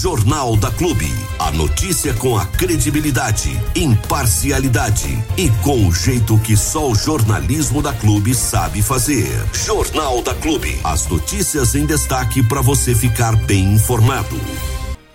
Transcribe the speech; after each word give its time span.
Jornal 0.00 0.56
da 0.56 0.70
Clube. 0.70 1.12
A 1.40 1.50
notícia 1.50 2.14
com 2.14 2.38
a 2.38 2.46
credibilidade, 2.46 3.50
imparcialidade 3.74 5.08
e 5.36 5.50
com 5.64 5.88
o 5.88 5.92
jeito 5.92 6.38
que 6.38 6.56
só 6.56 6.88
o 6.88 6.94
jornalismo 6.94 7.82
da 7.82 7.92
Clube 7.92 8.32
sabe 8.32 8.80
fazer. 8.80 9.26
Jornal 9.52 10.22
da 10.22 10.36
Clube. 10.36 10.78
As 10.84 11.08
notícias 11.08 11.74
em 11.74 11.84
destaque 11.84 12.44
para 12.44 12.60
você 12.60 12.94
ficar 12.94 13.34
bem 13.44 13.74
informado. 13.74 14.40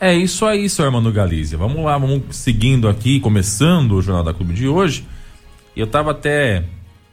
É 0.02 0.14
isso 0.14 0.46
aí, 0.46 0.68
seu 0.68 0.84
Armando 0.84 1.14
Galícia. 1.14 1.58
Vamos 1.58 1.86
lá, 1.86 1.98
vamos 1.98 2.36
seguindo 2.36 2.90
aqui, 2.90 3.22
começando 3.22 3.94
o 3.94 4.02
Jornal 4.02 4.26
da 4.26 4.34
Clube 4.34 4.54
de 4.54 4.68
hoje. 4.68 5.08
Eu 5.78 5.88
tava 5.88 6.12
até 6.12 6.66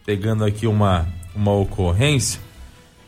pegando 0.04 0.44
aqui 0.44 0.66
uma, 0.66 1.06
uma 1.36 1.52
ocorrência 1.52 2.40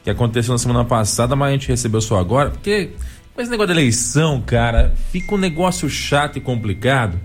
que 0.04 0.10
aconteceu 0.10 0.52
na 0.52 0.58
semana 0.58 0.84
passada, 0.84 1.34
mas 1.34 1.48
a 1.48 1.52
gente 1.52 1.66
recebeu 1.66 2.00
só 2.00 2.16
agora, 2.16 2.50
porque 2.50 2.90
com 3.34 3.40
esse 3.40 3.50
negócio 3.50 3.72
de 3.72 3.80
eleição, 3.80 4.40
cara, 4.40 4.92
fica 5.10 5.34
um 5.34 5.38
negócio 5.38 5.88
chato 5.88 6.36
e 6.36 6.40
complicado, 6.40 7.18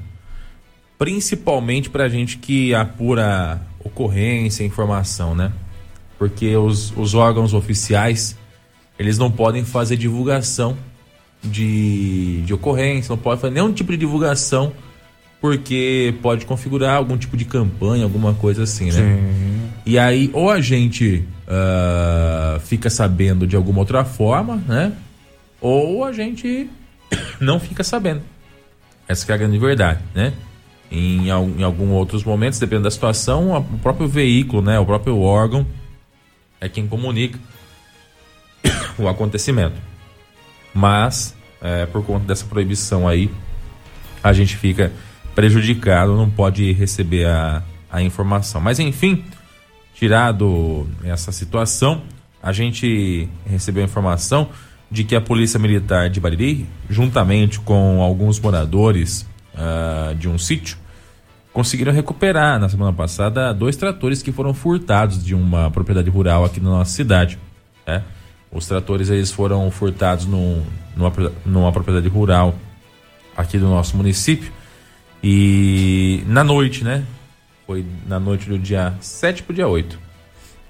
principalmente 0.98 1.89
pra 1.89 2.07
gente 2.07 2.38
que 2.38 2.73
apura 2.73 3.61
ocorrência, 3.84 4.63
informação, 4.63 5.35
né? 5.35 5.51
Porque 6.17 6.55
os, 6.55 6.95
os 6.95 7.13
órgãos 7.13 7.53
oficiais, 7.53 8.38
eles 8.98 9.17
não 9.17 9.29
podem 9.29 9.63
fazer 9.63 9.98
divulgação 9.98 10.77
de, 11.43 12.41
de 12.41 12.53
ocorrência, 12.53 13.09
não 13.09 13.17
pode 13.17 13.41
fazer 13.41 13.53
nenhum 13.53 13.71
tipo 13.71 13.91
de 13.91 13.98
divulgação, 13.98 14.73
porque 15.39 16.15
pode 16.21 16.45
configurar 16.45 16.95
algum 16.95 17.17
tipo 17.17 17.37
de 17.37 17.45
campanha, 17.45 18.03
alguma 18.03 18.34
coisa 18.34 18.63
assim, 18.63 18.85
né? 18.85 18.91
Sim. 18.91 19.70
E 19.85 19.99
aí, 19.99 20.29
ou 20.34 20.49
a 20.49 20.59
gente 20.59 21.23
uh, 21.48 22.59
fica 22.62 22.89
sabendo 22.89 23.45
de 23.45 23.55
alguma 23.55 23.79
outra 23.79 24.03
forma, 24.03 24.62
né? 24.67 24.91
Ou 25.61 26.03
a 26.03 26.11
gente 26.11 26.70
não 27.39 27.59
fica 27.59 27.84
sabendo. 27.84 28.21
Essa 29.07 29.31
é 29.31 29.35
a 29.35 29.38
grande 29.38 29.57
verdade, 29.57 30.02
né? 30.13 30.34
Em, 30.89 31.27
em 31.27 31.63
alguns 31.63 31.91
outros 31.91 32.23
momentos, 32.23 32.59
dependendo 32.59 32.85
da 32.85 32.91
situação, 32.91 33.57
o 33.57 33.79
próprio 33.79 34.07
veículo, 34.07 34.62
né, 34.62 34.79
o 34.79 34.85
próprio 34.85 35.20
órgão 35.20 35.67
é 36.62 36.70
quem 36.70 36.87
comunica 36.87 37.37
o 38.98 39.07
acontecimento. 39.07 39.76
Mas, 40.73 41.35
é, 41.62 41.85
por 41.85 42.05
conta 42.05 42.26
dessa 42.26 42.45
proibição 42.45 43.07
aí, 43.07 43.29
a 44.23 44.32
gente 44.32 44.55
fica 44.55 44.91
prejudicado, 45.35 46.15
não 46.15 46.29
pode 46.29 46.71
receber 46.71 47.26
a, 47.26 47.63
a 47.91 48.01
informação. 48.01 48.62
Mas, 48.62 48.79
enfim, 48.79 49.26
tirado 49.93 50.87
essa 51.04 51.32
situação, 51.32 52.04
a 52.41 52.51
gente 52.51 53.27
recebeu 53.45 53.84
a 53.84 53.85
informação 53.85 54.49
de 54.90 55.04
que 55.04 55.16
a 55.16 55.21
Polícia 55.21 55.60
Militar 55.60 56.10
de 56.10 56.20
Bariri, 56.20 56.66
juntamente 56.90 57.60
com 57.60 58.02
alguns 58.02 58.40
moradores 58.40 59.27
uh, 59.54 60.16
de 60.16 60.29
um 60.29 60.38
sítio, 60.38 60.77
conseguiram 61.52 61.91
recuperar 61.91 62.60
na 62.60 62.70
semana 62.70 62.94
passada 62.94 63.54
dois 63.54 63.76
tratores 63.76 64.22
que 64.22 64.31
foram 64.31 64.53
furtados 64.53 65.24
de 65.24 65.35
uma 65.35 65.69
propriedade 65.72 66.09
rural 66.09 66.46
aqui 66.46 66.59
na 66.59 66.69
nossa 66.69 66.91
cidade. 66.91 67.38
Né? 67.85 68.03
Os 68.52 68.66
tratores 68.66 69.09
eles 69.09 69.31
foram 69.31 69.69
furtados 69.72 70.25
num, 70.25 70.63
numa, 70.96 71.12
numa 71.46 71.72
propriedade 71.72 72.07
rural 72.07 72.56
aqui 73.35 73.57
do 73.57 73.68
nosso 73.68 73.97
município 73.97 74.51
e 75.22 76.24
na 76.28 76.44
noite, 76.44 76.84
né? 76.84 77.03
Foi 77.66 77.85
na 78.07 78.19
noite 78.19 78.47
do 78.47 78.57
dia 78.57 78.94
7 79.01 79.44
para 79.44 79.51
o 79.51 79.56
dia 79.56 79.68
8. 79.68 80.00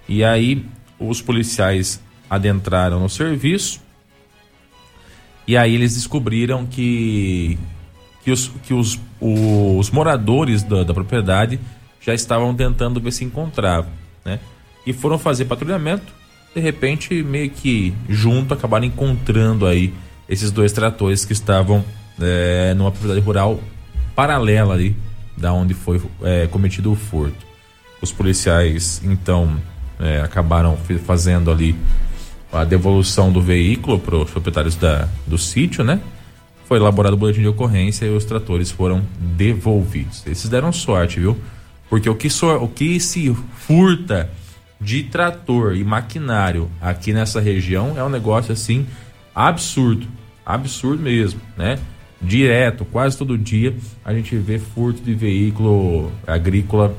E 0.09 0.23
aí 0.23 0.65
os 0.99 1.21
policiais 1.21 2.01
adentraram 2.29 2.99
no 2.99 3.09
serviço 3.09 3.79
e 5.47 5.55
aí 5.55 5.73
eles 5.73 5.95
descobriram 5.95 6.65
que, 6.65 7.57
que, 8.23 8.31
os, 8.31 8.51
que 8.63 8.73
os, 8.73 8.99
os 9.21 9.89
moradores 9.89 10.61
da, 10.61 10.83
da 10.83 10.93
propriedade 10.93 11.59
já 12.01 12.13
estavam 12.13 12.53
tentando 12.53 12.99
ver 12.99 13.11
se 13.11 13.23
encontravam, 13.23 13.89
né? 14.25 14.39
E 14.85 14.93
foram 14.93 15.17
fazer 15.17 15.45
patrulhamento, 15.45 16.13
de 16.53 16.61
repente, 16.61 17.21
meio 17.23 17.49
que 17.49 17.93
junto, 18.09 18.53
acabaram 18.53 18.85
encontrando 18.85 19.65
aí 19.65 19.93
esses 20.27 20.51
dois 20.51 20.71
tratores 20.71 21.23
que 21.23 21.33
estavam 21.33 21.83
é, 22.19 22.73
numa 22.73 22.91
propriedade 22.91 23.25
rural 23.25 23.59
paralela 24.15 24.73
ali 24.73 24.95
da 25.37 25.53
onde 25.53 25.73
foi 25.73 26.01
é, 26.23 26.47
cometido 26.47 26.91
o 26.91 26.95
furto. 26.95 27.45
Os 28.01 28.11
policiais, 28.11 29.01
então, 29.03 29.57
é, 29.99 30.21
acabaram 30.21 30.77
fazendo 31.05 31.51
ali 31.51 31.75
a 32.57 32.65
devolução 32.65 33.31
do 33.31 33.41
veículo 33.41 33.99
para 33.99 34.15
os 34.15 34.29
proprietários 34.29 34.75
da, 34.75 35.07
do 35.25 35.37
sítio, 35.37 35.83
né? 35.83 36.01
Foi 36.65 36.77
elaborado 36.77 37.13
o 37.13 37.17
boletim 37.17 37.41
de 37.41 37.47
ocorrência 37.47 38.05
e 38.05 38.09
os 38.09 38.25
tratores 38.25 38.69
foram 38.69 39.01
devolvidos. 39.19 40.25
Esses 40.27 40.49
deram 40.49 40.71
sorte, 40.71 41.19
viu? 41.19 41.37
Porque 41.89 42.09
o 42.09 42.15
que, 42.15 42.29
so, 42.29 42.47
o 42.57 42.67
que 42.67 42.99
se 42.99 43.33
furta 43.55 44.29
de 44.79 45.03
trator 45.03 45.75
e 45.75 45.83
maquinário 45.83 46.69
aqui 46.81 47.13
nessa 47.13 47.39
região 47.39 47.93
é 47.97 48.03
um 48.03 48.09
negócio 48.09 48.51
assim 48.51 48.85
absurdo, 49.33 50.07
absurdo 50.45 51.01
mesmo, 51.01 51.39
né? 51.55 51.79
Direto, 52.21 52.83
quase 52.83 53.17
todo 53.17 53.37
dia 53.37 53.75
a 54.03 54.13
gente 54.13 54.35
vê 54.35 54.57
furto 54.57 55.01
de 55.01 55.13
veículo 55.13 56.11
agrícola 56.25 56.95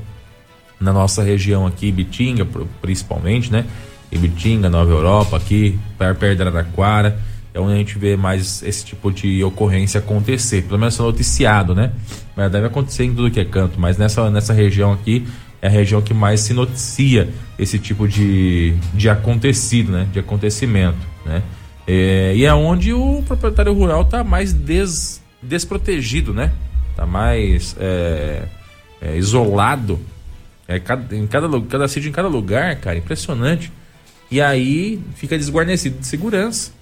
na 0.81 0.93
nossa 0.93 1.23
região 1.23 1.67
aqui, 1.67 1.91
Bitinga, 1.91 2.47
principalmente, 2.81 3.51
né? 3.53 3.67
Ibitinga, 4.11 4.71
Nova 4.71 4.91
Europa, 4.91 5.37
aqui, 5.37 5.79
perto 5.99 6.37
da 6.37 6.47
Araraquara, 6.47 7.19
é 7.53 7.61
onde 7.61 7.75
a 7.75 7.77
gente 7.77 7.99
vê 7.99 8.17
mais 8.17 8.63
esse 8.63 8.85
tipo 8.85 9.11
de 9.11 9.43
ocorrência 9.43 9.99
acontecer. 9.99 10.63
Pelo 10.63 10.79
menos 10.79 10.99
é 10.99 11.03
noticiado, 11.03 11.75
né? 11.75 11.93
Mas 12.37 12.51
deve 12.51 12.67
acontecer 12.67 13.05
em 13.05 13.15
tudo 13.15 13.31
que 13.31 13.41
é 13.41 13.45
canto, 13.45 13.81
mas 13.81 13.99
nessa, 13.99 14.31
nessa 14.31 14.53
região 14.53 14.93
aqui 14.93 15.27
é 15.61 15.67
a 15.67 15.71
região 15.71 16.01
que 16.01 16.15
mais 16.15 16.41
se 16.41 16.55
noticia 16.55 17.29
esse 17.59 17.79
tipo 17.79 18.07
de, 18.07 18.75
de 18.95 19.09
acontecido, 19.09 19.93
né? 19.93 20.09
De 20.13 20.19
acontecimento, 20.19 20.99
né? 21.27 21.43
É, 21.87 22.35
e 22.37 22.45
é 22.45 22.53
onde 22.53 22.93
o 22.93 23.23
proprietário 23.27 23.73
rural 23.73 24.03
está 24.03 24.23
mais 24.23 24.53
des, 24.53 25.23
desprotegido, 25.43 26.33
né? 26.35 26.53
Está 26.91 27.07
mais 27.07 27.75
é, 27.81 28.43
é, 29.01 29.17
isolado. 29.17 29.99
É, 30.69 30.77
em 31.13 31.27
cada, 31.27 31.61
cada 31.63 31.89
sítio, 31.89 32.09
em 32.09 32.13
cada 32.13 32.29
lugar, 32.29 32.77
cara, 32.77 32.99
impressionante. 32.99 33.73
E 34.31 34.41
aí 34.41 35.01
fica 35.15 35.37
desguarnecido 35.37 35.99
de 35.99 36.07
segurança. 36.07 36.73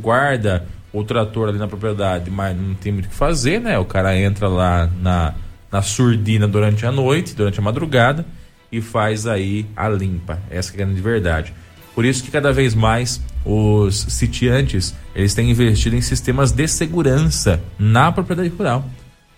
Guarda 0.00 0.66
o 0.92 1.04
trator 1.04 1.48
ali 1.48 1.58
na 1.58 1.68
propriedade, 1.68 2.30
mas 2.30 2.56
não 2.56 2.74
tem 2.74 2.92
muito 2.92 3.06
o 3.06 3.08
que 3.08 3.14
fazer, 3.14 3.60
né? 3.60 3.78
O 3.78 3.84
cara 3.84 4.18
entra 4.18 4.48
lá 4.48 4.88
na, 5.00 5.34
na 5.70 5.82
surdina 5.82 6.48
durante 6.48 6.86
a 6.86 6.92
noite, 6.92 7.34
durante 7.34 7.58
a 7.58 7.62
madrugada 7.62 8.24
e 8.72 8.80
faz 8.80 9.26
aí 9.26 9.66
a 9.76 9.88
limpa. 9.88 10.40
Essa 10.50 10.72
é 10.72 10.74
a 10.74 10.76
grande 10.78 11.00
verdade. 11.00 11.52
Por 11.94 12.04
isso 12.04 12.22
que 12.22 12.30
cada 12.30 12.52
vez 12.52 12.74
mais 12.74 13.20
os 13.44 13.96
sitiantes 14.08 14.94
eles 15.14 15.34
têm 15.34 15.50
investido 15.50 15.96
em 15.96 16.00
sistemas 16.00 16.52
de 16.52 16.66
segurança 16.68 17.60
na 17.78 18.12
propriedade 18.12 18.48
rural. 18.50 18.84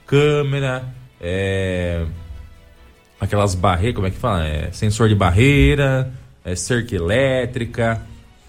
Câmera, 0.06 0.84
é... 1.20 2.04
aquelas 3.20 3.54
barreiras, 3.54 3.94
como 3.94 4.06
é 4.06 4.10
que 4.10 4.18
fala? 4.18 4.46
É... 4.46 4.70
Sensor 4.72 5.08
de 5.08 5.14
barreira, 5.14 6.12
é 6.44 6.54
cerca 6.54 6.94
elétrica, 6.94 8.02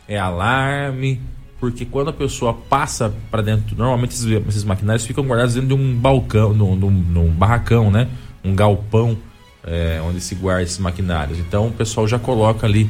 é 0.08 0.18
alarme, 0.18 1.22
porque 1.60 1.86
quando 1.86 2.10
a 2.10 2.14
pessoa 2.14 2.54
passa 2.54 3.14
para 3.30 3.42
dentro, 3.42 3.76
normalmente 3.78 4.12
esses, 4.12 4.26
esses, 4.26 4.64
maquinários 4.64 5.06
ficam 5.06 5.24
guardados 5.24 5.54
dentro 5.54 5.70
de 5.70 5.74
um 5.76 5.96
balcão, 5.96 6.54
num, 6.54 6.76
num, 6.76 6.90
num 6.90 7.30
barracão, 7.30 7.92
né? 7.92 8.08
Um 8.44 8.56
galpão 8.56 9.18
é, 9.64 10.02
onde 10.04 10.20
se 10.20 10.34
guarda 10.36 10.64
esses 10.64 10.80
maquinários. 10.80 11.38
Então 11.40 11.68
o 11.68 11.72
pessoal 11.72 12.08
já 12.08 12.18
coloca 12.18 12.66
ali 12.66 12.90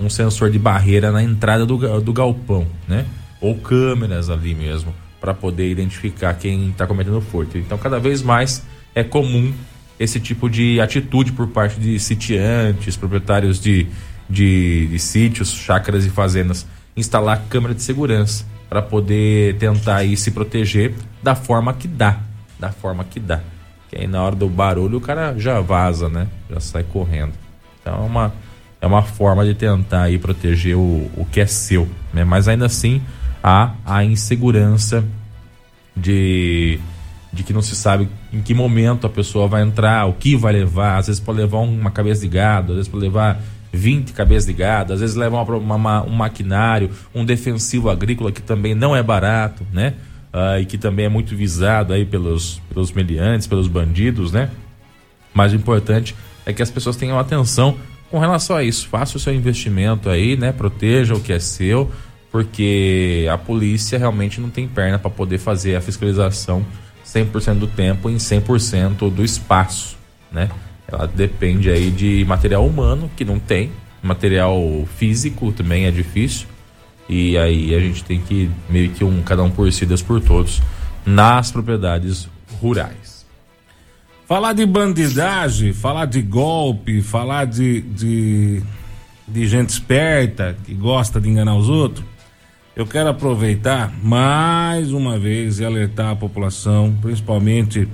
um 0.00 0.08
sensor 0.08 0.50
de 0.50 0.58
barreira 0.58 1.10
na 1.10 1.22
entrada 1.22 1.66
do, 1.66 2.00
do 2.00 2.12
galpão, 2.12 2.66
né? 2.86 3.06
Ou 3.40 3.56
câmeras 3.56 4.30
ali 4.30 4.54
mesmo 4.54 4.94
para 5.20 5.34
poder 5.34 5.70
identificar 5.70 6.34
quem 6.34 6.70
está 6.70 6.86
cometendo 6.86 7.20
furto. 7.20 7.58
Então 7.58 7.76
cada 7.78 7.98
vez 7.98 8.22
mais 8.22 8.64
é 8.94 9.02
comum 9.02 9.52
esse 9.98 10.18
tipo 10.18 10.48
de 10.48 10.80
atitude 10.80 11.32
por 11.32 11.48
parte 11.48 11.78
de 11.78 11.98
sitiantes, 11.98 12.96
proprietários 12.96 13.60
de 13.60 13.86
de, 14.32 14.86
de 14.86 14.98
sítios, 14.98 15.52
chácaras 15.52 16.06
e 16.06 16.10
fazendas 16.10 16.66
instalar 16.96 17.42
câmera 17.48 17.74
de 17.74 17.82
segurança 17.82 18.44
para 18.68 18.80
poder 18.80 19.56
tentar 19.58 19.96
aí 19.96 20.16
se 20.16 20.30
proteger 20.30 20.94
da 21.22 21.34
forma 21.34 21.74
que 21.74 21.86
dá, 21.86 22.18
da 22.58 22.70
forma 22.72 23.04
que 23.04 23.20
dá. 23.20 23.40
Que 23.88 23.98
aí 23.98 24.06
na 24.06 24.22
hora 24.22 24.34
do 24.34 24.48
barulho 24.48 24.98
o 24.98 25.00
cara 25.00 25.34
já 25.38 25.60
vaza, 25.60 26.08
né? 26.08 26.26
Já 26.50 26.60
sai 26.60 26.82
correndo. 26.82 27.32
Então 27.80 27.94
é 27.94 28.06
uma, 28.06 28.32
é 28.80 28.86
uma 28.86 29.02
forma 29.02 29.44
de 29.44 29.54
tentar 29.54 30.04
aí 30.04 30.18
proteger 30.18 30.76
o, 30.76 31.10
o 31.16 31.26
que 31.30 31.40
é 31.40 31.46
seu, 31.46 31.86
né? 32.12 32.24
Mas 32.24 32.48
ainda 32.48 32.64
assim 32.64 33.02
há 33.42 33.74
a 33.84 34.02
insegurança 34.04 35.04
de 35.94 36.80
de 37.32 37.42
que 37.42 37.52
não 37.52 37.62
se 37.62 37.74
sabe 37.74 38.10
em 38.30 38.42
que 38.42 38.52
momento 38.52 39.06
a 39.06 39.10
pessoa 39.10 39.48
vai 39.48 39.62
entrar, 39.62 40.04
o 40.04 40.12
que 40.12 40.36
vai 40.36 40.52
levar, 40.52 40.98
às 40.98 41.06
vezes 41.06 41.18
pode 41.18 41.38
levar 41.38 41.60
uma 41.60 41.90
cabeça 41.90 42.20
de 42.20 42.28
gado, 42.28 42.72
às 42.72 42.76
vezes 42.76 42.92
pode 42.92 43.04
levar 43.04 43.40
20 43.72 44.12
cabeças 44.12 44.46
de 44.46 44.52
gado, 44.52 44.92
às 44.92 45.00
vezes 45.00 45.16
levam 45.16 45.42
uma, 45.42 45.74
uma, 45.74 46.02
um 46.04 46.10
maquinário, 46.10 46.90
um 47.14 47.24
defensivo 47.24 47.88
agrícola 47.88 48.30
que 48.30 48.42
também 48.42 48.74
não 48.74 48.94
é 48.94 49.02
barato, 49.02 49.66
né? 49.72 49.94
uh, 50.32 50.60
e 50.60 50.64
que 50.64 50.78
também 50.78 51.06
é 51.06 51.08
muito 51.08 51.36
visado 51.36 51.92
aí 51.92 52.04
pelos, 52.04 52.60
pelos 52.72 52.90
meliantes, 52.92 53.46
pelos 53.46 53.68
bandidos, 53.68 54.32
né? 54.32 54.50
Mas 55.34 55.52
o 55.52 55.56
importante 55.56 56.14
é 56.44 56.52
que 56.52 56.62
as 56.62 56.70
pessoas 56.70 56.96
tenham 56.96 57.18
atenção 57.18 57.76
com 58.10 58.18
relação 58.18 58.56
a 58.56 58.62
isso. 58.62 58.88
Faça 58.88 59.16
o 59.16 59.20
seu 59.20 59.34
investimento 59.34 60.08
aí, 60.08 60.36
né? 60.36 60.52
Proteja 60.52 61.14
o 61.14 61.20
que 61.20 61.32
é 61.32 61.38
seu, 61.38 61.90
porque 62.30 63.26
a 63.30 63.38
polícia 63.38 63.98
realmente 63.98 64.40
não 64.40 64.50
tem 64.50 64.66
perna 64.66 64.98
para 64.98 65.10
poder 65.10 65.38
fazer 65.38 65.76
a 65.76 65.80
fiscalização 65.80 66.64
100% 67.06 67.58
do 67.58 67.66
tempo 67.66 68.08
em 68.08 68.16
100% 68.16 69.10
do 69.10 69.24
espaço, 69.24 69.96
né? 70.30 70.50
Ela 70.92 71.06
depende 71.06 71.70
aí 71.70 71.90
de 71.90 72.24
material 72.26 72.66
humano 72.66 73.10
que 73.16 73.24
não 73.24 73.38
tem, 73.38 73.70
material 74.02 74.60
físico 74.96 75.52
também 75.52 75.86
é 75.86 75.90
difícil. 75.90 76.46
E 77.08 77.36
aí 77.36 77.74
a 77.74 77.80
gente 77.80 78.04
tem 78.04 78.20
que 78.20 78.50
meio 78.68 78.90
que 78.90 79.04
um 79.04 79.22
cada 79.22 79.42
um 79.42 79.50
por 79.50 79.70
si, 79.72 79.84
Deus 79.84 80.02
por 80.02 80.20
todos 80.20 80.62
nas 81.04 81.50
propriedades 81.50 82.28
rurais. 82.60 83.26
Falar 84.26 84.52
de 84.52 84.64
bandidagem, 84.64 85.72
falar 85.72 86.06
de 86.06 86.22
golpe, 86.22 87.02
falar 87.02 87.44
de, 87.44 87.80
de, 87.82 88.62
de 89.26 89.46
gente 89.46 89.70
esperta 89.70 90.56
que 90.64 90.72
gosta 90.72 91.20
de 91.20 91.28
enganar 91.28 91.56
os 91.56 91.68
outros, 91.68 92.04
eu 92.74 92.86
quero 92.86 93.10
aproveitar 93.10 93.92
mais 94.02 94.92
uma 94.92 95.18
vez 95.18 95.58
e 95.58 95.64
alertar 95.64 96.12
a 96.12 96.16
população, 96.16 96.96
principalmente 97.02 97.86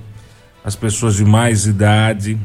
as 0.65 0.77
pessoas 0.77 1.17
de 1.17 1.25
mais 1.25 1.67
idade. 1.67 2.39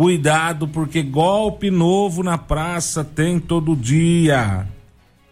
Cuidado, 0.00 0.66
porque 0.66 1.02
golpe 1.02 1.70
novo 1.70 2.22
na 2.22 2.38
praça 2.38 3.04
tem 3.04 3.38
todo 3.38 3.76
dia. 3.76 4.66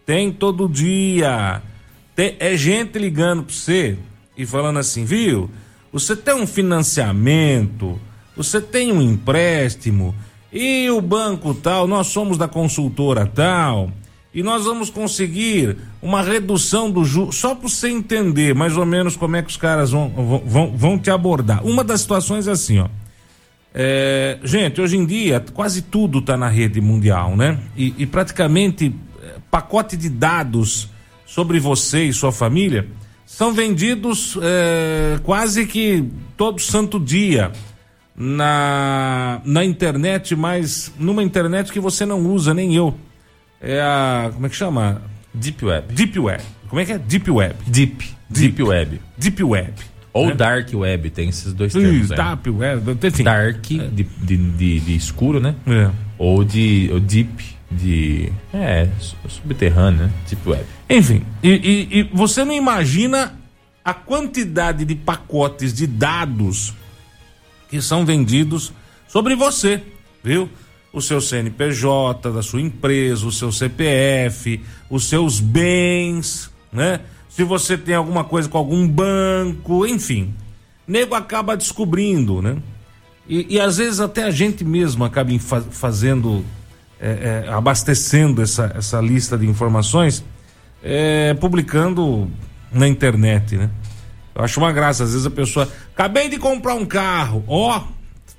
Tem 0.05 0.31
todo 0.31 0.69
dia. 0.69 1.63
Tem, 2.15 2.37
é 2.39 2.55
gente 2.55 2.99
ligando 2.99 3.45
para 3.45 3.55
você 3.55 3.97
e 4.37 4.45
falando 4.45 4.79
assim, 4.79 5.07
viu? 5.07 5.49
Você 5.91 6.15
tem 6.15 6.35
um 6.35 6.47
financiamento, 6.47 7.99
você 8.37 8.61
tem 8.61 8.93
um 8.93 9.01
empréstimo 9.01 10.15
e 10.53 10.91
o 10.91 11.01
banco 11.01 11.55
tal, 11.55 11.87
nós 11.87 12.09
somos 12.09 12.37
da 12.37 12.47
consultora 12.47 13.25
tal 13.25 13.91
e 14.35 14.43
nós 14.43 14.67
vamos 14.67 14.91
conseguir 14.91 15.79
uma 16.03 16.21
redução 16.21 16.91
do 16.91 17.07
juros, 17.07 17.37
só 17.37 17.55
para 17.55 17.71
você 17.71 17.89
entender 17.89 18.55
mais 18.55 18.77
ou 18.77 18.85
menos 18.85 19.17
como 19.17 19.35
é 19.35 19.41
que 19.41 19.49
os 19.49 19.57
caras 19.57 19.93
vão, 19.93 20.43
vão, 20.45 20.77
vão 20.77 20.99
te 20.99 21.11
abordar. 21.11 21.65
Uma 21.65 21.83
das 21.83 22.03
situações 22.03 22.47
é 22.47 22.51
assim, 22.51 22.81
ó. 22.81 22.89
É, 23.81 24.39
gente, 24.43 24.81
hoje 24.81 24.97
em 24.97 25.07
dia 25.07 25.39
quase 25.55 25.83
tudo 25.83 26.19
está 26.19 26.37
na 26.37 26.49
rede 26.49 26.81
mundial, 26.81 27.37
né? 27.37 27.61
E, 27.77 27.95
e, 27.97 28.07
praticamente 28.07 28.93
é, 29.23 29.35
pacote 29.49 29.97
de 29.97 30.09
dados 30.09 30.89
sobre 31.25 31.61
você 31.61 32.03
e 32.03 32.13
sua 32.13 32.33
família 32.33 32.89
são 33.25 33.55
vendidos 33.55 34.37
é, 34.43 35.21
quase 35.23 35.65
que 35.65 36.05
todo 36.37 36.61
santo 36.61 36.99
dia 36.99 37.53
na, 38.17 39.41
na 39.45 39.65
internet, 39.65 40.35
mas 40.35 40.93
numa 40.99 41.23
internet 41.23 41.71
que 41.71 41.79
você 41.79 42.05
não 42.05 42.27
usa, 42.27 42.53
nem 42.53 42.75
eu 42.75 42.93
é 43.61 43.81
a. 43.81 44.31
Como 44.35 44.47
é 44.47 44.49
que 44.49 44.57
chama? 44.57 45.03
Deep 45.33 45.65
Web. 45.65 45.95
Deep 45.95 46.19
Web. 46.19 46.43
Como 46.69 46.81
é 46.81 46.85
que 46.85 46.93
é? 46.93 46.99
Deep 46.99 47.31
Web. 47.31 47.55
Deep. 47.67 48.05
Deep, 48.29 48.57
Deep 48.57 48.63
Web. 48.63 49.01
Deep 49.17 49.43
Web. 49.45 49.75
Ou 50.19 50.29
né? 50.29 50.35
Dark 50.35 50.69
Web, 50.73 51.11
tem 51.11 51.29
esses 51.29 51.53
dois 51.53 51.73
termos. 51.73 52.05
Isso, 52.05 52.15
Dark 52.15 52.45
Web, 52.47 52.99
enfim. 53.07 53.23
Dark, 53.25 53.71
é. 53.71 53.87
de, 53.89 54.05
de, 54.05 54.37
de, 54.37 54.81
de, 54.81 54.97
escuro, 54.97 55.41
né? 55.41 55.55
É. 55.67 55.91
Ou 56.19 56.45
de 56.45 56.91
ou 56.93 57.01
Deep, 57.01 57.45
de. 57.71 58.33
É, 58.53 58.89
subterrâneo, 59.29 60.07
né? 60.07 60.13
Deep 60.29 60.49
Web. 60.49 60.65
Enfim, 60.91 61.23
e, 61.43 61.49
e, 61.49 61.99
e 62.01 62.03
você 62.13 62.45
não 62.45 62.53
imagina 62.53 63.35
a 63.85 63.95
quantidade 63.95 64.85
de 64.85 64.95
pacotes 64.95 65.73
de 65.73 65.87
dados 65.87 66.75
que 67.71 67.81
são 67.81 68.05
vendidos 68.05 68.73
sobre 69.07 69.35
você, 69.35 69.83
viu? 70.23 70.49
o 70.93 71.01
seu 71.01 71.21
CNPJ 71.21 72.31
da 72.33 72.43
sua 72.43 72.61
empresa, 72.61 73.27
o 73.27 73.33
seu 73.33 73.53
CPF, 73.53 74.61
os 74.89 75.09
seus 75.09 75.41
bens, 75.41 76.51
né? 76.73 77.01
Se 77.29 77.45
você 77.45 77.77
tem 77.77 77.95
alguma 77.95 78.25
coisa 78.25 78.49
com 78.49 78.59
algum 78.59 78.87
banco, 78.89 79.87
enfim. 79.87 80.35
Nego 80.87 81.15
acaba 81.15 81.57
descobrindo, 81.57 82.41
né? 82.41 82.57
E, 83.29 83.57
e 83.57 83.61
às 83.61 83.77
vezes 83.77 84.01
até 84.01 84.25
a 84.25 84.31
gente 84.31 84.65
mesmo 84.65 85.05
acaba 85.05 85.31
fazendo, 85.71 86.45
é, 86.99 87.45
é, 87.47 87.53
abastecendo 87.53 88.41
essa, 88.41 88.73
essa 88.75 89.01
lista 89.01 89.37
de 89.37 89.47
informações, 89.47 90.25
é, 90.83 91.35
publicando 91.35 92.31
na 92.73 92.89
internet, 92.89 93.57
né? 93.57 93.71
Eu 94.35 94.45
acho 94.45 94.59
uma 94.59 94.73
graça, 94.73 95.05
às 95.05 95.13
vezes 95.13 95.27
a 95.27 95.31
pessoa, 95.31 95.71
acabei 95.93 96.29
de 96.29 96.39
comprar 96.39 96.75
um 96.75 96.87
carro, 96.87 97.45
ó, 97.47 97.83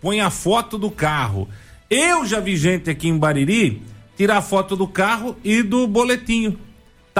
põe 0.02 0.22
a 0.22 0.30
foto 0.30 0.78
do 0.78 0.90
carro 0.90 1.48
eu 1.90 2.24
já 2.24 2.40
vi 2.40 2.56
gente 2.56 2.88
aqui 2.88 3.08
em 3.08 3.18
Bariri 3.18 3.82
tirar 4.16 4.44
foto 4.44 4.76
do 4.76 4.88
carro 4.88 5.36
e 5.44 5.64
do 5.64 5.88
boletinho. 5.88 6.60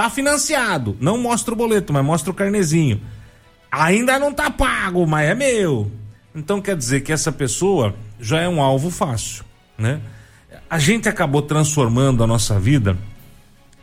Tá 0.00 0.08
financiado. 0.08 0.96
Não 0.98 1.18
mostra 1.18 1.52
o 1.52 1.56
boleto, 1.56 1.92
mas 1.92 2.02
mostra 2.02 2.30
o 2.30 2.34
carnezinho. 2.34 3.02
Ainda 3.70 4.18
não 4.18 4.32
tá 4.32 4.50
pago, 4.50 5.06
mas 5.06 5.28
é 5.28 5.34
meu. 5.34 5.92
Então 6.34 6.58
quer 6.58 6.74
dizer 6.74 7.02
que 7.02 7.12
essa 7.12 7.30
pessoa 7.30 7.94
já 8.18 8.40
é 8.40 8.48
um 8.48 8.62
alvo 8.62 8.88
fácil, 8.88 9.44
né? 9.76 10.00
A 10.70 10.78
gente 10.78 11.06
acabou 11.06 11.42
transformando 11.42 12.24
a 12.24 12.26
nossa 12.26 12.58
vida 12.58 12.96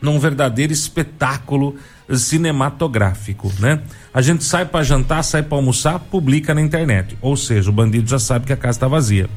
num 0.02 0.18
verdadeiro 0.18 0.72
espetáculo 0.72 1.76
cinematográfico, 2.12 3.52
né? 3.60 3.80
A 4.12 4.20
gente 4.20 4.42
sai 4.42 4.64
para 4.64 4.84
jantar, 4.84 5.22
sai 5.22 5.44
para 5.44 5.56
almoçar, 5.56 6.00
publica 6.00 6.52
na 6.52 6.60
internet. 6.60 7.16
Ou 7.22 7.36
seja, 7.36 7.70
o 7.70 7.72
bandido 7.72 8.10
já 8.10 8.18
sabe 8.18 8.44
que 8.44 8.52
a 8.52 8.56
casa 8.56 8.78
está 8.78 8.88
vazia. 8.88 9.30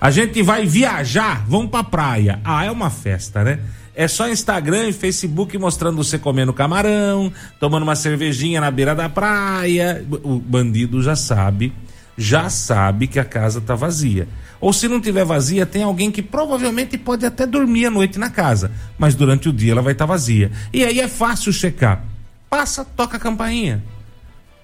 A 0.00 0.12
gente 0.12 0.40
vai 0.40 0.64
viajar, 0.64 1.44
vamos 1.48 1.68
pra 1.68 1.82
praia. 1.82 2.38
Ah, 2.44 2.64
é 2.64 2.70
uma 2.70 2.90
festa, 2.90 3.42
né? 3.42 3.58
É 3.98 4.06
só 4.06 4.28
Instagram 4.28 4.86
e 4.86 4.92
Facebook 4.92 5.58
mostrando 5.58 5.96
você 5.96 6.16
comendo 6.20 6.52
camarão, 6.52 7.32
tomando 7.58 7.82
uma 7.82 7.96
cervejinha 7.96 8.60
na 8.60 8.70
beira 8.70 8.94
da 8.94 9.08
praia. 9.08 10.06
O 10.22 10.38
bandido 10.38 11.02
já 11.02 11.16
sabe, 11.16 11.72
já 12.16 12.48
sabe 12.48 13.08
que 13.08 13.18
a 13.18 13.24
casa 13.24 13.60
tá 13.60 13.74
vazia. 13.74 14.28
Ou 14.60 14.72
se 14.72 14.86
não 14.86 15.00
tiver 15.00 15.24
vazia, 15.24 15.66
tem 15.66 15.82
alguém 15.82 16.12
que 16.12 16.22
provavelmente 16.22 16.96
pode 16.96 17.26
até 17.26 17.44
dormir 17.44 17.86
à 17.86 17.90
noite 17.90 18.20
na 18.20 18.30
casa, 18.30 18.70
mas 18.96 19.16
durante 19.16 19.48
o 19.48 19.52
dia 19.52 19.72
ela 19.72 19.82
vai 19.82 19.94
estar 19.94 20.06
tá 20.06 20.12
vazia. 20.12 20.52
E 20.72 20.84
aí 20.84 21.00
é 21.00 21.08
fácil 21.08 21.52
checar. 21.52 22.04
Passa, 22.48 22.84
toca 22.84 23.16
a 23.16 23.20
campainha. 23.20 23.82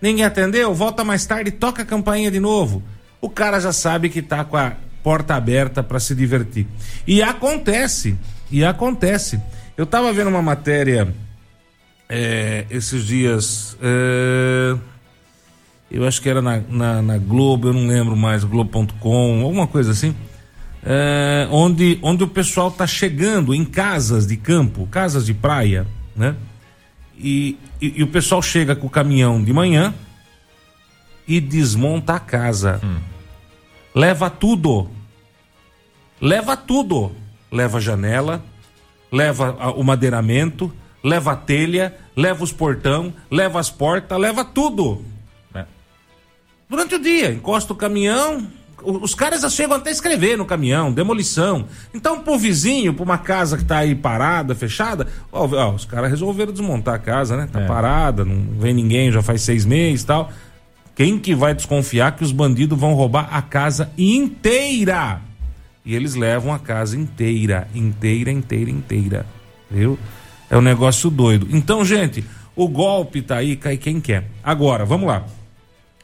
Ninguém 0.00 0.24
atendeu, 0.24 0.72
volta 0.72 1.02
mais 1.02 1.26
tarde, 1.26 1.50
toca 1.50 1.82
a 1.82 1.84
campainha 1.84 2.30
de 2.30 2.38
novo. 2.38 2.84
O 3.20 3.28
cara 3.28 3.58
já 3.58 3.72
sabe 3.72 4.08
que 4.10 4.22
tá 4.22 4.44
com 4.44 4.56
a 4.56 4.74
porta 5.02 5.34
aberta 5.34 5.82
para 5.82 5.98
se 5.98 6.14
divertir. 6.14 6.68
E 7.04 7.20
acontece, 7.20 8.16
e 8.54 8.64
acontece. 8.64 9.40
Eu 9.76 9.82
estava 9.82 10.12
vendo 10.12 10.28
uma 10.28 10.40
matéria 10.40 11.12
é, 12.08 12.64
esses 12.70 13.04
dias. 13.04 13.76
É, 13.82 14.76
eu 15.90 16.06
acho 16.06 16.22
que 16.22 16.28
era 16.28 16.40
na, 16.40 16.62
na, 16.68 17.02
na, 17.02 17.18
Globo, 17.18 17.66
eu 17.66 17.72
não 17.72 17.88
lembro 17.88 18.16
mais, 18.16 18.44
Globo.com, 18.44 19.42
alguma 19.42 19.66
coisa 19.66 19.90
assim. 19.90 20.14
É, 20.84 21.48
onde, 21.50 21.98
onde 22.00 22.22
o 22.22 22.28
pessoal 22.28 22.68
está 22.68 22.86
chegando 22.86 23.52
em 23.52 23.64
casas 23.64 24.24
de 24.24 24.36
campo, 24.36 24.86
casas 24.86 25.26
de 25.26 25.34
praia, 25.34 25.84
né? 26.14 26.36
E, 27.18 27.58
e, 27.82 27.94
e, 27.96 28.02
o 28.04 28.06
pessoal 28.06 28.40
chega 28.40 28.76
com 28.76 28.86
o 28.86 28.90
caminhão 28.90 29.42
de 29.42 29.52
manhã 29.52 29.92
e 31.26 31.40
desmonta 31.40 32.14
a 32.14 32.20
casa. 32.20 32.80
Hum. 32.84 32.98
Leva 33.92 34.30
tudo. 34.30 34.88
Leva 36.20 36.56
tudo. 36.56 37.23
Leva 37.54 37.78
a 37.78 37.80
janela, 37.80 38.44
leva 39.10 39.72
o 39.76 39.82
madeiramento, 39.84 40.72
leva 41.02 41.32
a 41.32 41.36
telha, 41.36 41.96
leva 42.16 42.42
os 42.42 42.52
portão, 42.52 43.14
leva 43.30 43.60
as 43.60 43.70
portas, 43.70 44.18
leva 44.18 44.44
tudo. 44.44 45.04
É. 45.54 45.64
Durante 46.68 46.96
o 46.96 46.98
dia, 46.98 47.32
encosta 47.32 47.72
o 47.72 47.76
caminhão, 47.76 48.46
os 48.84 49.14
caras 49.14 49.40
já 49.42 49.48
chegam 49.48 49.76
até 49.76 49.90
a 49.90 49.92
escrever 49.92 50.36
no 50.36 50.44
caminhão, 50.44 50.92
demolição. 50.92 51.66
Então, 51.92 52.20
pro 52.20 52.36
vizinho, 52.36 52.92
pra 52.92 53.04
uma 53.04 53.18
casa 53.18 53.56
que 53.56 53.64
tá 53.64 53.78
aí 53.78 53.94
parada, 53.94 54.54
fechada, 54.54 55.06
ó, 55.32 55.46
ó 55.46 55.70
os 55.70 55.84
caras 55.84 56.10
resolveram 56.10 56.52
desmontar 56.52 56.94
a 56.94 56.98
casa, 56.98 57.36
né? 57.36 57.48
Tá 57.50 57.60
é. 57.60 57.66
parada, 57.66 58.24
não 58.24 58.58
vem 58.58 58.74
ninguém, 58.74 59.10
já 59.10 59.22
faz 59.22 59.42
seis 59.42 59.64
meses 59.64 60.02
e 60.02 60.06
tal. 60.06 60.30
Quem 60.94 61.18
que 61.18 61.34
vai 61.34 61.54
desconfiar 61.54 62.14
que 62.16 62.22
os 62.22 62.30
bandidos 62.30 62.78
vão 62.78 62.94
roubar 62.94 63.28
a 63.32 63.42
casa 63.42 63.90
inteira? 63.96 65.20
E 65.84 65.94
eles 65.94 66.14
levam 66.14 66.52
a 66.52 66.58
casa 66.58 66.96
inteira, 66.96 67.68
inteira, 67.74 68.30
inteira, 68.30 68.70
inteira. 68.70 69.26
Viu? 69.70 69.98
É 70.48 70.56
um 70.56 70.62
negócio 70.62 71.10
doido. 71.10 71.48
Então, 71.50 71.84
gente, 71.84 72.24
o 72.56 72.68
golpe 72.68 73.20
tá 73.20 73.36
aí, 73.36 73.56
cai 73.56 73.76
quem 73.76 74.00
quer. 74.00 74.28
Agora, 74.42 74.84
vamos 74.84 75.08
lá. 75.08 75.24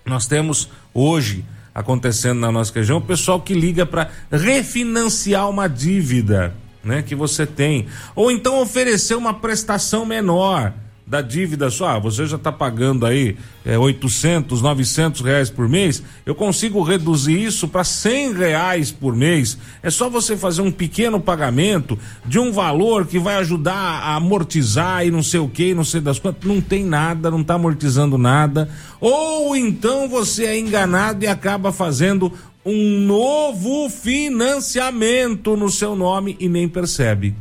Nós 0.05 0.27
temos 0.27 0.69
hoje 0.93 1.45
acontecendo 1.75 2.41
na 2.41 2.51
nossa 2.51 2.73
região 2.75 2.99
o 2.99 3.03
pessoal 3.03 3.41
que 3.41 3.55
liga 3.55 3.87
para 3.87 4.11
refinanciar 4.31 5.49
uma 5.49 5.69
dívida, 5.69 6.55
né, 6.83 7.03
que 7.03 7.15
você 7.15 7.47
tem, 7.47 7.87
ou 8.15 8.31
então 8.31 8.61
oferecer 8.61 9.15
uma 9.15 9.35
prestação 9.35 10.05
menor 10.05 10.73
da 11.11 11.21
dívida 11.21 11.69
só, 11.71 11.89
ah, 11.89 11.99
você 11.99 12.25
já 12.25 12.37
está 12.37 12.53
pagando 12.53 13.05
aí 13.05 13.37
é, 13.65 13.77
800, 13.77 14.63
900 14.63 15.21
reais 15.23 15.51
por 15.51 15.69
mês, 15.69 16.01
eu 16.25 16.37
consigo 16.37 16.81
reduzir 16.85 17.43
isso 17.43 17.67
para 17.67 17.83
100 17.83 18.35
reais 18.35 18.93
por 18.93 19.17
mês. 19.17 19.59
É 19.83 19.91
só 19.91 20.09
você 20.09 20.37
fazer 20.37 20.63
um 20.63 20.71
pequeno 20.71 21.19
pagamento 21.19 21.99
de 22.25 22.39
um 22.39 22.53
valor 22.53 23.09
que 23.09 23.19
vai 23.19 23.35
ajudar 23.39 23.75
a 23.75 24.15
amortizar 24.15 25.05
e 25.05 25.11
não 25.11 25.21
sei 25.21 25.41
o 25.41 25.49
que, 25.49 25.75
não 25.75 25.83
sei 25.83 26.01
das 26.01 26.21
quantas. 26.21 26.49
Não 26.49 26.61
tem 26.61 26.85
nada, 26.85 27.29
não 27.29 27.41
está 27.41 27.55
amortizando 27.55 28.17
nada. 28.17 28.71
Ou 29.01 29.57
então 29.57 30.09
você 30.09 30.45
é 30.45 30.57
enganado 30.61 31.25
e 31.25 31.27
acaba 31.27 31.73
fazendo 31.73 32.33
um 32.65 33.01
novo 33.01 33.91
financiamento 33.91 35.57
no 35.57 35.69
seu 35.71 35.97
nome 35.97 36.37
e 36.39 36.49
nem 36.49 36.69
percebe, 36.69 37.35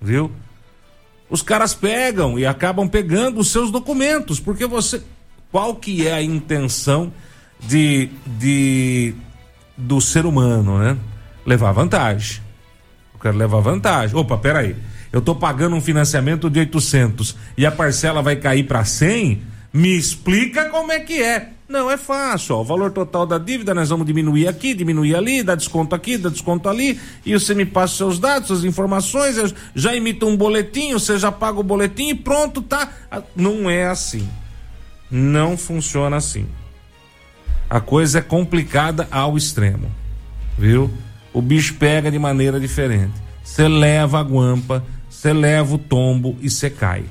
viu? 0.00 0.30
Os 1.30 1.42
caras 1.42 1.74
pegam 1.74 2.38
e 2.38 2.46
acabam 2.46 2.88
pegando 2.88 3.40
os 3.40 3.50
seus 3.50 3.70
documentos, 3.70 4.40
porque 4.40 4.66
você. 4.66 5.02
Qual 5.50 5.76
que 5.76 6.06
é 6.06 6.12
a 6.12 6.22
intenção 6.22 7.12
de, 7.60 8.10
de 8.38 9.14
do 9.76 10.00
ser 10.00 10.26
humano, 10.26 10.78
né? 10.78 10.96
Levar 11.46 11.72
vantagem. 11.72 12.42
Eu 13.14 13.20
quero 13.20 13.36
levar 13.36 13.60
vantagem. 13.60 14.16
Opa, 14.16 14.36
peraí. 14.36 14.76
Eu 15.10 15.22
tô 15.22 15.34
pagando 15.34 15.74
um 15.74 15.80
financiamento 15.80 16.50
de 16.50 16.60
800 16.60 17.34
e 17.56 17.64
a 17.64 17.72
parcela 17.72 18.20
vai 18.20 18.36
cair 18.36 18.64
para 18.64 18.84
100? 18.84 19.42
Me 19.72 19.96
explica 19.96 20.66
como 20.66 20.92
é 20.92 21.00
que 21.00 21.22
é. 21.22 21.50
Não, 21.68 21.90
é 21.90 21.98
fácil. 21.98 22.56
Ó, 22.56 22.62
o 22.62 22.64
valor 22.64 22.90
total 22.90 23.26
da 23.26 23.36
dívida 23.36 23.74
nós 23.74 23.90
vamos 23.90 24.06
diminuir 24.06 24.48
aqui, 24.48 24.72
diminuir 24.72 25.14
ali, 25.14 25.42
dá 25.42 25.54
desconto 25.54 25.94
aqui, 25.94 26.16
dá 26.16 26.30
desconto 26.30 26.68
ali, 26.68 26.98
e 27.26 27.34
você 27.34 27.54
me 27.54 27.66
passa 27.66 27.96
seus 27.96 28.18
dados, 28.18 28.48
suas 28.48 28.64
informações, 28.64 29.36
eu 29.36 29.52
já 29.74 29.94
imita 29.94 30.24
um 30.24 30.36
boletim, 30.36 30.94
você 30.94 31.18
já 31.18 31.30
paga 31.30 31.60
o 31.60 31.62
boletim 31.62 32.08
e 32.08 32.14
pronto, 32.14 32.62
tá. 32.62 32.90
Não 33.36 33.68
é 33.68 33.86
assim. 33.86 34.26
Não 35.10 35.58
funciona 35.58 36.16
assim. 36.16 36.46
A 37.68 37.80
coisa 37.80 38.20
é 38.20 38.22
complicada 38.22 39.06
ao 39.10 39.36
extremo, 39.36 39.90
viu? 40.56 40.90
O 41.34 41.42
bicho 41.42 41.74
pega 41.74 42.10
de 42.10 42.18
maneira 42.18 42.58
diferente. 42.58 43.12
Você 43.44 43.68
leva 43.68 44.20
a 44.20 44.22
guampa, 44.22 44.82
você 45.08 45.34
leva 45.34 45.74
o 45.74 45.78
tombo 45.78 46.36
e 46.40 46.48
você 46.48 46.70
cai. 46.70 47.04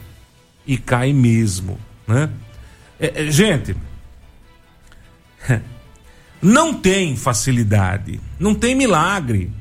E 0.65 0.77
cai 0.77 1.13
mesmo, 1.13 1.77
né? 2.07 2.29
É, 2.99 3.27
é, 3.27 3.31
gente, 3.31 3.75
não 6.41 6.73
tem 6.73 7.15
facilidade, 7.15 8.19
não 8.39 8.55
tem 8.55 8.75
milagre. 8.75 9.51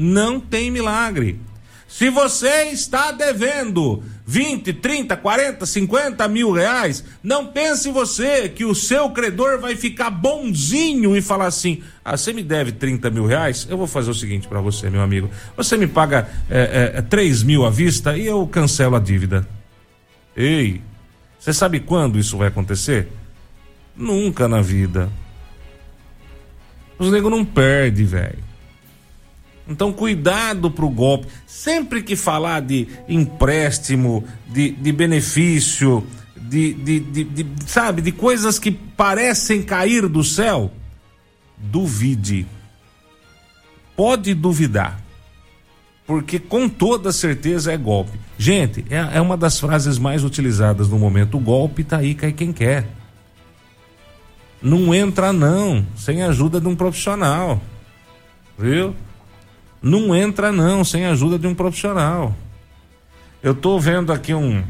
Não 0.00 0.38
tem 0.38 0.70
milagre. 0.70 1.40
Se 1.88 2.08
você 2.08 2.64
está 2.66 3.10
devendo 3.10 4.02
20, 4.24 4.74
30, 4.74 5.16
40, 5.16 5.66
50 5.66 6.28
mil 6.28 6.52
reais, 6.52 7.02
não 7.20 7.46
pense 7.46 7.90
você 7.90 8.48
que 8.48 8.64
o 8.64 8.74
seu 8.74 9.10
credor 9.10 9.58
vai 9.58 9.74
ficar 9.74 10.10
bonzinho 10.10 11.16
e 11.16 11.22
falar 11.22 11.46
assim: 11.46 11.82
ah, 12.04 12.16
você 12.16 12.32
me 12.32 12.44
deve 12.44 12.72
30 12.72 13.10
mil 13.10 13.26
reais? 13.26 13.66
Eu 13.68 13.76
vou 13.76 13.88
fazer 13.88 14.10
o 14.10 14.14
seguinte 14.14 14.46
para 14.46 14.60
você, 14.60 14.88
meu 14.88 15.00
amigo. 15.00 15.28
Você 15.56 15.76
me 15.76 15.88
paga 15.88 16.28
é, 16.48 16.92
é, 16.96 17.02
3 17.02 17.42
mil 17.42 17.64
à 17.64 17.70
vista 17.70 18.16
e 18.16 18.26
eu 18.26 18.46
cancelo 18.46 18.94
a 18.94 19.00
dívida. 19.00 19.48
Ei, 20.36 20.80
você 21.40 21.52
sabe 21.52 21.80
quando 21.80 22.18
isso 22.18 22.36
vai 22.36 22.48
acontecer? 22.48 23.08
Nunca 23.98 24.46
na 24.46 24.60
vida. 24.60 25.10
Os 26.98 27.10
negros 27.10 27.30
não 27.30 27.44
perdem, 27.44 28.06
velho. 28.06 28.48
Então, 29.68 29.92
cuidado 29.92 30.70
pro 30.70 30.88
golpe. 30.88 31.26
Sempre 31.46 32.02
que 32.02 32.16
falar 32.16 32.60
de 32.60 32.88
empréstimo, 33.08 34.24
de, 34.46 34.70
de 34.70 34.92
benefício, 34.92 36.06
de, 36.36 36.72
de, 36.72 37.00
de, 37.00 37.24
de, 37.24 37.46
sabe, 37.66 38.00
de 38.00 38.12
coisas 38.12 38.58
que 38.58 38.70
parecem 38.70 39.62
cair 39.62 40.08
do 40.08 40.24
céu, 40.24 40.72
duvide. 41.58 42.46
Pode 43.94 44.32
duvidar. 44.32 45.02
Porque 46.06 46.38
com 46.38 46.68
toda 46.68 47.12
certeza 47.12 47.72
é 47.72 47.76
golpe. 47.76 48.18
Gente, 48.38 48.86
é, 48.88 49.18
é 49.18 49.20
uma 49.20 49.36
das 49.36 49.60
frases 49.60 49.98
mais 49.98 50.24
utilizadas 50.24 50.88
no 50.88 50.98
momento. 50.98 51.36
O 51.36 51.40
golpe 51.40 51.84
tá 51.84 51.98
aí, 51.98 52.14
cai 52.14 52.32
quem 52.32 52.52
quer. 52.52 52.97
Não 54.60 54.92
entra 54.94 55.32
não, 55.32 55.86
sem 55.96 56.22
ajuda 56.22 56.60
de 56.60 56.66
um 56.66 56.74
profissional. 56.74 57.62
Viu? 58.58 58.96
Não 59.80 60.12
entra 60.14 60.50
não, 60.50 60.84
sem 60.84 61.06
ajuda 61.06 61.38
de 61.38 61.46
um 61.46 61.54
profissional. 61.54 62.34
Eu 63.40 63.54
tô 63.54 63.78
vendo 63.78 64.12
aqui 64.12 64.34
um, 64.34 64.64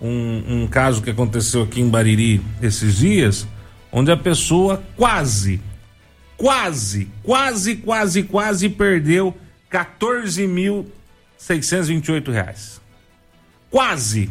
um, 0.00 0.62
um 0.62 0.68
caso 0.68 1.02
que 1.02 1.10
aconteceu 1.10 1.64
aqui 1.64 1.80
em 1.80 1.88
Bariri 1.88 2.40
esses 2.62 2.98
dias, 2.98 3.44
onde 3.90 4.12
a 4.12 4.16
pessoa 4.16 4.80
quase, 4.96 5.60
quase, 6.36 7.10
quase, 7.24 7.74
quase, 7.76 8.22
quase 8.22 8.68
perdeu 8.68 9.36
14.628 9.68 12.30
reais. 12.30 12.80
Quase. 13.68 14.30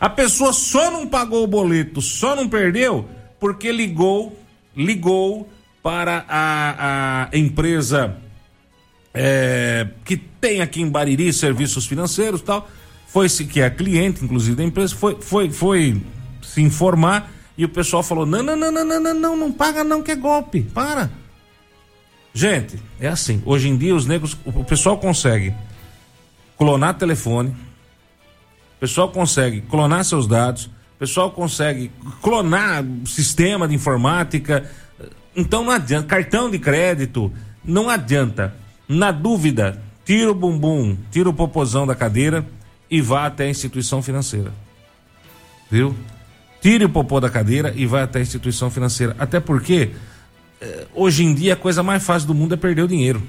A 0.00 0.08
pessoa 0.08 0.54
só 0.54 0.90
não 0.90 1.06
pagou 1.06 1.44
o 1.44 1.46
boleto, 1.46 2.00
só 2.00 2.34
não 2.34 2.48
perdeu 2.48 3.06
porque 3.40 3.72
ligou, 3.72 4.38
ligou 4.76 5.48
para 5.82 6.24
a, 6.28 7.28
a 7.32 7.36
empresa 7.36 8.16
é, 9.14 9.88
que 10.04 10.16
tem 10.16 10.60
aqui 10.60 10.82
em 10.82 10.88
Bariri 10.88 11.32
serviços 11.32 11.86
financeiros 11.86 12.42
tal, 12.42 12.68
foi 13.08 13.28
se 13.28 13.44
que 13.44 13.60
é 13.60 13.68
cliente, 13.68 14.24
inclusive 14.24 14.56
da 14.56 14.62
empresa, 14.62 14.94
foi, 14.94 15.20
foi, 15.20 15.50
foi 15.50 16.00
se 16.42 16.62
informar 16.62 17.32
e 17.58 17.64
o 17.64 17.68
pessoal 17.68 18.02
falou: 18.02 18.24
não, 18.24 18.42
não, 18.42 18.56
não, 18.56 18.70
não, 18.70 18.84
não, 18.84 19.00
não, 19.00 19.14
não, 19.14 19.36
não 19.36 19.52
paga 19.52 19.82
não 19.82 20.02
que 20.02 20.12
é 20.12 20.16
golpe, 20.16 20.62
para. 20.62 21.10
Gente, 22.32 22.80
é 23.00 23.08
assim. 23.08 23.42
Hoje 23.44 23.68
em 23.68 23.76
dia 23.76 23.94
os 23.94 24.06
negros, 24.06 24.36
o 24.44 24.62
pessoal 24.62 24.98
consegue 24.98 25.52
clonar 26.56 26.94
telefone, 26.96 27.50
o 27.50 28.80
pessoal 28.80 29.10
consegue 29.10 29.60
clonar 29.62 30.04
seus 30.04 30.26
dados, 30.28 30.70
pessoal 31.00 31.30
consegue 31.30 31.90
clonar 32.20 32.84
sistema 33.06 33.66
de 33.66 33.74
informática. 33.74 34.70
Então 35.34 35.64
não 35.64 35.72
adianta. 35.72 36.06
Cartão 36.06 36.50
de 36.50 36.58
crédito, 36.58 37.32
não 37.64 37.88
adianta. 37.88 38.54
Na 38.86 39.10
dúvida, 39.10 39.82
tira 40.04 40.30
o 40.30 40.34
bumbum, 40.34 40.96
tira 41.10 41.30
o 41.30 41.32
popozão 41.32 41.86
da 41.86 41.94
cadeira 41.94 42.46
e 42.90 43.00
vá 43.00 43.24
até 43.24 43.44
a 43.44 43.50
instituição 43.50 44.02
financeira. 44.02 44.52
Viu? 45.70 45.96
Tire 46.60 46.84
o 46.84 46.90
popô 46.90 47.18
da 47.18 47.30
cadeira 47.30 47.72
e 47.74 47.86
vá 47.86 48.02
até 48.02 48.18
a 48.18 48.22
instituição 48.22 48.70
financeira. 48.70 49.16
Até 49.18 49.40
porque, 49.40 49.92
eh, 50.60 50.86
hoje 50.94 51.24
em 51.24 51.32
dia, 51.32 51.54
a 51.54 51.56
coisa 51.56 51.82
mais 51.82 52.04
fácil 52.04 52.28
do 52.28 52.34
mundo 52.34 52.52
é 52.52 52.56
perder 52.58 52.82
o 52.82 52.88
dinheiro. 52.88 53.22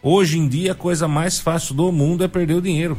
Hoje 0.00 0.38
em 0.38 0.46
dia, 0.46 0.72
a 0.72 0.74
coisa 0.74 1.08
mais 1.08 1.40
fácil 1.40 1.74
do 1.74 1.90
mundo 1.90 2.22
é 2.22 2.28
perder 2.28 2.54
o 2.54 2.62
dinheiro. 2.62 2.96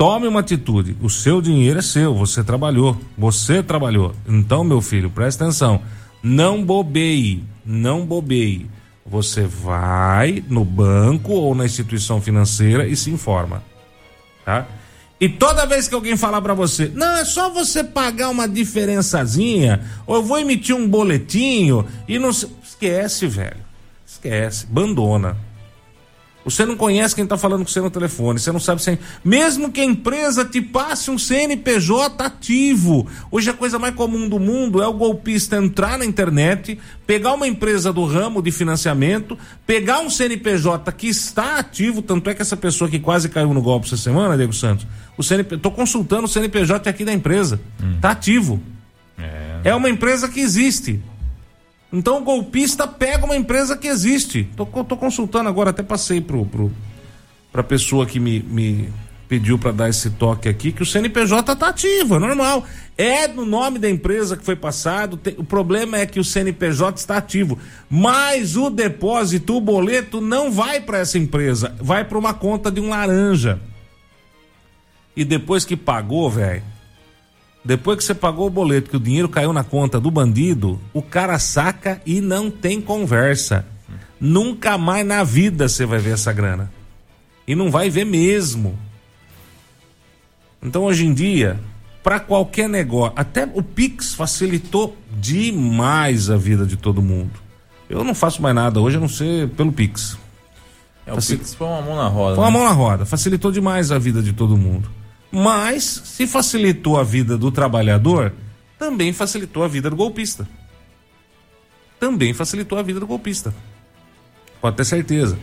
Tome 0.00 0.26
uma 0.26 0.40
atitude. 0.40 0.96
O 1.02 1.10
seu 1.10 1.42
dinheiro 1.42 1.78
é 1.78 1.82
seu, 1.82 2.14
você 2.14 2.42
trabalhou. 2.42 2.96
Você 3.18 3.62
trabalhou. 3.62 4.14
Então, 4.26 4.64
meu 4.64 4.80
filho, 4.80 5.10
presta 5.10 5.44
atenção. 5.44 5.82
Não 6.22 6.64
bobeie, 6.64 7.44
não 7.66 8.06
bobeie. 8.06 8.66
Você 9.04 9.42
vai 9.42 10.42
no 10.48 10.64
banco 10.64 11.32
ou 11.34 11.54
na 11.54 11.66
instituição 11.66 12.18
financeira 12.18 12.88
e 12.88 12.96
se 12.96 13.10
informa. 13.10 13.62
Tá? 14.42 14.66
E 15.20 15.28
toda 15.28 15.66
vez 15.66 15.86
que 15.86 15.94
alguém 15.94 16.16
falar 16.16 16.40
para 16.40 16.54
você, 16.54 16.90
não, 16.94 17.18
é 17.18 17.24
só 17.26 17.50
você 17.50 17.84
pagar 17.84 18.30
uma 18.30 18.48
diferençazinha, 18.48 19.82
ou 20.06 20.16
eu 20.16 20.22
vou 20.22 20.38
emitir 20.38 20.74
um 20.74 20.88
boletinho 20.88 21.86
e 22.08 22.18
não 22.18 22.30
esquece, 22.30 23.26
velho. 23.26 23.60
Esquece, 24.06 24.64
abandona. 24.64 25.36
Você 26.44 26.64
não 26.64 26.74
conhece 26.74 27.14
quem 27.14 27.24
está 27.24 27.36
falando 27.36 27.64
com 27.64 27.70
você 27.70 27.80
no 27.80 27.90
telefone, 27.90 28.38
você 28.38 28.50
não 28.50 28.60
sabe 28.60 28.82
se. 28.82 28.98
Mesmo 29.22 29.70
que 29.70 29.80
a 29.80 29.84
empresa 29.84 30.44
te 30.44 30.60
passe 30.60 31.10
um 31.10 31.18
CNPJ 31.18 32.24
ativo. 32.24 33.06
Hoje 33.30 33.50
a 33.50 33.52
coisa 33.52 33.78
mais 33.78 33.94
comum 33.94 34.28
do 34.28 34.38
mundo 34.38 34.82
é 34.82 34.86
o 34.86 34.92
golpista 34.92 35.56
entrar 35.56 35.98
na 35.98 36.04
internet, 36.04 36.78
pegar 37.06 37.34
uma 37.34 37.46
empresa 37.46 37.92
do 37.92 38.04
ramo 38.06 38.40
de 38.40 38.50
financiamento, 38.50 39.36
pegar 39.66 40.00
um 40.00 40.08
CNPJ 40.08 40.90
que 40.92 41.08
está 41.08 41.58
ativo, 41.58 42.00
tanto 42.00 42.30
é 42.30 42.34
que 42.34 42.40
essa 42.40 42.56
pessoa 42.56 42.88
que 42.88 42.98
quase 42.98 43.28
caiu 43.28 43.52
no 43.52 43.60
golpe 43.60 43.86
essa 43.86 43.96
semana, 43.98 44.36
Diego 44.36 44.54
Santos, 44.54 44.86
o 45.18 45.22
CNP, 45.22 45.58
tô 45.58 45.70
consultando 45.70 46.24
o 46.24 46.28
CNPJ 46.28 46.88
aqui 46.88 47.04
da 47.04 47.12
empresa. 47.12 47.60
Hum. 47.82 47.98
Tá 48.00 48.12
ativo. 48.12 48.60
É. 49.18 49.68
é 49.70 49.74
uma 49.74 49.90
empresa 49.90 50.26
que 50.26 50.40
existe. 50.40 51.02
Então 51.92 52.18
o 52.18 52.24
golpista 52.24 52.86
pega 52.86 53.24
uma 53.24 53.36
empresa 53.36 53.76
que 53.76 53.88
existe. 53.88 54.48
Tô, 54.56 54.64
tô 54.66 54.96
consultando 54.96 55.48
agora, 55.48 55.70
até 55.70 55.82
passei 55.82 56.20
pro, 56.20 56.46
pro, 56.46 56.72
pra 57.50 57.62
pessoa 57.62 58.06
que 58.06 58.20
me, 58.20 58.40
me 58.40 58.88
pediu 59.30 59.56
para 59.56 59.70
dar 59.70 59.88
esse 59.88 60.10
toque 60.10 60.48
aqui, 60.48 60.72
que 60.72 60.82
o 60.82 60.86
CNPJ 60.86 61.54
tá 61.54 61.68
ativo, 61.68 62.16
é 62.16 62.18
normal. 62.18 62.64
É 62.98 63.28
no 63.28 63.46
nome 63.46 63.78
da 63.78 63.88
empresa 63.88 64.36
que 64.36 64.44
foi 64.44 64.56
passado. 64.56 65.18
O 65.38 65.44
problema 65.44 65.98
é 65.98 66.04
que 66.04 66.18
o 66.18 66.24
CNPJ 66.24 66.98
está 66.98 67.16
ativo. 67.16 67.56
Mas 67.88 68.56
o 68.56 68.68
depósito, 68.68 69.56
o 69.56 69.60
boleto, 69.60 70.20
não 70.20 70.50
vai 70.50 70.80
para 70.80 70.98
essa 70.98 71.16
empresa, 71.16 71.74
vai 71.80 72.04
para 72.04 72.18
uma 72.18 72.34
conta 72.34 72.70
de 72.72 72.80
um 72.80 72.88
laranja. 72.88 73.60
e 75.16 75.24
depois 75.24 75.64
que 75.64 75.76
pagou, 75.76 76.30
velho, 76.30 76.62
depois 77.64 77.98
que 77.98 78.04
você 78.04 78.14
pagou 78.14 78.46
o 78.46 78.50
boleto, 78.50 78.90
que 78.90 78.96
o 78.96 79.00
dinheiro 79.00 79.28
caiu 79.28 79.52
na 79.52 79.62
conta 79.62 80.00
do 80.00 80.10
bandido, 80.10 80.80
o 80.94 81.02
cara 81.02 81.38
saca 81.38 82.00
e 82.06 82.20
não 82.20 82.50
tem 82.50 82.80
conversa. 82.80 83.66
Nunca 84.18 84.78
mais 84.78 85.06
na 85.06 85.22
vida 85.22 85.68
você 85.68 85.84
vai 85.84 85.98
ver 85.98 86.14
essa 86.14 86.32
grana. 86.32 86.72
E 87.46 87.54
não 87.54 87.70
vai 87.70 87.90
ver 87.90 88.04
mesmo. 88.04 88.78
Então 90.62 90.84
hoje 90.84 91.06
em 91.06 91.12
dia, 91.12 91.60
para 92.02 92.18
qualquer 92.18 92.68
negócio, 92.68 93.12
até 93.16 93.44
o 93.52 93.62
Pix 93.62 94.14
facilitou 94.14 94.96
demais 95.18 96.30
a 96.30 96.36
vida 96.36 96.64
de 96.64 96.76
todo 96.76 97.02
mundo. 97.02 97.32
Eu 97.88 98.04
não 98.04 98.14
faço 98.14 98.40
mais 98.40 98.54
nada 98.54 98.80
hoje 98.80 98.96
a 98.96 99.00
não 99.00 99.08
ser 99.08 99.48
pelo 99.50 99.72
Pix. 99.72 100.16
É, 101.06 101.12
o 101.12 101.16
Facil... 101.16 101.38
Pix 101.38 101.54
foi 101.54 101.66
uma 101.66 101.82
mão 101.82 101.96
na 101.96 102.08
roda. 102.08 102.36
Foi 102.36 102.44
uma 102.44 102.50
né? 102.50 102.56
mão 102.58 102.64
na 102.64 102.72
roda, 102.72 103.04
facilitou 103.04 103.50
demais 103.50 103.90
a 103.90 103.98
vida 103.98 104.22
de 104.22 104.32
todo 104.32 104.56
mundo. 104.56 104.88
Mas, 105.30 105.84
se 105.84 106.26
facilitou 106.26 106.98
a 106.98 107.04
vida 107.04 107.38
do 107.38 107.52
trabalhador, 107.52 108.32
também 108.78 109.12
facilitou 109.12 109.62
a 109.62 109.68
vida 109.68 109.88
do 109.88 109.96
golpista. 109.96 110.48
Também 112.00 112.32
facilitou 112.32 112.78
a 112.78 112.82
vida 112.82 112.98
do 112.98 113.06
golpista. 113.06 113.54
Pode 114.60 114.76
ter 114.76 114.84
certeza. 114.84 115.38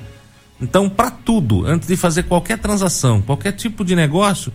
Então, 0.59 0.89
para 0.89 1.11
tudo, 1.11 1.65
antes 1.65 1.87
de 1.87 1.95
fazer 1.95 2.23
qualquer 2.23 2.57
transação, 2.57 3.21
qualquer 3.21 3.51
tipo 3.51 3.85
de 3.85 3.95
negócio, 3.95 4.51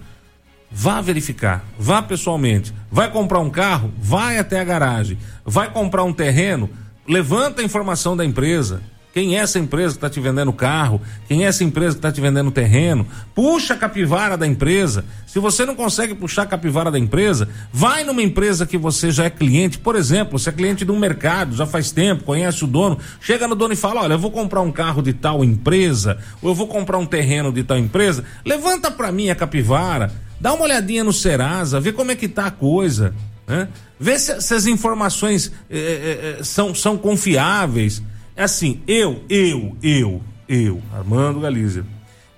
vá 0.70 1.00
verificar, 1.00 1.64
vá 1.78 2.02
pessoalmente. 2.02 2.74
Vai 2.90 3.10
comprar 3.10 3.38
um 3.38 3.50
carro? 3.50 3.92
Vai 3.98 4.38
até 4.38 4.60
a 4.60 4.64
garagem. 4.64 5.16
Vai 5.44 5.70
comprar 5.70 6.02
um 6.02 6.12
terreno? 6.12 6.68
Levanta 7.06 7.62
a 7.62 7.64
informação 7.64 8.16
da 8.16 8.24
empresa. 8.24 8.82
Quem 9.12 9.37
é 9.37 9.40
essa 9.40 9.59
empresa 9.59 9.90
que 9.90 9.99
está 9.99 10.09
te 10.09 10.21
vendendo 10.21 10.52
carro? 10.52 11.00
Quem 11.28 11.45
é 11.45 11.49
essa 11.49 11.62
empresa 11.62 11.92
que 11.92 11.99
está 11.99 12.11
te 12.11 12.21
vendendo 12.21 12.50
terreno? 12.50 13.07
Puxa 13.35 13.75
a 13.75 13.76
capivara 13.76 14.38
da 14.38 14.47
empresa. 14.47 15.04
Se 15.26 15.38
você 15.38 15.66
não 15.66 15.75
consegue 15.75 16.14
puxar 16.14 16.42
a 16.42 16.47
capivara 16.47 16.90
da 16.90 16.99
empresa, 16.99 17.47
vai 17.71 18.04
numa 18.04 18.23
empresa 18.23 18.66
que 18.66 18.78
você 18.78 19.11
já 19.11 19.25
é 19.25 19.31
cliente. 19.31 19.78
Por 19.78 19.97
exemplo, 19.97 20.38
você 20.38 20.49
é 20.49 20.52
cliente 20.52 20.85
de 20.85 20.90
um 20.90 20.99
mercado, 20.99 21.54
já 21.54 21.66
faz 21.66 21.90
tempo, 21.90 22.25
conhece 22.25 22.64
o 22.64 22.66
dono. 22.66 22.99
Chega 23.21 23.47
no 23.47 23.54
dono 23.54 23.75
e 23.75 23.76
fala: 23.76 24.02
Olha, 24.02 24.14
eu 24.14 24.19
vou 24.19 24.31
comprar 24.31 24.62
um 24.62 24.73
carro 24.73 25.02
de 25.02 25.12
tal 25.12 25.45
empresa, 25.45 26.16
ou 26.40 26.50
eu 26.50 26.54
vou 26.54 26.66
comprar 26.66 26.97
um 26.97 27.07
terreno 27.07 27.52
de 27.52 27.62
tal 27.62 27.76
empresa. 27.76 28.25
Levanta 28.47 28.90
para 28.90 29.12
mim 29.12 29.28
a 29.28 29.35
capivara, 29.35 30.11
dá 30.40 30.54
uma 30.54 30.64
olhadinha 30.64 31.04
no 31.04 31.12
Serasa, 31.12 31.81
vê 31.81 31.92
como 31.92 32.12
é 32.12 32.16
que 32.16 32.28
tá 32.28 32.47
a 32.47 32.50
coisa. 32.50 33.14
Né? 33.47 33.69
Vê 34.00 34.19
se, 34.19 34.40
se 34.40 34.54
as 34.54 34.66
informações 34.66 35.52
eh, 35.71 36.37
eh, 36.38 36.45
são, 36.45 36.75
são 36.75 36.97
confiáveis. 36.97 38.02
É 38.36 38.44
assim, 38.44 38.80
eu, 38.86 39.22
eu, 39.28 39.76
eu, 39.82 40.22
eu, 40.48 40.82
Armando 40.92 41.40
Galizia, 41.40 41.84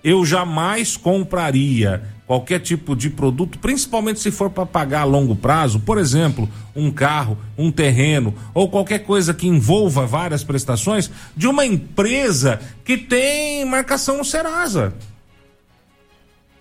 eu 0.03 0.25
jamais 0.25 0.97
compraria 0.97 2.03
qualquer 2.27 2.59
tipo 2.61 2.97
de 2.97 3.11
produto, 3.11 3.59
principalmente 3.59 4.21
se 4.21 4.31
for 4.31 4.51
para 4.51 4.67
pagar 4.67 5.03
a 5.03 5.05
longo 5.05 5.37
prazo, 5.37 5.81
por 5.81 5.99
exemplo, 5.99 6.49
um 6.75 6.91
carro, 6.91 7.39
um 7.57 7.71
terreno 7.71 8.35
ou 8.53 8.69
qualquer 8.69 9.01
coisa 9.01 9.35
que 9.35 9.47
envolva 9.47 10.07
várias 10.07 10.43
prestações, 10.43 11.11
de 11.37 11.47
uma 11.47 11.65
empresa 11.65 12.61
que 12.85 12.97
tem 12.97 13.65
marcação 13.65 14.19
no 14.19 14.25
Serasa. 14.25 14.95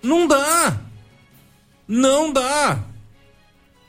Não 0.02 0.28
dá. 0.28 0.76
Não 1.88 2.32
dá. 2.32 2.78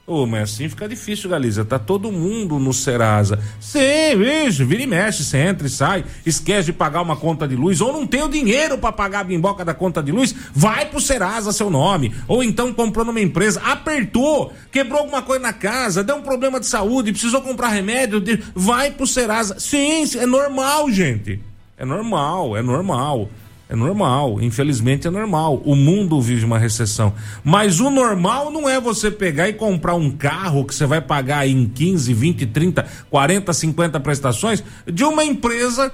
Ô, 0.07 0.27
mas 0.27 0.53
assim 0.53 0.69
fica 0.69 0.87
difícil, 0.87 1.27
Galiza. 1.27 1.65
Tá 1.65 1.79
todo 1.79 2.11
mundo 2.11 2.59
no 2.59 2.71
Serasa. 2.71 3.39
Sim, 3.59 4.15
veja, 4.15 4.63
vira 4.63 4.83
e 4.83 4.85
mexe, 4.85 5.23
você 5.23 5.39
entra 5.39 5.65
e 5.65 5.69
sai, 5.69 6.05
esquece 6.23 6.67
de 6.67 6.73
pagar 6.73 7.01
uma 7.01 7.15
conta 7.15 7.47
de 7.47 7.55
luz, 7.55 7.81
ou 7.81 7.91
não 7.91 8.05
tem 8.05 8.21
o 8.21 8.29
dinheiro 8.29 8.77
para 8.77 8.91
pagar 8.91 9.21
a 9.21 9.23
bimboca 9.23 9.65
da 9.65 9.73
conta 9.73 10.03
de 10.03 10.11
luz, 10.11 10.35
vai 10.53 10.85
pro 10.85 11.01
Serasa 11.01 11.51
seu 11.51 11.71
nome. 11.71 12.13
Ou 12.27 12.43
então 12.43 12.71
comprou 12.71 13.03
numa 13.03 13.19
empresa, 13.19 13.59
apertou, 13.61 14.53
quebrou 14.71 14.99
alguma 14.99 15.23
coisa 15.23 15.41
na 15.41 15.53
casa, 15.53 16.03
deu 16.03 16.17
um 16.17 16.21
problema 16.21 16.59
de 16.59 16.67
saúde, 16.67 17.11
precisou 17.11 17.41
comprar 17.41 17.69
remédio, 17.69 18.21
vai 18.53 18.91
pro 18.91 19.07
Serasa. 19.07 19.59
Sim, 19.59 20.03
é 20.19 20.25
normal, 20.27 20.91
gente. 20.91 21.39
É 21.79 21.83
normal, 21.83 22.55
é 22.55 22.61
normal. 22.61 23.27
É 23.67 23.75
normal, 23.75 24.39
infelizmente 24.41 25.07
é 25.07 25.09
normal. 25.09 25.61
O 25.65 25.75
mundo 25.75 26.21
vive 26.21 26.45
uma 26.45 26.59
recessão. 26.59 27.13
Mas 27.43 27.79
o 27.79 27.89
normal 27.89 28.51
não 28.51 28.69
é 28.69 28.79
você 28.79 29.09
pegar 29.09 29.49
e 29.49 29.53
comprar 29.53 29.95
um 29.95 30.11
carro 30.11 30.65
que 30.65 30.75
você 30.75 30.85
vai 30.85 31.01
pagar 31.01 31.47
em 31.47 31.67
15, 31.67 32.13
20, 32.13 32.45
30, 32.45 32.85
40, 33.09 33.53
50 33.53 33.99
prestações 33.99 34.63
de 34.85 35.03
uma 35.03 35.25
empresa 35.25 35.91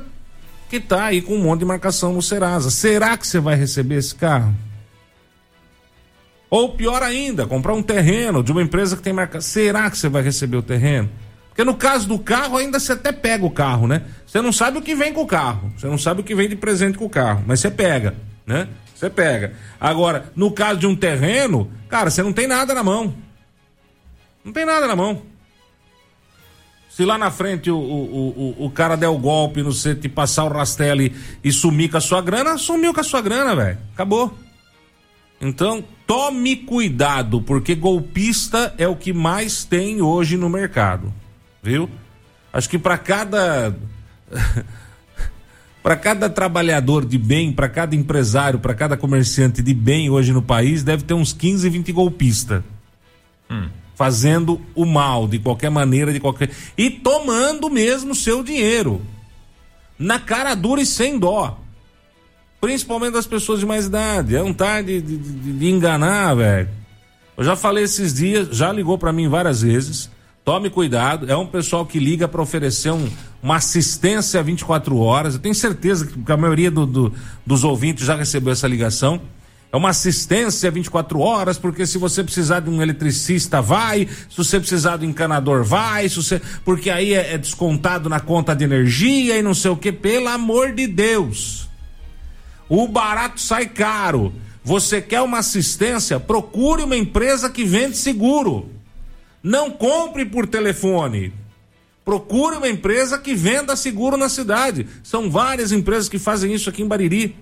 que 0.70 0.78
está 0.78 1.06
aí 1.06 1.22
com 1.22 1.36
um 1.36 1.44
monte 1.44 1.60
de 1.60 1.66
marcação 1.66 2.14
no 2.14 2.22
Serasa. 2.22 2.70
Será 2.70 3.16
que 3.18 3.26
você 3.26 3.40
vai 3.40 3.56
receber 3.56 3.96
esse 3.96 4.16
carro? 4.16 4.54
Ou 6.50 6.74
pior 6.74 7.02
ainda, 7.02 7.48
comprar 7.48 7.74
um 7.74 7.82
terreno 7.82 8.44
de 8.44 8.52
uma 8.52 8.62
empresa 8.62 8.98
que 8.98 9.02
tem 9.02 9.14
marcação. 9.14 9.50
Será 9.50 9.90
que 9.90 9.98
você 9.98 10.10
vai 10.10 10.22
receber 10.22 10.58
o 10.58 10.62
terreno? 10.62 11.10
Porque 11.52 11.66
no 11.66 11.76
caso 11.76 12.08
do 12.08 12.18
carro, 12.18 12.56
ainda 12.56 12.80
você 12.80 12.94
até 12.94 13.12
pega 13.12 13.46
o 13.46 13.52
carro, 13.52 13.86
né? 13.86 14.04
Você 14.26 14.40
não 14.40 14.54
sabe 14.54 14.78
o 14.78 14.82
que 14.82 14.96
vem 14.96 15.12
com 15.12 15.22
o 15.22 15.28
carro. 15.28 15.70
Você 15.78 15.86
não 15.86 15.98
sabe 15.98 16.22
o 16.22 16.24
que 16.24 16.34
vem 16.34 16.48
de 16.48 16.56
presente 16.56 16.98
com 16.98 17.04
o 17.04 17.10
carro. 17.10 17.44
Mas 17.46 17.60
você 17.60 17.70
pega, 17.70 18.16
né? 18.46 18.70
Você 18.96 19.10
pega. 19.10 19.54
Agora, 19.78 20.32
no 20.34 20.52
caso 20.52 20.80
de 20.80 20.88
um 20.88 20.96
terreno, 20.96 21.70
cara, 21.90 22.10
você 22.10 22.24
não 22.24 22.32
tem 22.32 22.48
nada 22.48 22.74
na 22.74 22.82
mão. 22.82 23.14
Não 24.46 24.54
tem 24.54 24.64
nada 24.64 24.88
na 24.88 24.96
mão. 24.96 25.24
Se 26.90 27.04
lá 27.04 27.18
na 27.18 27.30
frente 27.30 27.70
o, 27.70 27.78
o, 27.78 28.56
o, 28.60 28.66
o 28.66 28.72
cara 28.72 28.96
der 28.96 29.10
o 29.10 29.18
golpe 29.18 29.62
no 29.62 29.74
você 29.74 29.94
te 29.94 30.08
passar 30.08 30.46
o 30.46 30.50
rastelo 30.50 31.02
e 31.44 31.52
sumir 31.52 31.92
com 31.92 31.98
a 31.98 32.02
sua 32.02 32.22
grana, 32.22 32.58
sumiu 32.58 32.94
com 32.94 33.02
a 33.02 33.04
sua 33.04 33.20
grana, 33.20 33.54
velho. 33.54 33.78
Acabou. 33.94 34.34
Então, 35.42 35.84
tome 36.08 36.56
cuidado, 36.56 37.42
porque 37.42 37.76
golpista 37.76 38.74
é 38.78 38.88
o 38.88 38.96
que 38.96 39.12
mais 39.12 39.66
tem 39.66 40.02
hoje 40.02 40.38
no 40.38 40.50
mercado 40.50 41.21
viu? 41.62 41.90
Acho 42.52 42.70
que 42.70 42.78
para 42.78 42.98
cada 42.98 43.76
para 45.82 45.96
cada 45.96 46.30
trabalhador 46.30 47.06
de 47.06 47.18
bem, 47.18 47.52
para 47.52 47.70
cada 47.70 47.96
empresário, 47.96 48.60
para 48.60 48.74
cada 48.74 48.98
comerciante 48.98 49.62
de 49.62 49.74
bem 49.74 50.10
hoje 50.10 50.32
no 50.32 50.42
país, 50.42 50.84
deve 50.84 51.04
ter 51.04 51.14
uns 51.14 51.34
15, 51.34 51.70
20 51.70 51.92
golpistas. 51.92 52.64
Hum. 53.50 53.70
Fazendo 53.96 54.62
o 54.74 54.86
mal 54.86 55.28
de 55.28 55.40
qualquer 55.40 55.70
maneira, 55.70 56.12
de 56.12 56.20
qualquer. 56.20 56.50
E 56.78 56.90
tomando 56.90 57.70
mesmo 57.70 58.16
seu 58.16 58.44
dinheiro. 58.44 59.02
Na 59.98 60.20
cara 60.20 60.56
dura 60.56 60.82
e 60.82 60.86
sem 60.86 61.20
dó. 61.20 61.60
Principalmente 62.60 63.14
das 63.14 63.28
pessoas 63.28 63.60
de 63.60 63.66
mais 63.66 63.86
idade. 63.86 64.36
É 64.36 64.42
um 64.42 64.54
tarde 64.54 65.02
de, 65.02 65.18
de, 65.18 65.54
de 65.54 65.70
enganar, 65.70 66.36
velho. 66.36 66.70
Eu 67.38 67.44
já 67.44 67.56
falei 67.56 67.84
esses 67.84 68.14
dias, 68.14 68.56
já 68.56 68.72
ligou 68.72 68.98
para 68.98 69.14
mim 69.14 69.28
várias 69.28 69.62
vezes 69.62 70.10
Tome 70.44 70.72
cuidado, 70.72 71.32
é 71.32 71.38
um 71.38 71.46
pessoal 71.46 71.86
que 71.86 72.00
liga 72.00 72.28
para 72.28 72.42
oferecer 72.42 72.90
um, 72.90 73.08
uma 73.44 73.58
assistência 73.58 74.42
24 74.42 74.98
horas. 74.98 75.36
Eu 75.36 75.40
tenho 75.40 75.54
certeza 75.54 76.08
que 76.08 76.32
a 76.32 76.36
maioria 76.36 76.72
do, 76.72 76.84
do, 76.88 77.14
dos 77.46 77.64
ouvintes 77.64 78.08
já 78.08 78.16
recebeu 78.16 78.52
essa 78.52 78.68
ligação. 78.68 79.22
É 79.72 79.78
uma 79.78 79.90
assistência 79.90 80.72
24 80.72 81.20
horas, 81.20 81.60
porque 81.60 81.86
se 81.86 82.00
você 82.00 82.24
precisar 82.24 82.60
de 82.60 82.72
um 82.72 82.82
eletricista, 82.82 83.62
vai. 83.62 84.08
Se 84.30 84.36
você 84.36 84.60
precisar 84.60 84.98
do 84.98 85.06
encanador, 85.06 85.64
vai. 85.64 86.10
Se 86.10 86.16
você, 86.16 86.42
porque 86.66 86.90
aí 86.90 87.14
é, 87.14 87.36
é 87.36 87.38
descontado 87.38 88.10
na 88.10 88.20
conta 88.20 88.56
de 88.56 88.64
energia 88.64 89.38
e 89.38 89.44
não 89.44 89.54
sei 89.54 89.70
o 89.70 89.78
que. 89.78 89.92
Pelo 89.92 90.28
amor 90.28 90.72
de 90.74 90.88
Deus. 90.88 91.70
O 92.68 92.88
barato 92.88 93.40
sai 93.40 93.68
caro. 93.68 94.34
Você 94.64 95.02
quer 95.02 95.22
uma 95.22 95.38
assistência? 95.38 96.20
Procure 96.20 96.82
uma 96.82 96.98
empresa 96.98 97.48
que 97.48 97.64
vende 97.64 97.96
seguro. 97.96 98.81
Não 99.44 99.72
compre 99.72 100.26
por 100.26 100.48
telefone. 100.48 101.34
Procure 102.04 102.58
uma 102.58 102.70
empresa 102.70 103.18
que 103.18 103.34
venda 103.34 103.76
seguro 103.76 104.18
na 104.18 104.30
cidade. 104.30 104.88
São 105.04 105.30
várias 105.30 105.72
empresas 105.72 106.10
que 106.10 106.20
fazem 106.20 106.54
isso 106.54 106.70
aqui 106.70 106.82
em 106.82 106.88
Bariri. 106.88 107.36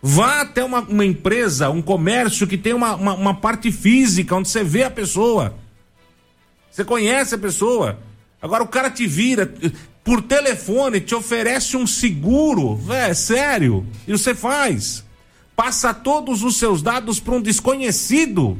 Vá 0.00 0.40
até 0.40 0.64
uma, 0.64 0.80
uma 0.80 1.04
empresa, 1.04 1.70
um 1.70 1.80
comércio 1.80 2.46
que 2.46 2.58
tem 2.58 2.74
uma, 2.74 2.94
uma, 2.96 3.14
uma 3.14 3.34
parte 3.34 3.70
física, 3.70 4.34
onde 4.34 4.48
você 4.48 4.64
vê 4.64 4.82
a 4.82 4.90
pessoa. 4.90 5.54
Você 6.70 6.84
conhece 6.84 7.34
a 7.34 7.38
pessoa. 7.38 7.98
Agora 8.40 8.64
o 8.64 8.68
cara 8.68 8.90
te 8.90 9.06
vira 9.06 9.52
por 10.02 10.20
telefone, 10.22 11.00
te 11.00 11.14
oferece 11.14 11.76
um 11.76 11.86
seguro. 11.86 12.80
É 12.90 13.14
sério. 13.14 13.86
E 14.06 14.12
você 14.12 14.34
faz. 14.34 15.04
Passa 15.54 15.94
todos 15.94 16.42
os 16.42 16.56
seus 16.56 16.82
dados 16.82 17.20
para 17.20 17.34
um 17.34 17.40
desconhecido. 17.40 18.56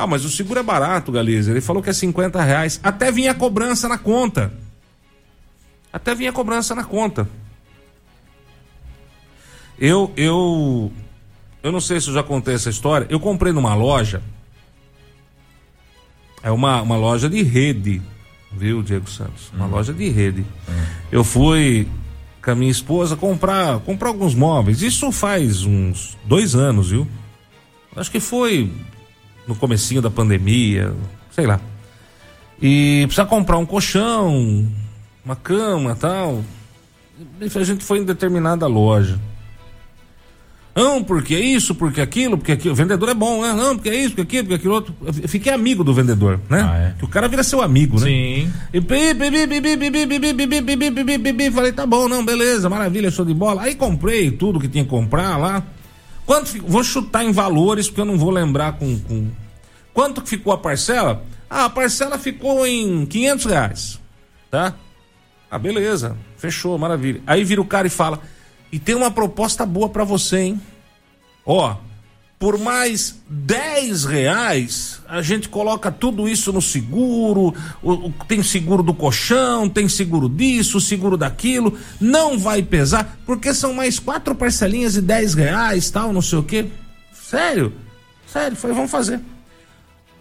Ah, 0.00 0.06
mas 0.06 0.24
o 0.24 0.30
seguro 0.30 0.58
é 0.58 0.62
barato, 0.62 1.12
Galiza. 1.12 1.50
Ele 1.50 1.60
falou 1.60 1.82
que 1.82 1.90
é 1.90 1.92
50 1.92 2.42
reais. 2.42 2.80
Até 2.82 3.12
vinha 3.12 3.34
cobrança 3.34 3.86
na 3.86 3.98
conta. 3.98 4.50
Até 5.92 6.14
vinha 6.14 6.32
cobrança 6.32 6.74
na 6.74 6.84
conta. 6.84 7.28
Eu, 9.78 10.10
eu, 10.16 10.90
eu 11.62 11.70
não 11.70 11.82
sei 11.82 12.00
se 12.00 12.08
eu 12.08 12.14
já 12.14 12.22
contei 12.22 12.54
essa 12.54 12.70
história. 12.70 13.06
Eu 13.10 13.20
comprei 13.20 13.52
numa 13.52 13.74
loja. 13.74 14.22
É 16.42 16.50
uma, 16.50 16.80
uma 16.80 16.96
loja 16.96 17.28
de 17.28 17.42
rede, 17.42 18.00
viu, 18.50 18.82
Diego 18.82 19.10
Santos? 19.10 19.52
Uma 19.52 19.66
uhum. 19.66 19.72
loja 19.72 19.92
de 19.92 20.08
rede. 20.08 20.40
Uhum. 20.40 20.84
Eu 21.12 21.22
fui 21.22 21.86
com 22.42 22.52
a 22.52 22.54
minha 22.54 22.70
esposa 22.70 23.16
comprar, 23.16 23.80
comprar 23.80 24.08
alguns 24.08 24.34
móveis. 24.34 24.80
Isso 24.80 25.12
faz 25.12 25.62
uns 25.64 26.16
dois 26.24 26.54
anos, 26.54 26.88
viu? 26.88 27.06
Acho 27.94 28.10
que 28.10 28.18
foi 28.18 28.72
no 29.50 29.56
comecinho 29.56 30.00
da 30.00 30.10
pandemia, 30.10 30.94
sei 31.30 31.46
lá. 31.46 31.60
E 32.62 33.02
precisa 33.06 33.26
comprar 33.26 33.58
um 33.58 33.66
colchão, 33.66 34.66
uma 35.24 35.36
cama, 35.36 35.96
tal. 35.96 36.44
A 37.40 37.64
gente 37.64 37.84
foi 37.84 37.98
em 37.98 38.04
determinada 38.04 38.66
loja. 38.66 39.18
Não, 40.74 41.02
porque 41.02 41.34
é 41.34 41.40
isso, 41.40 41.74
porque 41.74 42.00
aquilo, 42.00 42.38
porque 42.38 42.52
aquilo. 42.52 42.72
O 42.72 42.76
vendedor 42.76 43.08
é 43.08 43.14
bom, 43.14 43.42
né? 43.42 43.52
Não, 43.52 43.74
porque 43.74 43.88
é 43.88 43.96
isso, 43.96 44.14
porque 44.14 44.22
aquilo, 44.22 44.44
porque 44.44 44.54
aquilo 44.54 44.74
outro. 44.74 44.94
Eu 45.04 45.28
fiquei 45.28 45.52
amigo 45.52 45.82
do 45.82 45.92
vendedor, 45.92 46.40
né? 46.48 46.62
Ah, 46.62 46.78
é. 46.78 46.94
Que 46.96 47.04
o 47.04 47.08
cara 47.08 47.26
vira 47.26 47.42
seu 47.42 47.60
amigo, 47.60 47.98
né? 47.98 48.06
Sim. 48.06 48.52
E 48.72 48.80
falei, 51.50 51.72
tá 51.72 51.84
bom, 51.84 52.08
não, 52.08 52.24
beleza, 52.24 52.68
maravilha, 52.68 53.10
show 53.10 53.24
de 53.24 53.34
bola. 53.34 53.62
Aí 53.62 53.74
comprei 53.74 54.30
tudo 54.30 54.60
que 54.60 54.68
tinha 54.68 54.84
que 54.84 54.90
comprar 54.90 55.36
lá. 55.36 55.64
Quanto 56.30 56.62
Vou 56.62 56.84
chutar 56.84 57.24
em 57.24 57.32
valores, 57.32 57.88
porque 57.88 58.00
eu 58.02 58.04
não 58.04 58.16
vou 58.16 58.30
lembrar 58.30 58.74
com. 58.74 58.96
com... 59.00 59.32
Quanto 59.92 60.22
que 60.22 60.28
ficou 60.28 60.52
a 60.52 60.58
parcela? 60.58 61.24
Ah, 61.50 61.64
a 61.64 61.68
parcela 61.68 62.16
ficou 62.20 62.64
em 62.64 63.04
500 63.04 63.44
reais, 63.46 64.00
tá? 64.48 64.76
Ah, 65.50 65.58
beleza, 65.58 66.16
fechou, 66.36 66.78
maravilha. 66.78 67.20
Aí 67.26 67.42
vira 67.42 67.60
o 67.60 67.66
cara 67.66 67.88
e 67.88 67.90
fala: 67.90 68.20
e 68.70 68.78
tem 68.78 68.94
uma 68.94 69.10
proposta 69.10 69.66
boa 69.66 69.88
pra 69.88 70.04
você, 70.04 70.38
hein? 70.38 70.60
Ó, 71.44 71.74
por 72.40 72.56
mais 72.58 73.16
10 73.28 74.06
reais, 74.06 75.02
a 75.06 75.20
gente 75.20 75.46
coloca 75.46 75.92
tudo 75.92 76.26
isso 76.26 76.50
no 76.50 76.62
seguro. 76.62 77.54
tem 78.26 78.42
seguro 78.42 78.82
do 78.82 78.94
colchão, 78.94 79.68
tem 79.68 79.86
seguro 79.90 80.26
disso, 80.26 80.80
seguro 80.80 81.18
daquilo. 81.18 81.76
Não 82.00 82.38
vai 82.38 82.62
pesar, 82.62 83.18
porque 83.26 83.52
são 83.52 83.74
mais 83.74 83.98
quatro 83.98 84.34
parcelinhas 84.34 84.94
de 84.94 85.02
10 85.02 85.34
reais, 85.34 85.90
tal, 85.90 86.14
não 86.14 86.22
sei 86.22 86.38
o 86.38 86.42
quê. 86.42 86.66
Sério? 87.12 87.74
Sério, 88.26 88.56
foi, 88.56 88.72
vamos 88.72 88.90
fazer. 88.90 89.20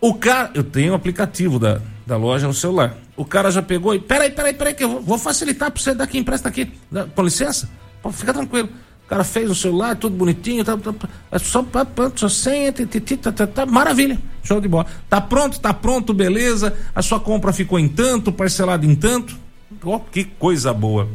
O 0.02 0.14
cara, 0.14 0.52
eu 0.54 0.64
tenho 0.64 0.92
o 0.92 0.96
aplicativo 0.96 1.58
da, 1.58 1.80
da 2.06 2.18
loja 2.18 2.48
no 2.48 2.54
celular. 2.54 2.98
O 3.16 3.24
cara 3.24 3.50
já 3.50 3.62
pegou 3.62 3.96
e. 3.96 4.00
Peraí, 4.00 4.30
peraí, 4.30 4.54
peraí, 4.54 4.74
que 4.74 4.84
eu 4.84 4.90
vou, 4.90 5.02
vou 5.02 5.18
facilitar 5.18 5.72
pra 5.72 5.82
você 5.82 5.96
daqui, 5.96 6.18
empresta 6.18 6.50
aqui. 6.50 6.70
Com 7.16 7.24
licença? 7.24 7.70
Fica 8.12 8.34
tranquilo. 8.34 8.68
O 9.10 9.16
cara 9.18 9.24
fez 9.24 9.50
o 9.50 9.56
celular, 9.56 9.96
tudo 9.96 10.16
bonitinho, 10.16 10.64
tá, 10.64 10.78
tá, 10.78 10.94
tá, 10.94 11.10
é 11.32 11.40
só, 11.40 11.66
só 12.16 12.28
ti, 12.30 13.18
tá, 13.18 13.32
tá, 13.32 13.48
tá, 13.48 13.66
maravilha, 13.66 14.20
show 14.44 14.62
de 14.62 14.68
bola. 14.68 14.86
Tá 15.10 15.20
pronto, 15.20 15.60
tá 15.60 15.74
pronto, 15.74 16.14
beleza. 16.14 16.78
A 16.94 17.02
sua 17.02 17.20
compra 17.20 17.52
ficou 17.52 17.80
em 17.80 17.90
tanto, 17.90 18.32
parcelado 18.32 18.86
em 18.86 18.94
tanto. 18.94 19.36
Ó, 19.84 19.98
que 19.98 20.26
coisa 20.26 20.72
boa. 20.72 21.10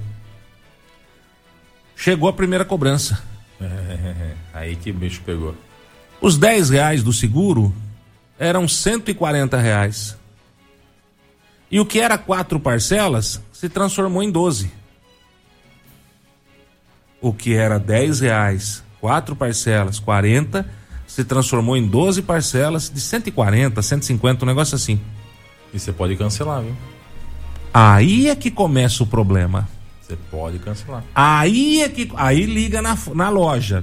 Chegou 1.95 2.29
a 2.29 2.33
primeira 2.33 2.65
cobrança. 2.65 3.23
Aí 4.53 4.75
que 4.75 4.91
bicho 4.91 5.23
pegou. 5.25 5.55
Os 6.21 6.37
10 6.37 6.71
reais 6.71 7.01
do 7.01 7.13
seguro 7.13 7.73
eram 8.37 8.67
140 8.67 9.57
reais. 9.57 10.19
E 11.71 11.79
o 11.79 11.87
que 11.87 12.01
era 12.01 12.19
quatro 12.19 12.59
parcelas 12.59 13.41
se 13.53 13.69
transformou 13.69 14.21
em 14.21 14.33
12. 14.33 14.83
O 17.25 17.33
que 17.33 17.55
era 17.55 17.79
10 17.79 18.21
reais, 18.21 18.85
quatro 19.01 19.35
parcelas, 19.35 19.99
40, 19.99 20.67
se 21.07 21.25
transformou 21.25 21.75
em 21.75 21.89
12 21.89 22.21
parcelas 22.21 22.91
de 22.91 23.01
140, 23.01 23.81
150, 23.81 24.45
um 24.45 24.47
negócio 24.47 24.75
assim. 24.75 25.01
E 25.73 25.79
você 25.81 25.91
pode 25.91 26.17
cancelar, 26.17 26.61
viu? 26.61 26.77
Aí 27.73 28.29
é 28.29 28.37
que 28.37 28.51
começa 28.51 29.03
o 29.03 29.07
problema. 29.07 29.67
Você 30.03 30.19
pode 30.31 30.59
cancelar. 30.59 31.03
Aí 31.15 31.81
é 31.81 31.89
que. 31.89 32.13
Aí 32.15 32.45
liga 32.45 32.83
na, 32.83 32.95
na 33.15 33.31
loja. 33.31 33.83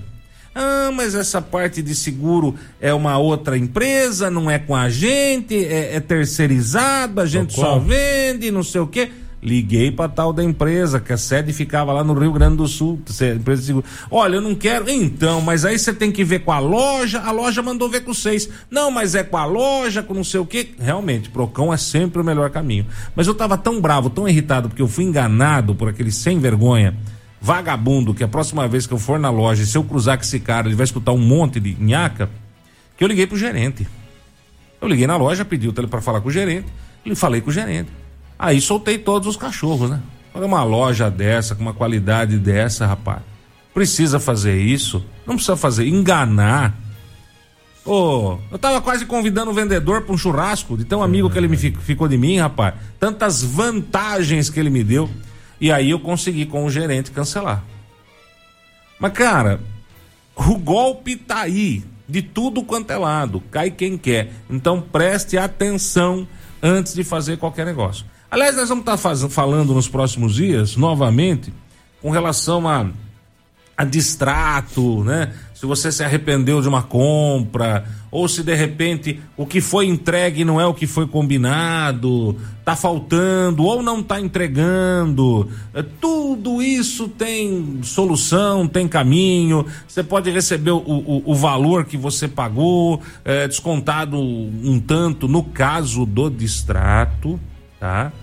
Ah, 0.54 0.91
mas 0.93 1.15
essa 1.15 1.41
parte 1.41 1.82
de 1.82 1.95
seguro 1.95 2.54
é 2.80 2.93
uma 2.93 3.17
outra 3.17 3.58
empresa, 3.58 4.30
não 4.30 4.51
é 4.51 4.60
com 4.60 4.75
a 4.75 4.88
gente, 4.88 5.56
é, 5.65 5.95
é 5.95 5.99
terceirizado, 5.99 7.19
a 7.19 7.25
gente 7.25 7.56
só 7.56 7.62
Socorro. 7.62 7.88
vende, 7.88 8.51
não 8.51 8.62
sei 8.62 8.82
o 8.82 8.88
quê. 8.88 9.10
Liguei 9.43 9.89
pra 9.89 10.08
tal 10.08 10.32
da 10.32 10.43
empresa, 10.43 10.99
que 10.99 11.12
a 11.12 11.17
sede 11.17 11.51
ficava 11.51 11.91
lá 11.91 12.04
no 12.04 12.13
Rio 12.13 12.32
Grande 12.32 12.58
do 12.58 12.67
Sul, 12.67 13.01
empresa 13.36 13.62
de 13.62 13.67
seguro. 13.67 13.86
Olha, 14.10 14.36
eu 14.36 14.41
não 14.41 14.54
quero. 14.54 14.88
Então, 14.88 15.41
mas 15.41 15.65
aí 15.65 15.80
você 15.80 15.91
tem 15.91 16.12
que 16.12 16.23
ver 16.23 16.39
com 16.39 16.51
a 16.51 16.60
loja, 16.60 17.21
a 17.21 17.32
loja 17.32 17.63
mandou 17.63 17.89
ver 17.89 18.01
com 18.01 18.13
vocês. 18.13 18.47
Não, 18.69 18.91
mas 18.91 19.15
é 19.15 19.23
com 19.23 19.38
a 19.38 19.45
loja, 19.45 20.04
com 20.04 20.13
não 20.13 20.23
sei 20.23 20.39
o 20.39 20.45
quê. 20.45 20.69
Realmente, 20.80 21.30
Procão 21.30 21.73
é 21.73 21.77
sempre 21.77 22.21
o 22.21 22.23
melhor 22.23 22.51
caminho. 22.51 22.86
Mas 23.15 23.25
eu 23.25 23.34
tava 23.34 23.58
tão 23.58 23.82
bravo, 23.82 24.12
tão 24.12 24.27
irritado, 24.27 24.69
porque 24.69 24.82
eu 24.82 24.88
fui 24.88 25.06
enganado 25.06 25.73
por 25.73 25.89
aquele 25.89 26.12
sem 26.12 26.38
vergonha 26.38 26.95
vagabundo 27.41 28.13
que 28.13 28.23
a 28.23 28.27
próxima 28.27 28.67
vez 28.67 28.86
que 28.86 28.93
eu 28.93 28.99
for 28.99 29.17
na 29.17 29.32
loja, 29.32 29.65
se 29.65 29.75
eu 29.75 29.84
cruzar 29.84 30.15
com 30.15 30.23
esse 30.23 30.39
cara, 30.39 30.67
ele 30.67 30.75
vai 30.75 30.84
escutar 30.84 31.12
um 31.12 31.17
monte 31.17 31.60
de 31.60 31.75
nhaca, 31.80 32.30
que 32.95 33.04
eu 33.04 33.08
liguei 33.08 33.25
pro 33.25 33.36
gerente. 33.36 33.88
Eu 34.80 34.88
liguei 34.88 35.08
na 35.08 35.17
loja, 35.17 35.43
pedi 35.43 35.67
o 35.67 35.73
telefone 35.73 35.89
para 35.89 36.01
falar 36.01 36.21
com 36.21 36.30
o 36.30 36.32
gerente, 36.32 36.67
e 37.04 37.15
falei 37.15 37.41
com 37.41 37.49
o 37.49 37.54
gerente. 37.54 38.01
Aí 38.43 38.60
soltei 38.60 38.97
todos 38.97 39.27
os 39.27 39.38
cachorros, 39.38 39.88
né? 39.91 40.01
Olha 40.34 40.47
uma 40.47 40.63
loja 40.63 41.12
dessa, 41.12 41.54
com 41.54 41.62
uma 41.62 41.75
qualidade 41.75 42.39
dessa, 42.39 42.88
rapaz. 42.88 43.19
Precisa 43.71 44.19
fazer 44.19 44.58
isso? 44.60 45.06
Não 45.27 45.36
precisa 45.36 45.56
fazer, 45.56 45.88
enganar. 45.88 46.75
Ô, 47.86 48.39
eu 48.51 48.58
tava 48.58 48.82
quase 48.82 49.06
convidando 49.06 49.51
o 49.51 49.54
vendedor 49.54 50.01
para 50.01 50.13
um 50.15 50.17
churrasco, 50.17 50.75
de 50.75 50.86
tão 50.86 51.04
amigo 51.04 51.30
que 51.30 51.38
ele 51.38 51.47
me 51.47 51.56
fi- 51.56 51.77
ficou 51.82 52.08
de 52.08 52.17
mim, 52.17 52.39
rapaz. 52.39 52.73
Tantas 52.99 53.43
vantagens 53.43 54.49
que 54.49 54.60
ele 54.60 54.71
me 54.71 54.84
deu. 54.84 55.08
E 55.60 55.71
aí 55.71 55.91
eu 55.91 55.99
consegui 55.99 56.47
com 56.47 56.65
o 56.65 56.69
gerente 56.71 57.12
cancelar. 57.12 57.63
Mas, 58.99 59.13
cara, 59.13 59.60
o 60.36 60.58
golpe 60.58 61.15
tá 61.15 61.41
aí, 61.41 61.84
de 62.10 62.23
tudo 62.23 62.63
quanto 62.63 62.89
é 62.89 62.97
lado, 62.97 63.39
cai 63.51 63.69
quem 63.69 63.99
quer. 63.99 64.32
Então 64.49 64.82
preste 64.82 65.38
atenção 65.38 66.27
antes 66.62 66.95
de 66.95 67.04
fazer 67.04 67.38
qualquer 67.38 67.67
negócio. 67.67 68.06
Aliás, 68.32 68.56
nós 68.56 68.70
vamos 68.70 68.86
estar 68.88 68.98
falando 69.28 69.74
nos 69.74 69.89
próximos 69.89 70.36
dias, 70.36 70.78
novamente, 70.78 71.52
com 72.02 72.12
relação 72.12 72.65
a, 72.65 72.88
a 73.76 73.84
distrato, 73.84 75.04
né? 75.04 75.34
Se 75.54 75.65
você 75.65 75.91
se 75.91 76.02
arrependeu 76.02 76.62
de 76.62 76.70
uma 76.70 76.82
compra, 76.82 77.86
ou 78.10 78.30
se 78.30 78.41
de 78.41 78.56
repente 78.56 79.20
o 79.36 79.46
que 79.46 79.60
foi 79.60 79.86
entregue 79.86 80.46
não 80.46 80.62
é 80.62 80.65
o 80.65 80.74
que 80.74 80.88
foi 80.88 81.06
combinado, 81.06 82.38
tá 82.63 82.74
faltando 82.74 83.65
ou 83.65 83.84
não 83.84 84.02
tá 84.02 84.22
entregando. 84.22 85.50
É, 85.74 85.84
Tudo 85.84 86.62
isso 86.62 87.10
tem 87.10 87.82
solução, 87.84 88.65
tem 88.65 88.88
caminho. 88.88 89.65
Você 89.86 90.02
pode 90.02 90.32
receber 90.32 90.72
o, 90.72 90.78
o, 90.78 91.24
o 91.26 91.36
valor 91.36 91.84
que 91.84 91.98
você 91.98 92.30
pagou, 92.30 93.02
é, 93.26 93.46
descontado 93.46 94.17
um 94.17 94.80
tanto 94.80 95.28
no 95.28 95.44
caso 95.44 96.06
do 96.06 96.30
distrato, 96.30 97.38
tá? 97.78 98.13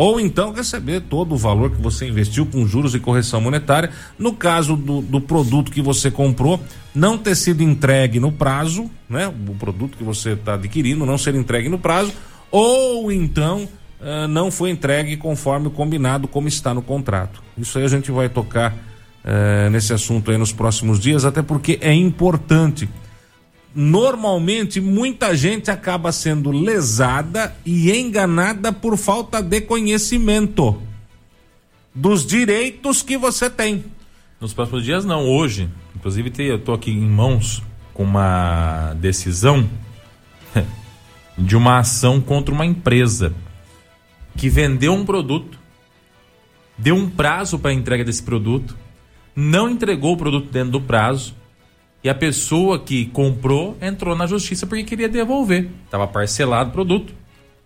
Ou 0.00 0.18
então 0.18 0.50
receber 0.50 1.02
todo 1.02 1.34
o 1.34 1.36
valor 1.36 1.72
que 1.72 1.78
você 1.78 2.08
investiu 2.08 2.46
com 2.46 2.66
juros 2.66 2.94
e 2.94 2.98
correção 2.98 3.38
monetária. 3.38 3.90
No 4.18 4.32
caso 4.32 4.74
do, 4.74 5.02
do 5.02 5.20
produto 5.20 5.70
que 5.70 5.82
você 5.82 6.10
comprou, 6.10 6.58
não 6.94 7.18
ter 7.18 7.34
sido 7.34 7.62
entregue 7.62 8.18
no 8.18 8.32
prazo, 8.32 8.90
né? 9.06 9.28
O 9.28 9.54
produto 9.56 9.98
que 9.98 10.02
você 10.02 10.30
está 10.30 10.54
adquirindo 10.54 11.04
não 11.04 11.18
ser 11.18 11.34
entregue 11.34 11.68
no 11.68 11.78
prazo, 11.78 12.14
ou 12.50 13.12
então 13.12 13.68
ah, 14.00 14.26
não 14.26 14.50
foi 14.50 14.70
entregue 14.70 15.18
conforme 15.18 15.68
combinado, 15.68 16.26
como 16.26 16.48
está 16.48 16.72
no 16.72 16.80
contrato. 16.80 17.42
Isso 17.58 17.76
aí 17.76 17.84
a 17.84 17.88
gente 17.88 18.10
vai 18.10 18.30
tocar 18.30 18.74
eh, 19.22 19.68
nesse 19.68 19.92
assunto 19.92 20.30
aí 20.30 20.38
nos 20.38 20.50
próximos 20.50 20.98
dias, 20.98 21.26
até 21.26 21.42
porque 21.42 21.78
é 21.82 21.92
importante 21.92 22.88
normalmente 23.74 24.80
muita 24.80 25.36
gente 25.36 25.70
acaba 25.70 26.12
sendo 26.12 26.50
lesada 26.50 27.54
e 27.64 27.90
enganada 27.92 28.72
por 28.72 28.96
falta 28.96 29.40
de 29.40 29.60
conhecimento 29.60 30.80
dos 31.94 32.26
direitos 32.26 33.02
que 33.02 33.16
você 33.16 33.48
tem. 33.48 33.84
Nos 34.40 34.52
próximos 34.52 34.84
dias, 34.84 35.04
não. 35.04 35.28
Hoje, 35.28 35.68
inclusive, 35.94 36.32
eu 36.38 36.58
tô 36.58 36.72
aqui 36.72 36.90
em 36.90 37.08
mãos 37.08 37.62
com 37.92 38.02
uma 38.02 38.94
decisão 38.94 39.68
de 41.36 41.56
uma 41.56 41.78
ação 41.78 42.20
contra 42.20 42.52
uma 42.52 42.66
empresa 42.66 43.34
que 44.36 44.48
vendeu 44.48 44.94
um 44.94 45.04
produto, 45.04 45.58
deu 46.78 46.96
um 46.96 47.08
prazo 47.08 47.58
para 47.58 47.70
a 47.70 47.74
entrega 47.74 48.04
desse 48.04 48.22
produto, 48.22 48.76
não 49.36 49.68
entregou 49.68 50.14
o 50.14 50.16
produto 50.16 50.50
dentro 50.50 50.72
do 50.72 50.80
prazo 50.80 51.34
e 52.02 52.08
a 52.08 52.14
pessoa 52.14 52.78
que 52.78 53.06
comprou 53.06 53.76
entrou 53.80 54.16
na 54.16 54.26
justiça 54.26 54.66
porque 54.66 54.84
queria 54.84 55.08
devolver. 55.08 55.68
Estava 55.84 56.06
parcelado 56.06 56.70
o 56.70 56.72
produto, 56.72 57.12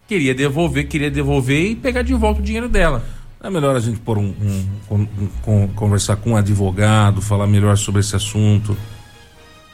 queria 0.08 0.34
devolver, 0.34 0.86
queria 0.88 1.10
devolver 1.10 1.70
e 1.70 1.74
pegar 1.76 2.02
de 2.02 2.14
volta 2.14 2.40
o 2.40 2.42
dinheiro 2.42 2.68
dela. 2.68 3.04
É 3.42 3.50
melhor 3.50 3.76
a 3.76 3.80
gente 3.80 4.00
pôr 4.00 4.16
um, 4.18 4.34
um- 4.40 4.66
um- 4.90 5.08
um- 5.46 5.68
conversar 5.68 6.16
com 6.16 6.30
um 6.30 6.36
advogado, 6.36 7.20
falar 7.20 7.46
melhor 7.46 7.76
sobre 7.76 8.00
esse 8.00 8.16
assunto. 8.16 8.76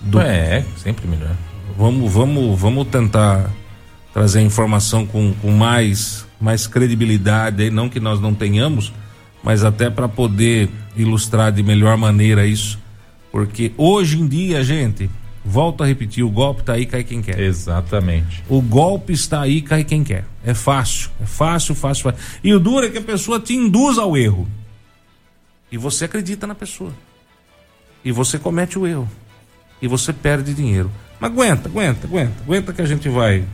Do- 0.01 0.21
É, 0.21 0.65
sempre 0.77 1.07
melhor. 1.07 1.37
Vamos, 1.79 2.13
vamos, 2.13 2.59
vamos 2.61 2.89
tentar 2.89 3.49
trazer 4.13 4.41
a 4.41 4.43
informação 4.43 5.07
com, 5.07 5.33
com 5.41 5.53
mais, 5.53 6.27
mais 6.41 6.67
credibilidade, 6.67 7.71
não 7.71 7.89
que 7.89 8.01
nós 8.01 8.21
não 8.21 8.35
tenhamos, 8.35 8.93
mas 9.43 9.63
até 9.65 9.89
para 9.89 10.09
poder 10.09 10.69
ilustrar 10.97 11.53
de 11.53 11.63
melhor 11.63 11.97
maneira 11.97 12.45
isso. 12.45 12.77
Porque 13.31 13.73
hoje 13.77 14.19
em 14.19 14.27
dia, 14.27 14.63
gente, 14.63 15.09
Volto 15.45 15.83
a 15.83 15.87
repetir, 15.87 16.23
o 16.23 16.31
golpe 16.31 16.61
está 16.61 16.75
aí, 16.75 16.85
cai 16.85 17.03
quem 17.03 17.23
quer. 17.23 17.39
Exatamente. 17.41 18.45
O 18.49 18.61
golpe 18.61 19.13
está 19.13 19.41
aí, 19.41 19.63
cai 19.63 19.85
quem 19.85 20.05
quer. 20.05 20.25
É 20.45 20.53
fácil, 20.53 21.11
é 21.21 21.25
fácil, 21.25 21.75
fácil, 21.75 22.05
fácil. 22.05 22.39
E 22.45 22.53
o 22.53 22.61
duro 22.61 22.87
é 22.87 22.91
que 22.91 22.99
a 22.99 23.03
pessoa 23.03 23.41
te 23.41 23.55
induz 23.55 23.97
ao 23.97 24.17
erro. 24.17 24.47
E 25.73 25.79
você 25.79 26.05
acredita 26.05 26.47
na 26.47 26.55
pessoa. 26.55 26.93
E 28.05 28.13
você 28.13 28.39
comete 28.39 28.79
o 28.79 28.87
erro. 28.87 29.09
E 29.81 29.89
você 29.89 30.13
perde 30.13 30.53
dinheiro. 30.53 30.91
Mas 31.19 31.31
aguenta, 31.31 31.69
aguenta, 31.69 32.07
aguenta, 32.07 32.43
aguenta 32.43 32.73
que 32.73 32.83
a 32.83 32.87
gente 32.87 33.09
vai. 33.09 33.45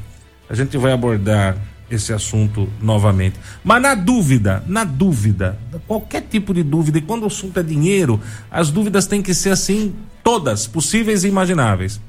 A 0.49 0.55
gente 0.55 0.77
vai 0.77 0.93
abordar 0.93 1.57
esse 1.91 2.13
assunto 2.13 2.69
novamente. 2.81 3.39
Mas 3.63 3.81
na 3.81 3.95
dúvida, 3.95 4.63
na 4.67 4.85
dúvida, 4.85 5.59
qualquer 5.87 6.23
tipo 6.23 6.53
de 6.53 6.63
dúvida, 6.63 6.99
e 6.99 7.03
quando 7.03 7.23
o 7.23 7.27
assunto 7.27 7.61
é 7.61 7.63
dinheiro, 7.63 8.21
as 8.51 8.71
dúvidas 8.71 9.07
têm 9.07 9.23
que 9.23 9.35
ser 9.35 9.51
assim, 9.51 9.95
todas, 10.23 10.67
possíveis 10.67 11.25
e 11.25 11.29
imagináveis. 11.29 12.01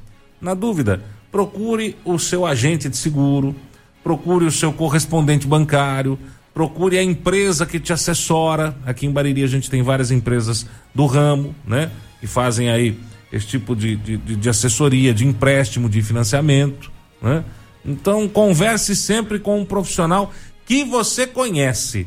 Na 0.41 0.53
dúvida, 0.53 1.01
procure 1.31 1.95
o 2.03 2.17
seu 2.17 2.45
agente 2.45 2.89
de 2.89 2.97
seguro, 2.97 3.55
procure 4.03 4.45
o 4.45 4.51
seu 4.51 4.71
correspondente 4.73 5.45
bancário, 5.45 6.17
procure 6.53 6.97
a 6.97 7.03
empresa 7.03 7.65
que 7.65 7.79
te 7.79 7.93
assessora. 7.93 8.75
Aqui 8.85 9.05
em 9.05 9.11
Bariri 9.11 9.43
a 9.43 9.47
gente 9.47 9.69
tem 9.69 9.83
várias 9.83 10.09
empresas 10.09 10.65
do 10.93 11.05
ramo, 11.05 11.53
né? 11.65 11.91
Que 12.19 12.25
fazem 12.25 12.69
aí 12.69 12.97
esse 13.31 13.45
tipo 13.45 13.75
de, 13.75 13.95
de, 13.95 14.17
de 14.17 14.49
assessoria, 14.49 15.13
de 15.13 15.25
empréstimo, 15.25 15.87
de 15.87 16.01
financiamento, 16.01 16.91
né? 17.21 17.43
Então 17.87 18.27
converse 18.27 18.95
sempre 18.95 19.39
com 19.39 19.61
um 19.61 19.65
profissional 19.65 20.33
que 20.65 20.83
você 20.83 21.25
conhece. 21.25 22.05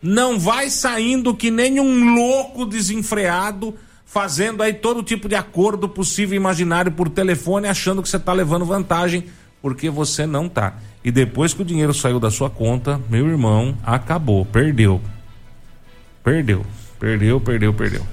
Não 0.00 0.38
vai 0.38 0.70
saindo 0.70 1.34
que 1.34 1.50
nem 1.50 1.78
um 1.78 2.14
louco 2.14 2.64
desenfreado 2.64 3.74
fazendo 4.06 4.62
aí 4.62 4.72
todo 4.72 5.02
tipo 5.02 5.28
de 5.28 5.34
acordo 5.34 5.86
possível 5.86 6.34
e 6.34 6.36
imaginário 6.36 6.90
por 6.90 7.10
telefone 7.10 7.68
achando 7.68 8.02
que 8.02 8.08
você 8.08 8.16
está 8.16 8.32
levando 8.32 8.64
vantagem 8.64 9.26
porque 9.60 9.90
você 9.90 10.26
não 10.26 10.48
tá. 10.48 10.78
E 11.04 11.10
depois 11.10 11.52
que 11.52 11.62
o 11.62 11.64
dinheiro 11.64 11.92
saiu 11.92 12.18
da 12.18 12.30
sua 12.30 12.48
conta, 12.48 13.00
meu 13.10 13.28
irmão, 13.28 13.76
acabou, 13.84 14.46
perdeu. 14.46 15.00
Perdeu, 16.24 16.64
perdeu, 16.98 17.40
perdeu, 17.40 17.74
perdeu. 17.74 18.06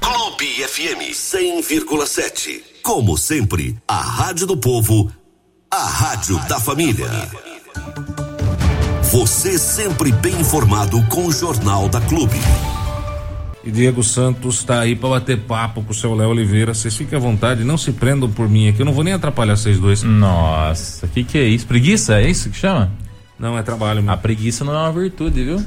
Clube 0.00 0.46
FM 0.46 1.12
100,7. 1.12 2.62
Como 2.82 3.16
sempre, 3.18 3.76
a 3.86 4.00
Rádio 4.00 4.46
do 4.46 4.56
Povo 4.56 5.10
a 5.70 5.84
Rádio 5.86 6.38
da 6.48 6.58
Família. 6.58 7.08
Você 9.12 9.58
sempre 9.58 10.12
bem 10.12 10.38
informado 10.40 11.02
com 11.08 11.26
o 11.26 11.32
Jornal 11.32 11.88
da 11.88 12.00
Clube. 12.00 12.36
E 13.64 13.70
Diego 13.70 14.02
Santos 14.02 14.56
está 14.60 14.80
aí 14.80 14.94
para 14.96 15.10
bater 15.10 15.38
papo 15.40 15.82
com 15.82 15.92
o 15.92 15.94
seu 15.94 16.14
Léo 16.14 16.30
Oliveira. 16.30 16.72
Vocês 16.74 16.96
fiquem 16.96 17.16
à 17.18 17.20
vontade, 17.20 17.64
não 17.64 17.76
se 17.76 17.92
prendam 17.92 18.30
por 18.30 18.48
mim 18.48 18.68
aqui. 18.68 18.80
Eu 18.80 18.86
não 18.86 18.92
vou 18.92 19.04
nem 19.04 19.12
atrapalhar 19.14 19.56
vocês 19.56 19.78
dois. 19.78 20.02
Nossa, 20.02 21.06
o 21.06 21.08
que, 21.08 21.24
que 21.24 21.38
é 21.38 21.44
isso? 21.44 21.66
Preguiça? 21.66 22.20
É 22.20 22.28
isso 22.30 22.50
que 22.50 22.56
chama? 22.56 22.90
Não, 23.38 23.56
é 23.58 23.62
trabalho. 23.62 24.02
Meu. 24.02 24.12
A 24.12 24.16
preguiça 24.16 24.64
não 24.64 24.74
é 24.74 24.78
uma 24.78 24.92
virtude, 24.92 25.44
viu? 25.44 25.64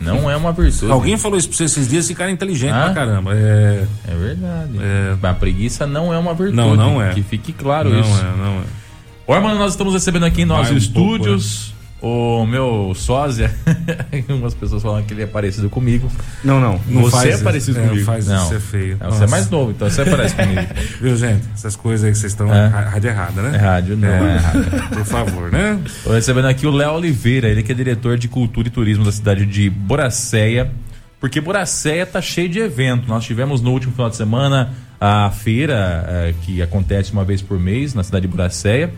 Não 0.00 0.30
é 0.30 0.36
uma 0.36 0.50
virtude. 0.52 0.90
Alguém 0.90 1.18
falou 1.18 1.36
isso 1.36 1.48
pra 1.48 1.56
vocês 1.58 1.72
esses 1.72 1.88
dias 1.88 2.06
e 2.06 2.08
ficaram 2.08 2.30
inteligentes 2.32 2.74
Ah? 2.76 2.84
pra 2.84 2.94
caramba. 2.94 3.34
É. 3.34 3.86
É 4.08 4.14
verdade. 4.14 4.72
É. 4.80 5.26
A 5.28 5.34
preguiça 5.34 5.86
não 5.86 6.12
é 6.14 6.18
uma 6.18 6.32
virtude. 6.32 6.56
Não, 6.56 6.74
não 6.74 7.02
é. 7.02 7.12
Que 7.12 7.22
fique 7.22 7.52
claro 7.52 7.90
não 7.90 8.00
isso. 8.00 8.18
é, 8.18 8.36
não 8.36 8.58
é. 8.60 8.79
Ormano, 9.36 9.60
nós 9.60 9.72
estamos 9.72 9.94
recebendo 9.94 10.24
aqui 10.24 10.42
em 10.42 10.44
nossos 10.44 10.72
um 10.72 10.76
estúdios 10.76 11.72
o 12.02 12.44
meu 12.46 12.92
sósia. 12.96 13.54
Algumas 14.28 14.54
pessoas 14.54 14.82
falam 14.82 15.02
que 15.04 15.14
ele 15.14 15.22
é 15.22 15.26
parecido 15.26 15.70
comigo. 15.70 16.10
Não, 16.42 16.58
não. 16.58 16.80
Não 16.88 17.02
você 17.02 17.10
faz 17.12 17.26
é 17.26 17.34
isso. 17.34 17.44
parecido 17.44 17.78
É, 17.78 17.86
comigo. 17.86 18.04
faz 18.04 18.26
Não. 18.26 18.42
isso, 18.42 18.54
é 18.54 18.58
feio. 18.60 18.96
Não, 18.98 19.10
você 19.10 19.24
é 19.24 19.26
mais 19.28 19.48
novo, 19.48 19.70
então 19.70 19.88
você 19.88 20.04
parece 20.04 20.34
comigo. 20.34 20.60
Viu, 21.00 21.16
gente? 21.16 21.46
Essas 21.54 21.76
coisas 21.76 22.04
aí 22.04 22.12
que 22.12 22.18
vocês 22.18 22.32
estão. 22.32 22.52
É. 22.52 22.66
Rádio 22.66 23.10
errada, 23.10 23.42
né? 23.42 23.56
É 23.56 23.60
rádio, 23.60 23.96
não 23.96 24.08
é, 24.08 24.36
rádio. 24.38 24.64
Por 24.90 25.04
favor, 25.04 25.52
né? 25.52 25.78
Estou 25.86 26.12
recebendo 26.12 26.46
aqui 26.46 26.66
o 26.66 26.70
Léo 26.72 26.94
Oliveira, 26.94 27.48
ele 27.48 27.62
que 27.62 27.70
é 27.70 27.74
diretor 27.74 28.18
de 28.18 28.26
cultura 28.26 28.66
e 28.66 28.70
turismo 28.70 29.04
da 29.04 29.12
cidade 29.12 29.46
de 29.46 29.70
Boracéia. 29.70 30.72
Porque 31.20 31.40
Boracéia 31.40 32.06
tá 32.06 32.20
cheio 32.20 32.48
de 32.48 32.58
evento. 32.58 33.06
Nós 33.06 33.24
tivemos 33.24 33.60
no 33.60 33.70
último 33.70 33.92
final 33.92 34.08
de 34.08 34.16
semana 34.16 34.70
a 34.98 35.30
feira 35.30 36.04
eh, 36.08 36.34
que 36.42 36.60
acontece 36.62 37.12
uma 37.12 37.24
vez 37.24 37.40
por 37.42 37.60
mês 37.60 37.94
na 37.94 38.02
cidade 38.02 38.22
de 38.22 38.28
Boracéia. 38.28 38.90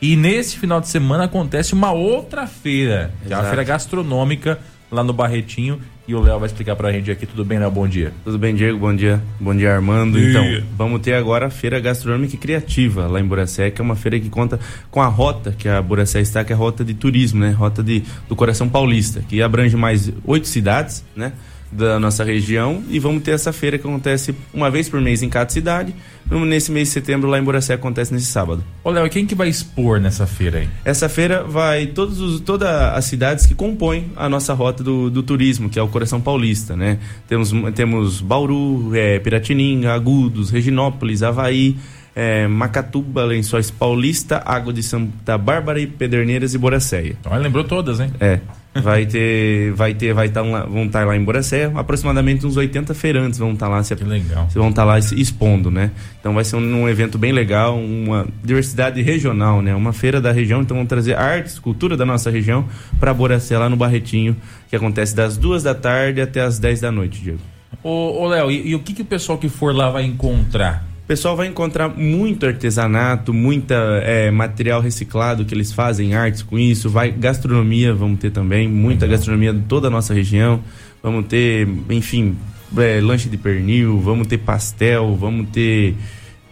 E 0.00 0.16
nesse 0.16 0.56
final 0.58 0.80
de 0.80 0.88
semana 0.88 1.24
acontece 1.24 1.74
uma 1.74 1.92
outra 1.92 2.46
feira, 2.46 3.12
que 3.26 3.32
é 3.32 3.36
a 3.36 3.38
Exato. 3.38 3.48
feira 3.48 3.64
gastronômica 3.64 4.58
lá 4.90 5.04
no 5.04 5.12
Barretinho. 5.12 5.80
E 6.08 6.14
o 6.14 6.20
Léo 6.20 6.40
vai 6.40 6.46
explicar 6.48 6.74
pra 6.74 6.90
gente 6.90 7.08
aqui. 7.08 7.24
Tudo 7.24 7.44
bem, 7.44 7.58
Léo? 7.60 7.70
Bom 7.70 7.86
dia. 7.86 8.12
Tudo 8.24 8.36
bem, 8.36 8.52
Diego? 8.52 8.76
Bom 8.78 8.92
dia. 8.92 9.22
Bom 9.38 9.54
dia, 9.54 9.72
Armando. 9.72 10.18
Dia. 10.18 10.30
Então, 10.30 10.66
vamos 10.76 11.02
ter 11.02 11.14
agora 11.14 11.46
a 11.46 11.50
Feira 11.50 11.78
Gastronômica 11.78 12.34
e 12.34 12.38
Criativa 12.38 13.06
lá 13.06 13.20
em 13.20 13.24
Boracé, 13.24 13.70
que 13.70 13.80
é 13.80 13.84
uma 13.84 13.94
feira 13.94 14.18
que 14.18 14.28
conta 14.28 14.58
com 14.90 15.00
a 15.00 15.06
rota 15.06 15.54
que 15.56 15.68
a 15.68 15.80
Boracé 15.80 16.20
está, 16.20 16.42
que 16.42 16.52
é 16.52 16.56
a 16.56 16.58
rota 16.58 16.84
de 16.84 16.94
turismo, 16.94 17.38
né? 17.38 17.52
Rota 17.52 17.80
de, 17.80 18.02
do 18.28 18.34
Coração 18.34 18.68
Paulista, 18.68 19.22
que 19.28 19.40
abrange 19.40 19.76
mais 19.76 20.10
oito 20.24 20.48
cidades, 20.48 21.04
né? 21.14 21.32
Da 21.72 22.00
nossa 22.00 22.24
região. 22.24 22.82
E 22.88 22.98
vamos 22.98 23.22
ter 23.22 23.30
essa 23.30 23.52
feira 23.52 23.78
que 23.78 23.86
acontece 23.86 24.34
uma 24.52 24.70
vez 24.70 24.88
por 24.88 25.00
mês 25.00 25.22
em 25.22 25.28
cada 25.28 25.50
cidade. 25.50 25.94
Nesse 26.30 26.70
mês 26.70 26.88
de 26.88 26.94
setembro, 26.94 27.28
lá 27.28 27.38
em 27.38 27.42
Boracé, 27.42 27.74
acontece 27.74 28.12
nesse 28.12 28.26
sábado. 28.26 28.62
Ô, 28.84 28.90
Léo, 28.90 29.06
e 29.06 29.10
quem 29.10 29.26
que 29.26 29.34
vai 29.34 29.48
expor 29.48 30.00
nessa 30.00 30.26
feira 30.26 30.58
aí? 30.60 30.68
Essa 30.84 31.08
feira 31.08 31.42
vai 31.42 31.86
todos 31.86 32.20
os, 32.20 32.40
todas 32.40 32.68
as 32.68 33.04
cidades 33.04 33.46
que 33.46 33.54
compõem 33.54 34.12
a 34.16 34.28
nossa 34.28 34.54
rota 34.54 34.82
do, 34.82 35.10
do 35.10 35.22
turismo, 35.22 35.68
que 35.68 35.78
é 35.78 35.82
o 35.82 35.88
Coração 35.88 36.20
Paulista, 36.20 36.76
né? 36.76 36.98
Temos, 37.28 37.52
temos 37.74 38.20
Bauru, 38.20 38.94
é, 38.94 39.18
Piratininga, 39.18 39.92
Agudos, 39.92 40.50
Reginópolis, 40.50 41.22
Havaí, 41.22 41.76
é, 42.14 42.46
Macatuba, 42.46 43.24
Lençóis 43.24 43.70
Paulista, 43.70 44.42
Água 44.44 44.72
de 44.72 44.82
Santa 44.82 45.38
Bárbara 45.38 45.80
e 45.80 45.86
Pederneiras 45.86 46.54
e 46.54 46.58
Boracéia. 46.58 47.16
Então, 47.20 47.36
lembrou 47.38 47.64
todas, 47.64 48.00
hein? 48.00 48.10
É. 48.20 48.40
Vai 48.72 49.04
ter, 49.04 49.72
vai 49.72 49.94
ter, 49.94 50.14
vai 50.14 50.28
estar 50.28 50.42
lá, 50.42 50.64
vão 50.64 50.84
estar 50.84 51.04
lá 51.04 51.16
em 51.16 51.24
Boracéia, 51.24 51.72
aproximadamente 51.74 52.46
uns 52.46 52.56
80 52.56 52.94
feirantes 52.94 53.36
vão 53.36 53.52
estar 53.52 53.66
lá 53.66 53.82
se 53.82 53.96
Que 53.96 54.04
legal. 54.04 54.46
vão 54.54 54.68
estar 54.68 54.84
lá 54.84 55.00
se 55.02 55.20
expondo, 55.20 55.72
né? 55.72 55.90
Então 56.20 56.32
vai 56.34 56.44
ser 56.44 56.54
um, 56.54 56.82
um 56.82 56.88
evento 56.88 57.18
bem 57.18 57.32
legal, 57.32 57.76
uma 57.76 58.28
diversidade 58.44 59.02
regional, 59.02 59.60
né? 59.60 59.74
Uma 59.74 59.92
feira 59.92 60.20
da 60.20 60.30
região, 60.30 60.60
então 60.62 60.76
vão 60.76 60.86
trazer 60.86 61.16
artes, 61.16 61.58
cultura 61.58 61.96
da 61.96 62.06
nossa 62.06 62.30
região 62.30 62.64
para 63.00 63.12
Boracé 63.12 63.58
lá 63.58 63.68
no 63.68 63.76
Barretinho, 63.76 64.36
que 64.68 64.76
acontece 64.76 65.16
das 65.16 65.36
duas 65.36 65.64
da 65.64 65.74
tarde 65.74 66.20
até 66.20 66.40
as 66.40 66.60
10 66.60 66.80
da 66.80 66.92
noite, 66.92 67.20
Diego. 67.20 67.40
Ô, 67.82 68.22
ô 68.22 68.28
Léo, 68.28 68.52
e, 68.52 68.68
e 68.68 68.74
o 68.76 68.78
que, 68.78 68.92
que 68.92 69.02
o 69.02 69.04
pessoal 69.06 69.36
que 69.36 69.48
for 69.48 69.74
lá 69.74 69.90
vai 69.90 70.04
encontrar? 70.04 70.84
O 71.10 71.12
pessoal 71.12 71.34
vai 71.34 71.48
encontrar 71.48 71.88
muito 71.88 72.46
artesanato, 72.46 73.34
muita 73.34 73.74
é, 74.04 74.30
material 74.30 74.80
reciclado 74.80 75.44
que 75.44 75.52
eles 75.52 75.72
fazem, 75.72 76.14
artes 76.14 76.40
com 76.40 76.56
isso, 76.56 76.88
vai 76.88 77.10
gastronomia, 77.10 77.92
vamos 77.92 78.20
ter 78.20 78.30
também, 78.30 78.68
muita 78.68 79.06
Legal. 79.06 79.18
gastronomia 79.18 79.52
de 79.52 79.62
toda 79.62 79.88
a 79.88 79.90
nossa 79.90 80.14
região, 80.14 80.62
vamos 81.02 81.26
ter, 81.26 81.66
enfim, 81.90 82.36
é, 82.78 83.00
lanche 83.00 83.28
de 83.28 83.36
pernil, 83.36 83.98
vamos 83.98 84.28
ter 84.28 84.38
pastel, 84.38 85.16
vamos 85.16 85.48
ter, 85.48 85.96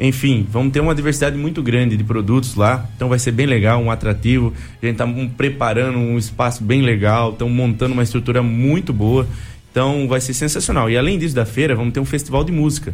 enfim, 0.00 0.44
vamos 0.50 0.72
ter 0.72 0.80
uma 0.80 0.92
diversidade 0.92 1.38
muito 1.38 1.62
grande 1.62 1.96
de 1.96 2.02
produtos 2.02 2.56
lá, 2.56 2.84
então 2.96 3.08
vai 3.08 3.20
ser 3.20 3.30
bem 3.30 3.46
legal, 3.46 3.80
um 3.80 3.92
atrativo, 3.92 4.52
a 4.82 4.86
gente 4.86 5.00
está 5.00 5.06
preparando 5.36 5.98
um 5.98 6.18
espaço 6.18 6.64
bem 6.64 6.82
legal, 6.82 7.30
estamos 7.30 7.54
montando 7.54 7.92
uma 7.92 8.02
estrutura 8.02 8.42
muito 8.42 8.92
boa, 8.92 9.24
então 9.70 10.08
vai 10.08 10.20
ser 10.20 10.34
sensacional. 10.34 10.90
E 10.90 10.98
além 10.98 11.16
disso 11.16 11.36
da 11.36 11.46
feira, 11.46 11.76
vamos 11.76 11.92
ter 11.94 12.00
um 12.00 12.04
festival 12.04 12.42
de 12.42 12.50
música. 12.50 12.92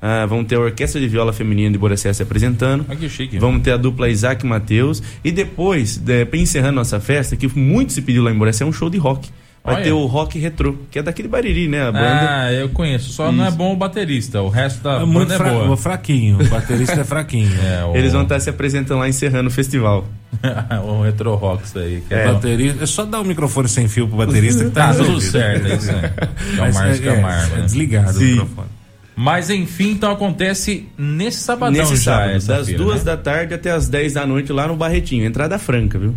Ah, 0.00 0.26
vamos 0.26 0.46
ter 0.46 0.56
a 0.56 0.60
Orquestra 0.60 1.00
de 1.00 1.08
Viola 1.08 1.32
Feminina 1.32 1.70
de 1.72 1.78
Boracé 1.78 2.12
se 2.12 2.22
apresentando. 2.22 2.84
Olha 2.88 2.96
que 2.98 3.08
chique. 3.08 3.38
Vamos 3.38 3.62
ter 3.62 3.72
a 3.72 3.76
dupla 3.76 4.08
Isaac 4.08 4.44
Matheus. 4.46 5.02
E 5.24 5.32
depois, 5.32 5.96
de, 5.96 6.26
encerrando 6.34 6.74
nossa 6.76 7.00
festa, 7.00 7.34
que 7.36 7.48
muito 7.58 7.92
se 7.92 8.02
pediu 8.02 8.22
lá 8.22 8.30
em 8.30 8.34
Boracé, 8.38 8.62
é 8.64 8.66
um 8.66 8.72
show 8.72 8.90
de 8.90 8.98
rock. 8.98 9.28
Vai 9.64 9.74
Olha. 9.76 9.84
ter 9.84 9.92
o 9.92 10.06
Rock 10.06 10.38
Retrô, 10.38 10.76
que 10.92 11.00
é 11.00 11.02
daqui 11.02 11.22
de 11.22 11.28
Bariri, 11.28 11.66
né? 11.66 11.82
A 11.88 11.90
banda. 11.90 12.28
Ah, 12.44 12.52
eu 12.52 12.68
conheço. 12.68 13.10
Só 13.10 13.32
não 13.32 13.44
é 13.44 13.50
bom 13.50 13.72
o 13.72 13.76
baterista. 13.76 14.40
O 14.40 14.48
resto 14.48 14.80
da 14.80 15.00
É 15.00 15.04
muito 15.04 15.14
banda 15.28 15.34
é 15.34 15.36
fra- 15.38 15.50
boa. 15.50 15.76
fraquinho. 15.76 16.40
O 16.40 16.46
baterista 16.48 17.00
é 17.00 17.04
fraquinho. 17.04 17.50
É, 17.64 17.84
o... 17.84 17.96
Eles 17.96 18.12
vão 18.12 18.22
estar 18.22 18.38
se 18.38 18.48
apresentando 18.48 19.00
lá, 19.00 19.08
encerrando 19.08 19.48
o 19.48 19.50
festival. 19.50 20.06
o 20.86 21.02
Retro 21.02 21.34
Rock, 21.34 21.64
isso 21.64 21.80
aí. 21.80 22.00
Que 22.06 22.14
é, 22.14 22.18
É. 22.28 22.32
Baterista, 22.32 22.84
é 22.84 22.86
só 22.86 23.04
dar 23.04 23.20
o 23.20 23.24
microfone 23.24 23.68
sem 23.68 23.88
fio 23.88 24.06
pro 24.06 24.18
baterista 24.18 24.64
que 24.66 24.70
tá 24.70 24.92
Tá, 24.92 25.02
tudo 25.02 25.20
certo, 25.20 25.66
é 25.66 25.74
isso 25.74 25.90
aí. 25.90 25.96
É 26.56 26.60
o 26.60 26.60
Mas 26.60 26.74
Márcio 26.76 27.10
é, 27.10 27.14
Camargo, 27.16 27.54
é 27.54 27.56
né? 27.58 27.64
desligado 27.64 28.12
Sim. 28.12 28.24
o 28.24 28.28
microfone. 28.28 28.68
Mas 29.16 29.48
enfim, 29.48 29.92
então 29.92 30.10
acontece 30.12 30.86
nesse 30.98 31.38
sabadão 31.40 31.72
Nesse 31.72 31.96
já. 31.96 32.18
sábado, 32.18 32.46
das 32.46 32.66
feira, 32.66 32.82
duas 32.84 32.98
né? 32.98 33.04
da 33.04 33.16
tarde 33.16 33.54
até 33.54 33.70
as 33.70 33.88
10 33.88 34.12
da 34.12 34.26
noite 34.26 34.52
lá 34.52 34.68
no 34.68 34.76
Barretinho. 34.76 35.24
Entrada 35.24 35.58
franca, 35.58 35.98
viu? 35.98 36.14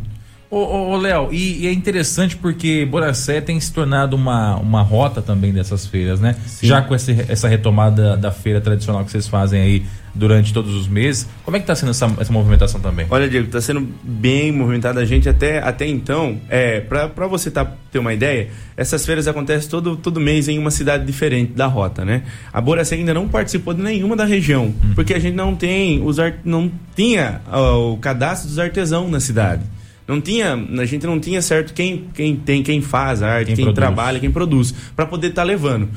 Ô, 0.52 0.58
ô, 0.58 0.90
ô, 0.90 0.98
Léo, 0.98 1.30
e, 1.32 1.62
e 1.62 1.68
é 1.68 1.72
interessante 1.72 2.36
porque 2.36 2.86
Boracé 2.86 3.40
tem 3.40 3.60
se 3.60 3.72
tornado 3.72 4.16
uma, 4.16 4.56
uma 4.58 4.82
rota 4.82 5.22
também 5.22 5.54
dessas 5.54 5.86
feiras, 5.86 6.20
né? 6.20 6.36
Já 6.62 6.82
com 6.82 6.94
esse, 6.94 7.26
essa 7.30 7.48
retomada 7.48 8.18
da 8.18 8.32
feira 8.32 8.60
tradicional 8.60 9.06
que 9.06 9.12
vocês 9.12 9.28
fazem 9.28 9.62
aí 9.62 9.86
durante 10.14 10.54
todos 10.54 10.74
os 10.74 10.88
meses. 10.88 11.28
Como 11.44 11.56
é 11.58 11.60
que 11.60 11.64
está 11.64 11.76
sendo 11.76 11.92
essa, 11.92 12.12
essa 12.20 12.32
movimentação 12.32 12.80
também? 12.80 13.06
Olha, 13.10 13.28
Diego, 13.28 13.48
está 13.48 13.62
sendo 13.62 13.88
bem 14.04 14.52
movimentada 14.52 15.00
a 15.00 15.06
gente 15.06 15.28
até, 15.30 15.60
até 15.60 15.88
então. 15.88 16.40
É, 16.50 16.80
para 16.82 17.28
você 17.28 17.50
tá, 17.52 17.66
ter 17.92 18.00
uma 18.00 18.14
ideia, 18.14 18.50
essas 18.76 19.06
feiras 19.06 19.28
acontecem 19.28 19.70
todo, 19.70 19.96
todo 19.96 20.20
mês 20.20 20.48
em 20.48 20.58
uma 20.58 20.72
cidade 20.72 21.06
diferente 21.06 21.54
da 21.54 21.68
rota, 21.68 22.04
né? 22.04 22.24
A 22.52 22.60
Boracé 22.62 22.96
ainda 22.96 23.14
não 23.14 23.28
participou 23.28 23.74
de 23.74 23.82
nenhuma 23.82 24.16
da 24.16 24.26
região, 24.26 24.66
uhum. 24.66 24.94
porque 24.96 25.14
a 25.14 25.20
gente 25.20 25.36
não 25.36 25.56
tem 25.56 26.04
os 26.04 26.20
art, 26.20 26.36
não 26.44 26.72
tinha 26.96 27.42
uh, 27.52 27.94
o 27.94 27.98
cadastro 27.98 28.50
dos 28.50 28.60
artesãos 28.60 29.10
na 29.10 29.20
cidade. 29.20 29.64
Não 30.08 30.20
tinha, 30.20 30.56
a 30.56 30.86
gente 30.86 31.06
não 31.06 31.20
tinha 31.20 31.40
certo 31.40 31.72
quem, 31.72 32.06
quem 32.16 32.36
tem, 32.36 32.64
quem 32.64 32.82
faz 32.82 33.22
a 33.22 33.30
arte, 33.30 33.54
quem, 33.54 33.64
quem 33.64 33.74
trabalha, 33.76 34.20
quem 34.20 34.32
produz, 34.32 34.74
para 34.96 35.06
poder 35.06 35.28
estar 35.28 35.44
tá 35.44 35.48
levando 35.48 35.88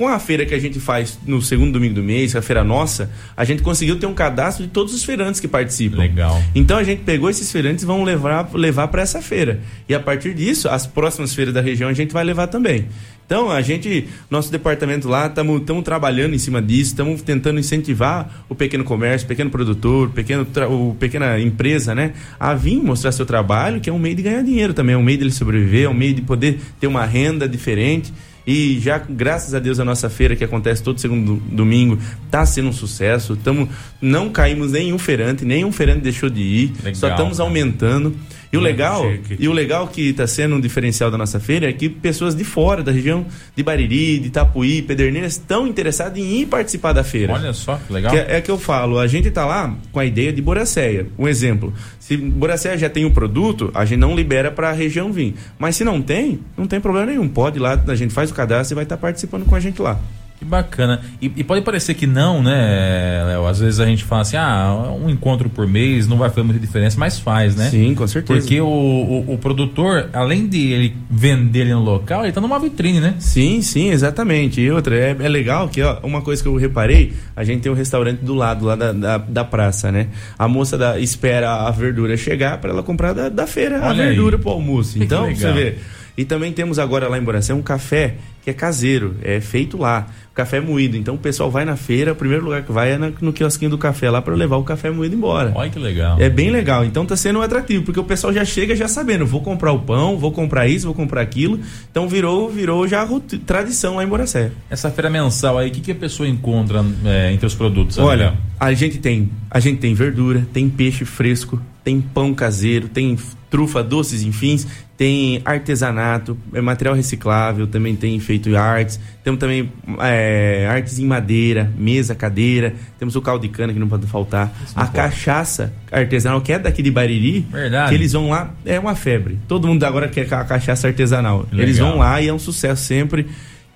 com 0.00 0.08
a 0.08 0.18
feira 0.18 0.46
que 0.46 0.54
a 0.54 0.58
gente 0.58 0.80
faz 0.80 1.18
no 1.26 1.42
segundo 1.42 1.72
domingo 1.72 1.96
do 1.96 2.02
mês, 2.02 2.34
a 2.34 2.40
feira 2.40 2.64
nossa, 2.64 3.10
a 3.36 3.44
gente 3.44 3.62
conseguiu 3.62 3.98
ter 3.98 4.06
um 4.06 4.14
cadastro 4.14 4.64
de 4.64 4.70
todos 4.70 4.94
os 4.94 5.04
feirantes 5.04 5.38
que 5.40 5.46
participam. 5.46 5.98
Legal. 5.98 6.42
Então 6.54 6.78
a 6.78 6.82
gente 6.82 7.02
pegou 7.02 7.28
esses 7.28 7.52
feirantes 7.52 7.84
e 7.84 7.86
vamos 7.86 8.06
levar, 8.06 8.48
levar 8.54 8.88
para 8.88 9.02
essa 9.02 9.20
feira. 9.20 9.60
E 9.86 9.94
a 9.94 10.00
partir 10.00 10.32
disso, 10.32 10.70
as 10.70 10.86
próximas 10.86 11.34
feiras 11.34 11.52
da 11.52 11.60
região 11.60 11.90
a 11.90 11.92
gente 11.92 12.14
vai 12.14 12.24
levar 12.24 12.46
também. 12.46 12.88
Então, 13.26 13.48
a 13.48 13.60
gente, 13.60 14.08
nosso 14.28 14.50
departamento 14.50 15.06
lá, 15.06 15.26
estamos 15.26 15.84
trabalhando 15.84 16.34
em 16.34 16.38
cima 16.38 16.60
disso, 16.60 16.90
estamos 16.90 17.22
tentando 17.22 17.60
incentivar 17.60 18.44
o 18.48 18.56
pequeno 18.56 18.82
comércio, 18.82 19.26
o 19.26 19.28
pequeno 19.28 19.50
produtor, 19.50 20.08
o 20.08 20.10
pequeno, 20.10 20.46
o 20.68 20.96
pequena 20.98 21.38
empresa, 21.38 21.94
né? 21.94 22.14
A 22.40 22.54
vir 22.54 22.82
mostrar 22.82 23.12
seu 23.12 23.24
trabalho, 23.24 23.80
que 23.80 23.88
é 23.88 23.92
um 23.92 24.00
meio 24.00 24.16
de 24.16 24.22
ganhar 24.22 24.42
dinheiro 24.42 24.74
também, 24.74 24.94
é 24.94 24.98
um 24.98 25.02
meio 25.02 25.18
de 25.18 25.24
ele 25.24 25.30
sobreviver, 25.30 25.84
é 25.84 25.88
um 25.88 25.94
meio 25.94 26.14
de 26.14 26.22
poder 26.22 26.58
ter 26.80 26.88
uma 26.88 27.04
renda 27.04 27.48
diferente. 27.48 28.12
E 28.50 28.80
já, 28.80 28.98
graças 28.98 29.54
a 29.54 29.60
Deus, 29.60 29.78
a 29.78 29.84
nossa 29.84 30.10
feira, 30.10 30.34
que 30.34 30.42
acontece 30.42 30.82
todo 30.82 31.00
segundo 31.00 31.36
domingo, 31.52 31.96
está 32.26 32.44
sendo 32.44 32.70
um 32.70 32.72
sucesso. 32.72 33.36
Tamo, 33.36 33.68
não 34.00 34.28
caímos 34.28 34.72
nenhum 34.72 34.98
feirante, 34.98 35.44
nenhum 35.44 35.70
feirante 35.70 36.00
deixou 36.00 36.28
de 36.28 36.40
ir. 36.40 36.72
Legal, 36.82 36.94
só 36.96 37.10
estamos 37.10 37.38
aumentando. 37.38 38.12
E 38.52 38.56
o 38.56 38.60
legal, 38.60 39.04
e 39.38 39.48
o 39.48 39.52
legal 39.52 39.86
que 39.86 40.08
está 40.08 40.26
sendo 40.26 40.56
um 40.56 40.60
diferencial 40.60 41.08
da 41.08 41.16
nossa 41.16 41.38
feira 41.38 41.68
é 41.68 41.72
que 41.72 41.88
pessoas 41.88 42.34
de 42.34 42.42
fora 42.42 42.82
da 42.82 42.90
região 42.90 43.24
de 43.54 43.62
Bariri, 43.62 44.18
de 44.18 44.26
Itapuí, 44.26 44.82
Pederneiras 44.82 45.34
estão 45.34 45.68
interessadas 45.68 46.18
em 46.18 46.40
ir 46.40 46.46
participar 46.46 46.92
da 46.92 47.04
feira. 47.04 47.32
Olha 47.32 47.52
só, 47.52 47.76
que 47.76 47.92
legal. 47.92 48.12
Que 48.12 48.18
é, 48.18 48.36
é 48.38 48.40
que 48.40 48.50
eu 48.50 48.58
falo, 48.58 48.98
a 48.98 49.06
gente 49.06 49.28
está 49.28 49.46
lá 49.46 49.72
com 49.92 50.00
a 50.00 50.04
ideia 50.04 50.32
de 50.32 50.42
Boracéia. 50.42 51.06
Um 51.16 51.28
exemplo, 51.28 51.72
se 52.00 52.16
Boracéia 52.16 52.76
já 52.76 52.90
tem 52.90 53.04
o 53.04 53.12
produto, 53.12 53.70
a 53.72 53.84
gente 53.84 54.00
não 54.00 54.16
libera 54.16 54.50
para 54.50 54.70
a 54.70 54.72
região 54.72 55.12
vir. 55.12 55.36
Mas 55.56 55.76
se 55.76 55.84
não 55.84 56.02
tem, 56.02 56.40
não 56.56 56.66
tem 56.66 56.80
problema 56.80 57.06
nenhum. 57.06 57.28
Pode 57.28 57.58
ir 57.58 57.60
lá, 57.60 57.80
a 57.86 57.94
gente 57.94 58.12
faz 58.12 58.32
o 58.32 58.34
cadastro 58.34 58.74
e 58.74 58.76
vai 58.76 58.84
estar 58.84 58.96
tá 58.96 59.00
participando 59.00 59.44
com 59.44 59.54
a 59.54 59.60
gente 59.60 59.80
lá. 59.80 60.00
Que 60.40 60.44
bacana. 60.46 61.02
E, 61.20 61.30
e, 61.36 61.44
pode 61.44 61.60
parecer 61.60 61.92
que 61.92 62.06
não, 62.06 62.42
né, 62.42 63.22
Léo? 63.26 63.46
Às 63.46 63.60
vezes 63.60 63.78
a 63.78 63.84
gente 63.84 64.04
fala 64.04 64.22
assim, 64.22 64.38
ah, 64.38 64.90
um 64.98 65.10
encontro 65.10 65.50
por 65.50 65.66
mês 65.66 66.08
não 66.08 66.16
vai 66.16 66.30
fazer 66.30 66.44
muita 66.44 66.58
diferença, 66.58 66.98
mas 66.98 67.18
faz, 67.18 67.54
né? 67.54 67.68
Sim, 67.68 67.94
com 67.94 68.06
certeza. 68.06 68.40
Porque 68.40 68.58
o, 68.58 68.66
o, 68.66 69.34
o 69.34 69.36
produtor, 69.36 70.08
além 70.14 70.48
de 70.48 70.72
ele 70.72 70.96
vender 71.10 71.60
ele 71.60 71.74
no 71.74 71.82
local, 71.82 72.22
ele 72.24 72.32
tá 72.32 72.40
numa 72.40 72.58
vitrine, 72.58 73.00
né? 73.00 73.16
Sim, 73.18 73.60
sim, 73.60 73.90
exatamente. 73.90 74.62
E 74.62 74.70
outra, 74.70 74.96
é, 74.96 75.10
é 75.10 75.28
legal 75.28 75.68
que, 75.68 75.82
ó, 75.82 75.98
uma 76.02 76.22
coisa 76.22 76.42
que 76.42 76.48
eu 76.48 76.56
reparei, 76.56 77.12
a 77.36 77.44
gente 77.44 77.60
tem 77.60 77.70
um 77.70 77.74
restaurante 77.74 78.20
do 78.20 78.32
lado, 78.32 78.64
lá 78.64 78.74
da, 78.74 78.92
da, 78.92 79.18
da 79.18 79.44
praça, 79.44 79.92
né? 79.92 80.06
A 80.38 80.48
moça 80.48 80.78
da, 80.78 80.98
espera 80.98 81.66
a 81.66 81.70
verdura 81.70 82.16
chegar 82.16 82.56
para 82.56 82.70
ela 82.70 82.82
comprar 82.82 83.12
da, 83.12 83.28
da 83.28 83.46
feira 83.46 83.78
Olha 83.82 84.04
a 84.04 84.06
verdura 84.06 84.36
aí. 84.36 84.42
pro 84.42 84.52
almoço. 84.52 85.02
Então, 85.02 85.34
você 85.34 85.52
vê. 85.52 85.76
E 86.20 86.24
também 86.26 86.52
temos 86.52 86.78
agora 86.78 87.08
lá 87.08 87.16
em 87.16 87.22
Boracé 87.22 87.54
um 87.54 87.62
café 87.62 88.16
que 88.42 88.50
é 88.50 88.52
caseiro, 88.52 89.16
é 89.22 89.40
feito 89.40 89.78
lá 89.78 90.06
café 90.34 90.60
moído. 90.60 90.94
Então 90.94 91.14
o 91.14 91.18
pessoal 91.18 91.50
vai 91.50 91.64
na 91.64 91.76
feira, 91.76 92.12
o 92.12 92.14
primeiro 92.14 92.44
lugar 92.44 92.62
que 92.62 92.70
vai 92.70 92.92
é 92.92 92.98
no 92.98 93.32
quiosquinho 93.32 93.70
do 93.70 93.78
café 93.78 94.10
lá 94.10 94.20
para 94.20 94.34
levar 94.34 94.58
o 94.58 94.62
café 94.62 94.90
moído 94.90 95.16
embora. 95.16 95.50
Olha 95.54 95.70
que 95.70 95.78
legal. 95.78 96.20
É 96.20 96.28
bem 96.28 96.50
legal. 96.50 96.84
Então 96.84 97.06
tá 97.06 97.16
sendo 97.16 97.40
atrativo, 97.40 97.84
porque 97.84 97.98
o 97.98 98.04
pessoal 98.04 98.34
já 98.34 98.44
chega 98.44 98.76
já 98.76 98.86
sabendo, 98.86 99.24
vou 99.24 99.40
comprar 99.40 99.72
o 99.72 99.78
pão, 99.78 100.18
vou 100.18 100.30
comprar 100.30 100.68
isso, 100.68 100.84
vou 100.84 100.94
comprar 100.94 101.22
aquilo. 101.22 101.58
Então 101.90 102.06
virou, 102.06 102.50
virou 102.50 102.86
já 102.86 103.08
tradição 103.46 103.96
lá 103.96 104.04
em 104.04 104.06
Boracé. 104.06 104.52
Essa 104.68 104.90
feira 104.90 105.08
mensal 105.08 105.56
aí, 105.56 105.70
o 105.70 105.72
que, 105.72 105.80
que 105.80 105.92
a 105.92 105.94
pessoa 105.94 106.28
encontra 106.28 106.84
é, 107.06 107.32
entre 107.32 107.46
os 107.46 107.54
produtos? 107.54 107.96
Olha, 107.96 108.34
a 108.58 108.74
gente 108.74 108.98
tem, 108.98 109.30
a 109.50 109.58
gente 109.58 109.78
tem 109.78 109.94
verdura, 109.94 110.46
tem 110.52 110.68
peixe 110.68 111.06
fresco, 111.06 111.58
tem 111.82 111.98
pão 111.98 112.34
caseiro, 112.34 112.88
tem 112.88 113.16
trufa, 113.50 113.82
doces, 113.82 114.22
enfim, 114.22 114.58
tem 115.00 115.40
artesanato, 115.46 116.36
é 116.52 116.60
material 116.60 116.94
reciclável, 116.94 117.66
também 117.66 117.96
tem 117.96 118.20
feito 118.20 118.54
artes, 118.54 119.00
temos 119.24 119.40
também 119.40 119.72
é, 119.98 120.68
artes 120.70 120.98
em 120.98 121.06
madeira, 121.06 121.72
mesa, 121.74 122.14
cadeira, 122.14 122.74
temos 122.98 123.16
o 123.16 123.22
caldo 123.22 123.40
de 123.40 123.48
cana 123.48 123.72
que 123.72 123.78
não 123.78 123.88
pode 123.88 124.06
faltar, 124.06 124.52
Isso 124.62 124.74
a 124.76 124.86
cachaça 124.86 125.72
artesanal 125.90 126.42
que 126.42 126.52
é 126.52 126.58
daqui 126.58 126.82
de 126.82 126.90
Bariri, 126.90 127.46
Verdade. 127.50 127.88
que 127.88 127.94
eles 127.94 128.12
vão 128.12 128.28
lá, 128.28 128.52
é 128.66 128.78
uma 128.78 128.94
febre. 128.94 129.38
Todo 129.48 129.66
mundo 129.66 129.82
agora 129.84 130.06
quer 130.06 130.30
a 130.34 130.44
cachaça 130.44 130.88
artesanal. 130.88 131.46
Legal. 131.50 131.60
Eles 131.60 131.78
vão 131.78 131.96
lá 131.96 132.20
e 132.20 132.28
é 132.28 132.34
um 132.34 132.38
sucesso 132.38 132.84
sempre. 132.84 133.26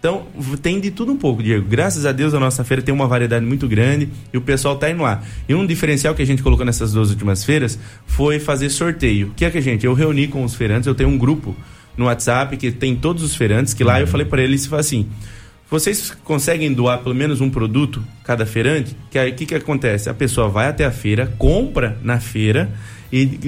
Então, 0.05 0.27
tem 0.61 0.79
de 0.81 0.91
tudo 0.91 1.13
um 1.13 1.17
pouco, 1.17 1.43
Diego. 1.43 1.67
Graças 1.67 2.05
a 2.05 2.13
Deus 2.13 2.35
a 2.35 2.39
nossa 2.39 2.63
feira 2.63 2.83
tem 2.83 2.93
uma 2.93 3.07
variedade 3.07 3.43
muito 3.43 3.67
grande 3.67 4.11
e 4.35 4.37
o 4.37 4.41
pessoal 4.43 4.77
tá 4.77 4.91
indo 4.91 5.03
lá. 5.03 5.23
E 5.49 5.55
um 5.55 5.65
diferencial 5.65 6.15
que 6.15 6.21
a 6.21 6.27
gente 6.27 6.43
colocou 6.43 6.63
nessas 6.67 6.93
duas 6.93 7.09
últimas 7.09 7.43
feiras 7.43 7.79
foi 8.05 8.39
fazer 8.39 8.69
sorteio. 8.69 9.29
O 9.29 9.31
que 9.31 9.47
é 9.47 9.51
que 9.51 9.57
a 9.57 9.63
gente? 9.63 9.87
Eu 9.87 9.95
reuni 9.95 10.29
com 10.29 10.45
os 10.45 10.55
feirantes, 10.55 10.87
eu 10.87 10.95
tenho 10.95 11.09
um 11.09 11.17
grupo 11.17 11.57
no 11.97 12.05
WhatsApp 12.05 12.55
que 12.59 12.71
tem 12.71 12.95
todos 12.95 13.23
os 13.23 13.35
feirantes, 13.35 13.73
que 13.73 13.83
lá 13.83 13.99
eu 13.99 14.07
falei 14.07 14.27
para 14.27 14.43
eles 14.43 14.71
assim: 14.75 15.09
vocês 15.71 16.15
conseguem 16.23 16.71
doar 16.71 16.99
pelo 16.99 17.15
menos 17.15 17.41
um 17.41 17.49
produto 17.49 18.05
cada 18.25 18.45
feirante? 18.45 18.95
Que 19.11 19.19
aí 19.19 19.31
o 19.31 19.35
que, 19.35 19.47
que 19.47 19.55
acontece? 19.55 20.11
A 20.11 20.15
pessoa 20.15 20.51
vai 20.51 20.69
até 20.69 20.85
a 20.85 20.91
feira, 20.91 21.33
compra 21.39 21.97
na 22.03 22.21
feira 22.21 22.71
e 23.11 23.39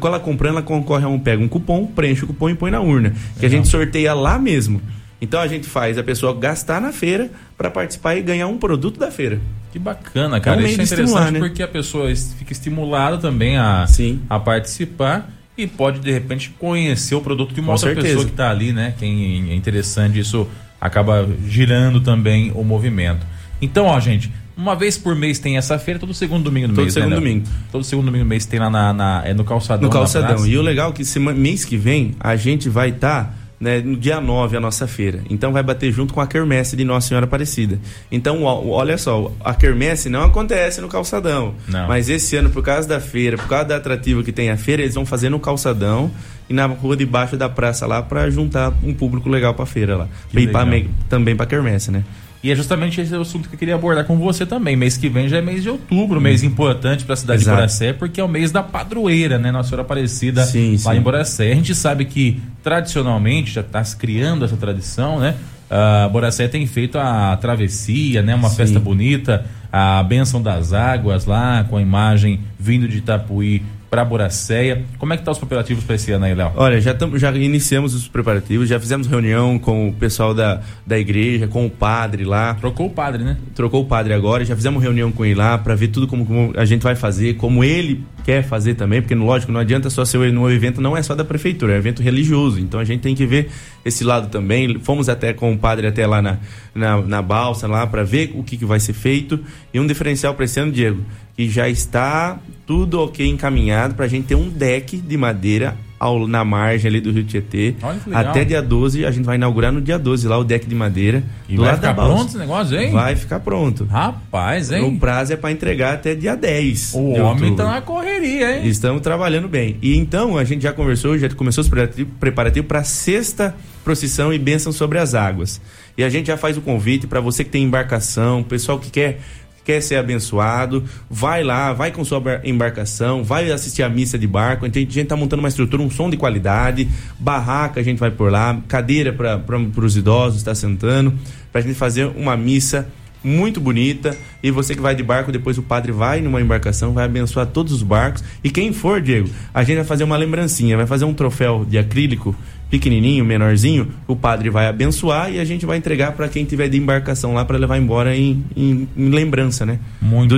com 0.00 0.08
ela 0.08 0.18
comprando, 0.18 0.54
ela 0.54 0.62
concorre 0.62 1.04
a 1.04 1.08
um, 1.08 1.20
pega 1.20 1.40
um 1.40 1.46
cupom, 1.46 1.86
preenche 1.86 2.24
o 2.24 2.26
cupom 2.26 2.50
e 2.50 2.56
põe 2.56 2.72
na 2.72 2.80
urna. 2.80 3.14
Que 3.38 3.46
a 3.46 3.48
gente 3.48 3.68
sorteia 3.68 4.12
lá 4.14 4.36
mesmo. 4.36 4.82
Então 5.22 5.40
a 5.40 5.46
gente 5.46 5.68
faz 5.68 5.96
a 5.96 6.02
pessoa 6.02 6.34
gastar 6.34 6.80
na 6.80 6.92
feira 6.92 7.30
para 7.56 7.70
participar 7.70 8.16
e 8.16 8.22
ganhar 8.22 8.48
um 8.48 8.58
produto 8.58 8.98
da 8.98 9.08
feira. 9.08 9.40
Que 9.70 9.78
bacana, 9.78 10.40
cara. 10.40 10.60
É 10.60 10.64
um 10.64 10.66
Isso 10.66 10.80
é 10.80 10.84
interessante 10.84 11.34
né? 11.34 11.38
porque 11.38 11.62
a 11.62 11.68
pessoa 11.68 12.12
fica 12.36 12.52
estimulada 12.52 13.16
também 13.18 13.56
a, 13.56 13.86
Sim. 13.86 14.20
a 14.28 14.40
participar 14.40 15.30
e 15.56 15.64
pode 15.64 16.00
de 16.00 16.10
repente 16.10 16.50
conhecer 16.58 17.14
o 17.14 17.20
produto 17.20 17.54
de 17.54 17.60
uma 17.60 17.66
Com 17.66 17.72
outra 17.74 17.90
certeza. 17.90 18.08
pessoa 18.08 18.24
que 18.24 18.32
está 18.32 18.50
ali, 18.50 18.72
né? 18.72 18.94
Quem 18.98 19.52
é 19.52 19.54
interessante, 19.54 20.18
isso 20.18 20.48
acaba 20.80 21.28
girando 21.46 22.00
também 22.00 22.50
o 22.52 22.64
movimento. 22.64 23.24
Então, 23.60 23.86
ó, 23.86 24.00
gente, 24.00 24.28
uma 24.56 24.74
vez 24.74 24.98
por 24.98 25.14
mês 25.14 25.38
tem 25.38 25.56
essa 25.56 25.78
feira, 25.78 26.00
todo 26.00 26.12
segundo 26.12 26.42
domingo 26.42 26.66
do 26.66 26.74
todo 26.74 26.82
mês. 26.82 26.94
Todo 26.94 27.02
segundo 27.04 27.14
né, 27.14 27.20
domingo. 27.20 27.46
Todo 27.70 27.84
segundo 27.84 28.06
domingo 28.06 28.24
do 28.24 28.28
mês 28.28 28.44
tem 28.44 28.58
lá 28.58 28.68
na, 28.68 28.92
na 28.92 29.22
é 29.24 29.32
no 29.32 29.44
calçadão. 29.44 29.84
No 29.84 29.90
calçadão. 29.90 30.44
E 30.44 30.58
o 30.58 30.62
legal 30.62 30.90
é 30.90 30.92
que 30.92 31.04
semana, 31.04 31.38
mês 31.38 31.64
que 31.64 31.76
vem 31.76 32.16
a 32.18 32.34
gente 32.34 32.68
vai 32.68 32.88
estar. 32.88 33.26
Tá 33.26 33.41
né, 33.62 33.80
no 33.80 33.96
dia 33.96 34.20
9 34.20 34.56
a 34.56 34.60
nossa 34.60 34.88
feira. 34.88 35.20
Então 35.30 35.52
vai 35.52 35.62
bater 35.62 35.92
junto 35.92 36.12
com 36.12 36.20
a 36.20 36.26
quermesse 36.26 36.74
de 36.74 36.84
Nossa 36.84 37.06
Senhora 37.06 37.26
Aparecida. 37.26 37.78
Então, 38.10 38.42
olha 38.42 38.98
só, 38.98 39.30
a 39.38 39.54
quermesse 39.54 40.08
não 40.08 40.24
acontece 40.24 40.80
no 40.80 40.88
calçadão. 40.88 41.54
Não. 41.68 41.86
Mas 41.86 42.08
esse 42.08 42.34
ano, 42.34 42.50
por 42.50 42.64
causa 42.64 42.88
da 42.88 42.98
feira, 42.98 43.36
por 43.36 43.46
causa 43.46 43.66
da 43.66 43.76
atrativa 43.76 44.20
que 44.24 44.32
tem 44.32 44.50
a 44.50 44.56
feira, 44.56 44.82
eles 44.82 44.96
vão 44.96 45.06
fazer 45.06 45.28
no 45.28 45.38
calçadão 45.38 46.10
e 46.50 46.52
na 46.52 46.66
rua 46.66 46.96
debaixo 46.96 47.36
da 47.36 47.48
praça 47.48 47.86
lá 47.86 48.02
para 48.02 48.28
juntar 48.30 48.72
um 48.82 48.92
público 48.92 49.28
legal 49.28 49.54
para 49.54 49.64
feira 49.64 49.96
lá. 49.96 50.08
Que 50.28 50.40
e 50.40 50.48
pra, 50.48 50.66
também 51.08 51.36
para 51.36 51.46
quermesse, 51.46 51.92
né? 51.92 52.02
E 52.42 52.50
é 52.50 52.56
justamente 52.56 53.00
esse 53.00 53.14
assunto 53.14 53.48
que 53.48 53.54
eu 53.54 53.58
queria 53.58 53.76
abordar 53.76 54.04
com 54.04 54.18
você 54.18 54.44
também. 54.44 54.74
Mês 54.74 54.96
que 54.96 55.08
vem 55.08 55.28
já 55.28 55.38
é 55.38 55.40
mês 55.40 55.62
de 55.62 55.70
outubro, 55.70 56.20
mês 56.20 56.42
importante 56.42 57.04
para 57.04 57.14
a 57.14 57.16
cidade 57.16 57.42
Exato. 57.42 57.54
de 57.54 57.60
Boracé, 57.60 57.92
porque 57.92 58.20
é 58.20 58.24
o 58.24 58.28
mês 58.28 58.50
da 58.50 58.64
padroeira, 58.64 59.38
né? 59.38 59.52
Nossa 59.52 59.68
Senhora 59.68 59.82
Aparecida 59.82 60.44
sim, 60.44 60.72
lá 60.84 60.92
sim. 60.92 60.98
em 60.98 61.00
Boracé. 61.00 61.52
A 61.52 61.54
gente 61.54 61.72
sabe 61.72 62.04
que 62.04 62.42
tradicionalmente 62.62 63.52
já 63.52 63.60
está 63.60 63.82
se 63.84 63.96
criando 63.96 64.44
essa 64.44 64.56
tradição, 64.56 65.20
né? 65.20 65.36
Uh, 65.70 66.10
Boracé 66.10 66.48
tem 66.48 66.66
feito 66.66 66.98
a 66.98 67.36
travessia, 67.36 68.22
né? 68.22 68.34
Uma 68.34 68.50
sim. 68.50 68.56
festa 68.56 68.80
bonita, 68.80 69.46
a 69.72 70.02
benção 70.02 70.42
das 70.42 70.72
águas 70.72 71.26
lá, 71.26 71.64
com 71.70 71.76
a 71.76 71.82
imagem 71.82 72.40
vindo 72.58 72.88
de 72.88 72.98
Itapuí 72.98 73.62
para 73.92 74.06
Boracéia. 74.06 74.86
Como 74.96 75.12
é 75.12 75.18
que 75.18 75.22
tá 75.22 75.30
os 75.30 75.36
preparativos 75.36 75.84
para 75.84 75.96
esse 75.96 76.10
ano 76.12 76.24
aí, 76.24 76.34
Léo? 76.34 76.50
Olha, 76.56 76.80
já, 76.80 76.94
tam, 76.94 77.18
já 77.18 77.30
iniciamos 77.32 77.94
os 77.94 78.08
preparativos, 78.08 78.66
já 78.66 78.80
fizemos 78.80 79.06
reunião 79.06 79.58
com 79.58 79.90
o 79.90 79.92
pessoal 79.92 80.32
da, 80.32 80.62
da 80.86 80.98
igreja, 80.98 81.46
com 81.46 81.66
o 81.66 81.70
padre 81.70 82.24
lá. 82.24 82.54
Trocou 82.54 82.86
o 82.86 82.90
padre, 82.90 83.22
né? 83.22 83.36
Trocou 83.54 83.82
o 83.82 83.84
padre 83.84 84.14
agora, 84.14 84.46
já 84.46 84.56
fizemos 84.56 84.82
reunião 84.82 85.12
com 85.12 85.26
ele 85.26 85.34
lá 85.34 85.58
para 85.58 85.74
ver 85.74 85.88
tudo 85.88 86.06
como, 86.06 86.24
como, 86.24 86.54
a 86.56 86.64
gente 86.64 86.80
vai 86.80 86.96
fazer, 86.96 87.34
como 87.34 87.62
ele 87.62 88.02
quer 88.24 88.42
fazer 88.42 88.76
também, 88.76 89.02
porque 89.02 89.14
lógico, 89.14 89.52
não 89.52 89.60
adianta 89.60 89.90
só 89.90 90.04
ser 90.04 90.32
no 90.32 90.50
evento, 90.50 90.80
não 90.80 90.96
é 90.96 91.02
só 91.02 91.14
da 91.14 91.24
prefeitura, 91.24 91.72
é 91.72 91.76
um 91.76 91.78
evento 91.78 92.02
religioso, 92.02 92.60
então 92.60 92.78
a 92.78 92.84
gente 92.84 93.00
tem 93.00 93.14
que 93.14 93.26
ver 93.26 93.50
esse 93.84 94.04
lado 94.04 94.28
também. 94.28 94.78
Fomos 94.80 95.08
até 95.08 95.32
com 95.32 95.52
o 95.52 95.58
padre 95.58 95.86
até 95.86 96.06
lá 96.06 96.22
na, 96.22 96.38
na, 96.74 97.02
na 97.02 97.20
balsa 97.20 97.66
lá 97.66 97.86
para 97.86 98.04
ver 98.04 98.32
o 98.34 98.42
que, 98.42 98.56
que 98.56 98.64
vai 98.64 98.80
ser 98.80 98.92
feito. 98.92 99.40
E 99.74 99.80
um 99.80 99.86
diferencial 99.86 100.34
para 100.34 100.44
esse 100.44 100.60
ano, 100.60 100.72
Diego, 100.72 101.02
que 101.36 101.48
já 101.48 101.68
está 101.68 102.38
tudo 102.66 103.00
ok 103.00 103.26
encaminhado 103.28 103.94
para 103.94 104.04
a 104.04 104.08
gente 104.08 104.26
ter 104.26 104.34
um 104.34 104.48
deck 104.48 104.96
de 104.96 105.16
madeira 105.16 105.76
ao, 105.98 106.26
na 106.26 106.44
margem 106.44 106.88
ali 106.88 107.00
do 107.00 107.12
Rio 107.12 107.22
Tietê. 107.24 107.74
Até 108.16 108.44
dia 108.44 108.60
12, 108.60 109.06
a 109.06 109.10
gente 109.12 109.24
vai 109.24 109.36
inaugurar 109.36 109.70
no 109.72 109.80
dia 109.80 109.98
12 109.98 110.26
lá 110.26 110.36
o 110.36 110.42
deck 110.44 110.66
de 110.66 110.74
madeira. 110.74 111.22
E 111.48 111.56
vai 111.56 111.74
ficar 111.76 111.94
pronto 111.94 112.28
esse 112.28 112.38
negócio, 112.38 112.76
hein? 112.80 112.90
Vai 112.90 113.14
ficar 113.16 113.40
pronto. 113.40 113.84
Rapaz, 113.84 114.70
O 114.70 114.74
hein? 114.74 114.96
prazo 114.98 115.32
é 115.32 115.36
para 115.36 115.52
entregar 115.52 115.94
até 115.94 116.14
dia 116.14 116.34
10. 116.36 116.94
O 116.94 117.10
homem 117.12 117.54
tá 117.54 117.64
na 117.64 117.80
correria, 117.82 118.58
hein? 118.58 118.66
Estamos 118.66 119.00
trabalhando 119.00 119.48
bem. 119.48 119.76
E 119.80 119.96
então 119.96 120.36
a 120.36 120.42
gente 120.44 120.62
já 120.62 120.72
conversou, 120.72 121.16
já 121.16 121.28
começou 121.30 121.62
os 121.62 121.68
preparati- 121.68 122.04
preparativo 122.04 122.66
para 122.66 122.80
a 122.80 122.84
sexta 122.84 123.54
procissão 123.84 124.32
e 124.32 124.38
bênção 124.38 124.72
sobre 124.72 124.98
as 124.98 125.14
águas. 125.14 125.60
E 125.96 126.02
a 126.02 126.08
gente 126.08 126.26
já 126.28 126.36
faz 126.36 126.56
o 126.56 126.60
convite 126.60 127.06
para 127.06 127.20
você 127.20 127.44
que 127.44 127.50
tem 127.50 127.62
embarcação, 127.64 128.42
pessoal 128.42 128.78
que 128.78 128.90
quer 128.90 129.20
quer 129.64 129.80
ser 129.80 129.96
abençoado, 129.96 130.84
vai 131.10 131.42
lá, 131.44 131.72
vai 131.72 131.90
com 131.90 132.04
sua 132.04 132.20
bar- 132.20 132.40
embarcação, 132.44 133.22
vai 133.22 133.50
assistir 133.50 133.82
a 133.82 133.88
missa 133.88 134.18
de 134.18 134.26
barco. 134.26 134.64
A 134.64 134.68
gente 134.68 134.98
está 134.98 135.16
montando 135.16 135.40
uma 135.40 135.48
estrutura, 135.48 135.82
um 135.82 135.90
som 135.90 136.10
de 136.10 136.16
qualidade, 136.16 136.88
barraca 137.18 137.80
a 137.80 137.82
gente 137.82 137.98
vai 137.98 138.10
por 138.10 138.30
lá, 138.30 138.58
cadeira 138.68 139.12
para 139.12 139.84
os 139.84 139.96
idosos, 139.96 140.38
está 140.38 140.54
sentando, 140.54 141.14
para 141.52 141.60
a 141.60 141.64
gente 141.64 141.74
fazer 141.74 142.06
uma 142.16 142.36
missa 142.36 142.88
muito 143.22 143.60
bonita. 143.60 144.16
E 144.42 144.50
você 144.50 144.74
que 144.74 144.80
vai 144.80 144.94
de 144.94 145.02
barco, 145.02 145.30
depois 145.32 145.58
o 145.58 145.62
padre 145.62 145.92
vai 145.92 146.20
numa 146.20 146.40
embarcação, 146.40 146.92
vai 146.92 147.04
abençoar 147.04 147.46
todos 147.46 147.72
os 147.72 147.82
barcos. 147.82 148.22
E 148.42 148.50
quem 148.50 148.72
for, 148.72 149.00
Diego, 149.00 149.28
a 149.54 149.62
gente 149.62 149.76
vai 149.76 149.84
fazer 149.84 150.04
uma 150.04 150.16
lembrancinha, 150.16 150.76
vai 150.76 150.86
fazer 150.86 151.04
um 151.04 151.14
troféu 151.14 151.64
de 151.68 151.78
acrílico 151.78 152.34
pequenininho, 152.70 153.22
menorzinho, 153.22 153.88
o 154.08 154.16
padre 154.16 154.48
vai 154.48 154.66
abençoar 154.66 155.30
e 155.30 155.38
a 155.38 155.44
gente 155.44 155.66
vai 155.66 155.76
entregar 155.76 156.12
para 156.12 156.26
quem 156.26 156.42
tiver 156.46 156.68
de 156.70 156.78
embarcação 156.78 157.34
lá 157.34 157.44
para 157.44 157.58
levar 157.58 157.76
embora 157.76 158.16
em, 158.16 158.42
em- 158.56 158.88
em 158.96 159.10
lembrança, 159.10 159.66
né? 159.66 159.78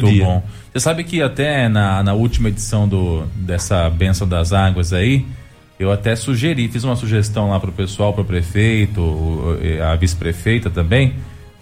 Muito 0.00 0.24
bom. 0.24 0.42
Você 0.72 0.80
sabe 0.80 1.04
que 1.04 1.22
até 1.22 1.68
na, 1.68 2.02
na 2.02 2.12
última 2.12 2.48
edição 2.48 2.88
do, 2.88 3.22
dessa 3.36 3.88
benção 3.88 4.26
das 4.26 4.52
águas 4.52 4.92
aí, 4.92 5.24
eu 5.78 5.92
até 5.92 6.16
sugeri, 6.16 6.66
fiz 6.68 6.82
uma 6.82 6.96
sugestão 6.96 7.50
lá 7.50 7.60
pro 7.60 7.70
pessoal, 7.70 8.12
pro 8.12 8.24
prefeito, 8.24 9.56
a 9.88 9.94
vice-prefeita 9.94 10.68
também, 10.70 11.14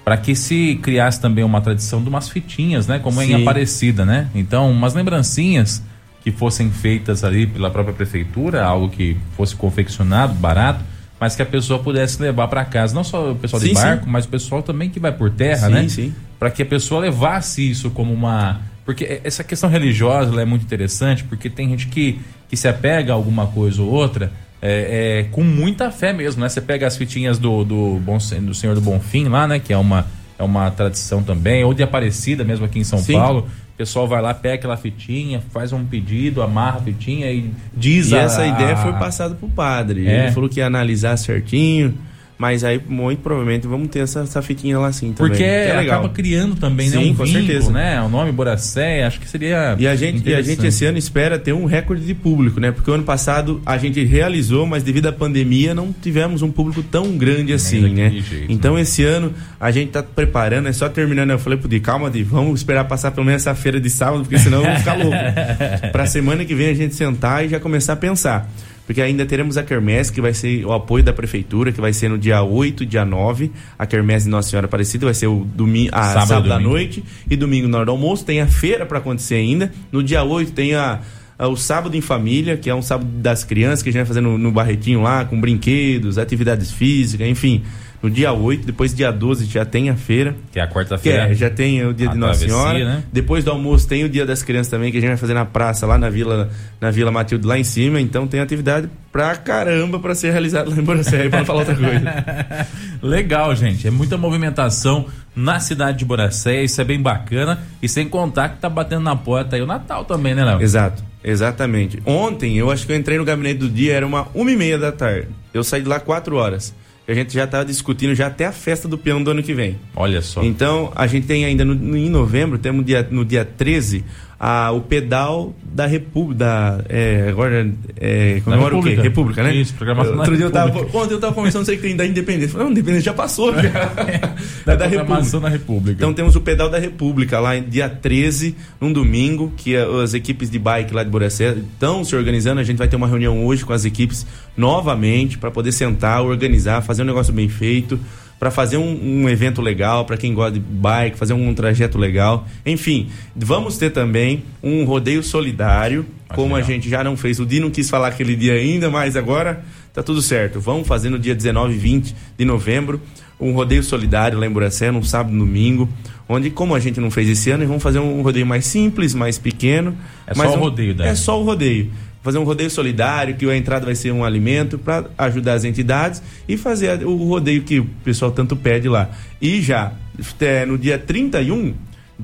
para 0.05 0.17
que 0.17 0.35
se 0.35 0.77
criasse 0.83 1.21
também 1.21 1.45
uma 1.45 1.61
tradição 1.61 2.03
de 2.03 2.09
umas 2.09 2.29
fitinhas, 2.29 2.87
né? 2.87 2.99
Como 2.99 3.21
é 3.21 3.25
em 3.25 3.29
Sim. 3.29 3.43
Aparecida, 3.43 4.05
né? 4.05 4.29
Então, 4.35 4.71
umas 4.71 4.95
lembrancinhas 4.95 5.83
que 6.23 6.31
fossem 6.31 6.71
feitas 6.71 7.25
ali 7.25 7.47
pela 7.47 7.71
própria 7.71 7.95
prefeitura, 7.95 8.65
algo 8.65 8.89
que 8.89 9.17
fosse 9.37 9.55
confeccionado, 9.57 10.35
barato, 10.35 10.85
mas 11.19 11.37
que 11.37 11.43
a 11.43 11.47
pessoa 11.47 11.79
pudesse 11.79 12.21
levar 12.21 12.49
para 12.49 12.65
casa, 12.65 12.95
não 12.95 13.05
só 13.05 13.31
o 13.33 13.37
pessoal 13.37 13.61
de 13.61 13.69
Sim, 13.69 13.75
sim. 13.75 13.81
barco, 13.81 14.09
mas 14.09 14.25
o 14.25 14.29
pessoal 14.29 14.63
também 14.63 14.91
que 14.91 14.99
vai 14.99 15.13
por 15.13 15.31
terra, 15.31 15.69
Sim, 15.69 15.73
né? 15.73 15.89
sim. 15.89 16.15
para 16.39 16.51
que 16.51 16.63
a 16.63 16.67
pessoa 16.67 17.01
levasse 17.01 17.71
isso 17.71 17.91
como 17.91 18.13
uma 18.13 18.61
porque 18.85 19.21
essa 19.23 19.45
questão 19.45 19.71
religiosa 19.71 20.41
é 20.41 20.45
muito 20.45 20.65
interessante 20.65 21.23
porque 21.23 21.49
tem 21.49 21.69
gente 21.69 21.87
que, 21.87 22.19
que 22.49 22.57
se 22.57 22.67
apega 22.67 23.13
a 23.13 23.15
alguma 23.15 23.47
coisa 23.47 23.81
ou 23.81 23.89
outra 23.89 24.33
é, 24.63 25.21
é, 25.21 25.29
com 25.33 25.43
muita 25.43 25.91
fé 25.91 26.13
mesmo 26.13 26.41
né 26.41 26.49
você 26.49 26.61
pega 26.61 26.87
as 26.87 26.97
fitinhas 26.97 27.37
do 27.39 27.65
do 27.65 28.01
bom 28.05 28.17
do 28.43 28.55
Senhor 28.55 28.75
do 28.75 28.81
Bonfim 28.81 29.25
lá 29.29 29.47
né 29.49 29.59
que 29.59 29.73
é 29.73 29.77
uma 29.77 30.07
é 30.39 30.43
uma 30.45 30.71
tradição 30.71 31.23
também 31.23 31.65
ou 31.65 31.75
de 31.75 31.83
Aparecida 31.83 32.45
mesmo 32.45 32.65
aqui 32.65 32.79
em 32.79 32.85
São 32.85 32.99
Sim. 33.01 33.15
Paulo 33.15 33.49
o 33.75 33.77
pessoal 33.77 34.07
vai 34.07 34.23
lá 34.23 34.33
pega 34.33 34.55
aquela 34.55 34.77
fitinha 34.77 35.43
faz 35.53 35.73
um 35.73 35.85
pedido 35.85 36.41
amarra 36.43 36.79
a 36.79 36.83
fitinha 36.83 37.31
e 37.33 37.51
diz 37.75 38.11
E 38.13 38.15
a- 38.17 38.21
essa 38.23 38.47
ideia 38.47 38.77
foi 38.77 38.93
passada 38.93 39.35
pro 39.35 39.49
padre. 39.49 40.07
É. 40.07 40.25
Ele 40.25 40.33
falou 40.33 40.49
que 40.49 40.61
ia 40.61 40.67
analisar 40.67 41.17
certinho, 41.17 41.95
mas 42.43 42.65
aí 42.65 42.81
muito 42.89 43.21
provavelmente 43.21 43.69
vamos 43.69 43.87
ter 43.87 44.01
essa, 44.01 44.23
essa 44.23 44.43
fitinha 44.43 44.77
lá 44.77 44.91
sim 44.91 45.13
também. 45.13 45.31
porque 45.31 45.45
que 45.45 45.45
é 45.45 45.79
acaba 45.79 46.09
criando 46.09 46.57
também 46.57 46.91
né 46.91 46.97
Sim, 46.97 47.11
um 47.13 47.15
com 47.15 47.23
vínculo, 47.25 47.47
certeza. 47.47 47.71
né 47.71 48.03
o 48.03 48.09
nome 48.09 48.33
Boracé 48.33 49.05
acho 49.05 49.21
que 49.21 49.29
seria 49.29 49.77
E 49.79 49.87
a 49.87 49.95
gente, 49.95 50.29
e 50.29 50.35
a 50.35 50.43
gente 50.43 50.67
esse 50.67 50.85
ano 50.85 50.99
espera 50.99 51.39
ter 51.39 51.53
um 51.53 51.67
recorde 51.67 52.05
de 52.05 52.15
público, 52.15 52.59
né? 52.59 52.73
Porque 52.73 52.91
o 52.91 52.95
ano 52.95 53.05
passado 53.05 53.63
a 53.65 53.79
gente 53.79 54.03
realizou, 54.03 54.67
mas 54.67 54.83
devido 54.83 55.07
à 55.07 55.13
pandemia 55.13 55.73
não 55.73 55.93
tivemos 55.93 56.43
um 56.43 56.51
público 56.51 56.83
tão 56.83 57.17
grande 57.17 57.53
assim, 57.53 57.89
né? 57.89 58.11
jeito, 58.11 58.51
então 58.51 58.77
esse 58.77 59.05
ano 59.05 59.33
a 59.61 59.71
gente 59.71 59.93
tá 59.93 60.03
preparando, 60.03 60.69
é 60.69 60.73
só 60.73 60.89
terminando. 60.89 61.31
Eu 61.31 61.39
falei 61.39 61.57
pro 61.57 61.69
Di, 61.69 61.79
calma, 61.79 62.11
Di, 62.11 62.25
vamos 62.25 62.59
esperar 62.59 62.85
passar 62.87 63.13
pelo 63.13 63.25
menos 63.25 63.43
essa 63.43 63.55
feira 63.55 63.81
de 63.81 63.89
sábado, 63.89 64.23
porque 64.23 64.39
senão 64.39 64.59
eu 64.59 64.67
vou 64.67 64.77
ficar 64.77 64.95
louco. 64.95 65.17
pra 65.93 66.07
semana 66.07 66.45
que 66.45 66.57
vem 66.57 66.71
a 66.71 66.75
gente 66.75 66.97
sentar 66.97 67.45
e 67.45 67.49
já 67.51 67.61
começar 67.61 67.93
a 67.93 67.97
pensar. 67.97 68.51
Porque 68.87 69.01
ainda 69.01 69.25
teremos 69.25 69.57
a 69.57 69.63
Quermesse, 69.63 70.13
que 70.13 70.21
vai 70.21 70.35
ser 70.35 70.65
o 70.67 70.73
apoio 70.73 71.05
da 71.05 71.13
prefeitura, 71.13 71.71
que 71.71 71.81
vai 71.81 71.93
ser 71.93 72.09
no 72.09 72.19
dia 72.19 72.43
8 72.43 72.83
e 72.83 72.87
dia 72.87 73.05
9. 73.05 73.51
A 73.79 73.87
Quermesse 73.87 74.25
de 74.25 74.31
Nossa 74.31 74.51
Senhora 74.51 74.67
Aparecida 74.67 75.07
vai 75.07 75.15
ser 75.15 75.29
o 75.29 75.47
domingo, 75.55 75.91
a 75.93 76.03
Sábado 76.03 76.29
sábado, 76.29 76.53
à 76.53 76.57
domingo. 76.57 76.71
noite 76.71 77.05
e 77.31 77.37
domingo 77.37 77.69
na 77.69 77.79
hora 77.79 77.87
do 77.87 77.93
almoço. 77.93 78.25
Tem 78.25 78.41
a 78.41 78.47
feira 78.47 78.85
para 78.85 78.99
acontecer 78.99 79.37
ainda. 79.37 79.73
No 79.93 80.03
dia 80.03 80.25
8 80.25 80.51
tem 80.53 80.75
a, 80.75 81.01
a- 81.39 81.49
o 81.49 81.57
sábado 81.57 81.97
em 81.97 82.01
família, 82.01 82.57
que 82.57 82.69
é 82.69 82.75
um 82.75 82.83
sábado 82.83 83.09
das 83.09 83.45
crianças 83.45 83.83
que 83.83 83.89
a 83.89 83.93
gente 83.93 84.01
vai 84.01 84.07
fazer 84.07 84.21
no, 84.21 84.37
no 84.37 84.51
Barretinho 84.51 85.01
lá, 85.01 85.25
com 85.25 85.41
brinquedos, 85.41 86.19
atividades 86.19 86.73
físicas, 86.73 87.27
enfim. 87.29 87.63
No 88.03 88.11
dia 88.11 88.33
8, 88.33 88.67
depois 88.67 88.93
dia 88.93 89.13
12 89.13 89.45
já 89.45 89.65
tem 89.65 89.89
a 89.89 89.95
feira. 89.95 90.35
que 90.51 90.59
é 90.59 90.63
a 90.63 90.69
quarta-feira 90.69 91.31
é, 91.31 91.35
já 91.35 91.49
tem 91.49 91.87
o 91.87 91.95
dia 91.95 92.09
A 92.09 92.13
de 92.13 92.19
Nossa 92.19 92.41
travessia, 92.41 92.73
Senhora. 92.73 92.85
né? 92.97 93.05
Depois 93.13 93.45
do 93.45 93.53
almoço 93.53 93.87
tem 93.87 94.03
o 94.03 94.09
dia 94.09 94.27
das 94.27 94.43
crianças 94.43 94.69
também, 94.71 94.91
que 94.91 94.99
a 94.99 95.01
gente 95.01 95.11
vai 95.11 95.17
fazer 95.17 95.35
na 95.35 95.45
praça, 95.45 95.87
lá 95.87 95.97
na 95.97 96.11
Vila, 96.11 96.51
na 96.81 96.91
Vila 96.91 97.13
Matilde, 97.13 97.47
lá 97.47 97.57
em 97.57 97.63
cima. 97.63 98.01
Então 98.01 98.27
tem 98.27 98.41
atividade 98.41 98.89
pra 99.13 99.37
caramba 99.37 100.01
pra 100.01 100.17
ser 100.17 100.33
realizada 100.33 100.69
lá 100.69 100.77
em 100.77 100.83
Boracé, 100.83 101.29
pra 101.29 101.39
não 101.39 101.47
falar 101.47 101.61
outra 101.61 101.77
coisa. 101.77 102.67
Legal, 103.01 103.55
gente. 103.55 103.87
É 103.87 103.91
muita 103.91 104.17
movimentação 104.17 105.07
na 105.35 105.61
cidade 105.61 105.99
de 105.99 106.05
Boracé, 106.05 106.63
isso 106.65 106.81
é 106.81 106.85
bem 106.85 107.01
bacana. 107.01 107.61
E 107.81 107.89
sem 107.89 108.09
contar 108.09 108.49
que 108.49 108.59
tá 108.59 108.69
batendo 108.69 109.03
na 109.03 109.15
porta 109.15 109.57
aí 109.57 109.63
o 109.63 109.67
Natal 109.67 110.05
também, 110.05 110.35
né, 110.35 110.45
Léo? 110.45 110.61
Exato, 110.61 111.03
exatamente. 111.23 112.03
Ontem, 112.05 112.59
eu 112.59 112.71
acho 112.71 112.85
que 112.85 112.93
eu 112.93 112.97
entrei 112.97 113.17
no 113.17 113.25
gabinete 113.25 113.59
do 113.59 113.69
dia, 113.69 113.95
era 113.95 114.07
uma 114.07 114.27
uma 114.35 114.51
e 114.51 114.57
meia 114.57 114.77
da 114.79 114.91
tarde. 114.91 115.29
Eu 115.55 115.63
saí 115.63 115.83
de 115.83 115.89
lá 115.89 116.01
quatro 116.01 116.37
horas. 116.37 116.75
A 117.07 117.15
gente 117.15 117.33
já 117.35 117.47
tava 117.47 117.65
discutindo 117.65 118.15
já 118.15 118.29
até 118.29 118.47
a 118.47 118.53
festa 118.53 118.87
do 118.87 118.97
peão 118.97 119.23
do 119.23 119.31
ano 119.33 119.43
que 119.43 119.53
vem. 119.53 119.77
Olha 119.97 120.23
só. 120.23 120.43
Então, 120.45 120.93
a 120.95 121.07
gente 121.07 121.27
tem 121.27 121.45
ainda 121.45 121.65
no, 121.65 121.75
no- 121.75 121.97
em 121.97 122.09
novembro, 122.09 122.59
temos 122.59 122.85
dia, 122.87 123.07
no 123.11 123.25
dia 123.25 123.45
13, 123.45 124.05
a, 124.45 124.73
o 124.73 124.81
pedal 124.81 125.55
da 125.63 125.87
República. 125.87 126.39
Da, 126.45 126.81
é, 126.89 127.29
agora 127.29 127.71
é, 127.97 128.41
comemora 128.45 128.77
o 128.77 128.83
quê? 128.83 128.97
República. 128.97 129.41
Né? 129.41 129.55
Isso, 129.55 129.73
programação 129.75 130.15
da 130.15 130.19
Outro 130.19 130.37
dia 130.37 130.47
eu 130.47 130.51
tava, 130.51 130.67
República. 130.73 130.99
ontem 130.99 131.15
eu 131.15 131.21
tava 131.21 131.33
conversando, 131.33 131.65
sei 131.65 131.77
que 131.77 131.83
tem 131.83 131.95
da 131.95 132.05
Independência. 132.05 132.47
Eu 132.47 132.51
Falei, 132.51 132.65
não, 132.67 132.73
Independência 132.73 133.05
já 133.05 133.15
passou. 133.15 133.55
Já. 133.55 133.61
da 133.63 134.73
É 134.75 134.77
da 134.77 134.89
programação 134.89 135.39
República. 135.39 135.41
da 135.41 135.49
República. 135.49 135.93
Então 135.97 136.13
temos 136.13 136.35
o 136.35 136.41
Pedal 136.41 136.69
da 136.69 136.79
República 136.81 137.39
lá 137.39 137.57
em 137.57 137.63
dia 137.63 137.89
13, 137.89 138.57
num 138.81 138.93
domingo, 138.93 139.53
que 139.57 139.77
a- 139.77 139.87
as 140.03 140.13
equipes 140.13 140.51
de 140.51 140.59
bike 140.59 140.93
lá 140.93 141.05
de 141.05 141.11
Boracé 141.11 141.55
estão 141.75 142.05
se 142.05 142.17
organizando. 142.17 142.61
A 142.61 142.65
gente 142.65 142.79
vai 142.79 142.89
ter 142.89 142.97
uma 142.97 143.07
reunião 143.07 143.47
hoje 143.47 143.65
com 143.65 143.73
as 143.73 143.85
equipes 143.85 144.27
novamente 144.57 145.39
para 145.39 145.51
poder 145.53 145.71
sentar, 145.71 146.23
organizar, 146.23 146.83
fazer 146.83 147.03
um 147.03 147.07
negócio 147.07 147.33
bem 147.33 147.49
feito, 147.49 147.99
para 148.43 148.51
fazer 148.51 148.77
um, 148.77 149.23
um 149.23 149.29
evento 149.29 149.63
legal 149.63 150.05
para 150.05 150.17
quem 150.17 150.35
gosta 150.35 150.55
de 150.55 150.59
bike, 150.59 151.17
fazer 151.17 151.33
um, 151.33 151.55
trajeto 151.55 151.97
legal. 151.97 152.45
Enfim, 152.67 153.09
vamos 153.37 153.79
ter 153.79 153.91
também 153.91 154.43
um 154.61 154.85
rodeio 154.85 155.23
solidário, 155.23 156.05
Ah, 156.29 156.35
como 156.35 156.57
a 156.57 156.59
legal. 156.59 156.73
gente 156.73 156.89
já 156.91 157.05
não 157.05 157.17
fez. 157.17 157.39
O 157.39 157.47
Di 157.47 157.61
não 157.61 157.71
quis 157.71 157.89
falar 157.89 158.09
aquele 158.09 158.35
dia 158.35 158.55
ainda, 158.55 158.91
mas 158.91 159.15
agora 159.17 159.63
tá 159.95 160.03
tudo 160.03 160.21
certo. 160.21 160.59
Vamos 160.59 160.89
fazer 160.89 161.09
no 161.09 161.21
dia 161.21 161.37
19 161.37 161.73
e 161.75 161.79
20 161.79 162.17
de 162.37 162.45
novembro 162.45 163.01
um 163.39 163.53
rodeio 163.53 163.85
solidário 163.85 164.37
lá 164.41 164.45
em 164.45 164.51
Buracé, 164.51 164.91
num 164.91 165.05
sábado 165.05 165.33
e 165.33 165.39
domingo, 165.39 165.89
onde, 166.29 166.51
como 166.51 166.75
a 166.75 166.81
gente 166.81 166.99
não 166.99 167.13
fez 167.13 167.29
esse 167.29 167.49
ano, 167.49 167.65
vamos 167.65 167.81
fazer 167.83 168.01
um 168.01 168.23
rodeio 168.23 168.45
mais 168.45 168.67
simples, 168.67 169.15
mais 169.15 169.39
pequeno. 169.39 169.97
É 170.27 170.35
só 170.35 170.43
mas 170.43 170.53
o 170.53 170.57
um- 170.57 170.61
rodeio 170.63 170.95
daí. 170.97 171.07
É 171.11 171.15
só 171.15 171.41
o 171.41 171.45
rodeio. 171.45 171.93
Fazer 172.23 172.39
um 172.39 172.45
rodeio 172.45 172.71
solidário, 172.71 173.35
que 173.35 173.49
a 173.51 173.57
entrada 173.57 173.85
vai 173.85 173.95
ser 173.95 174.13
um 174.13 174.25
alimento 174.25 174.79
para 174.79 175.07
ajudar 175.19 175.55
as 175.55 175.65
entidades 175.65 176.23
e 176.49 176.57
fazer 176.57 177.05
o 177.05 177.17
rodeio 177.17 177.63
que 177.63 177.81
o 177.81 177.85
pessoal 178.05 178.31
tanto 178.31 178.55
pede 178.55 178.89
lá. 178.89 179.11
E 179.41 179.61
já 179.61 179.93
é, 180.41 180.65
no 180.65 180.79
dia 180.79 180.99
31, 180.99 181.75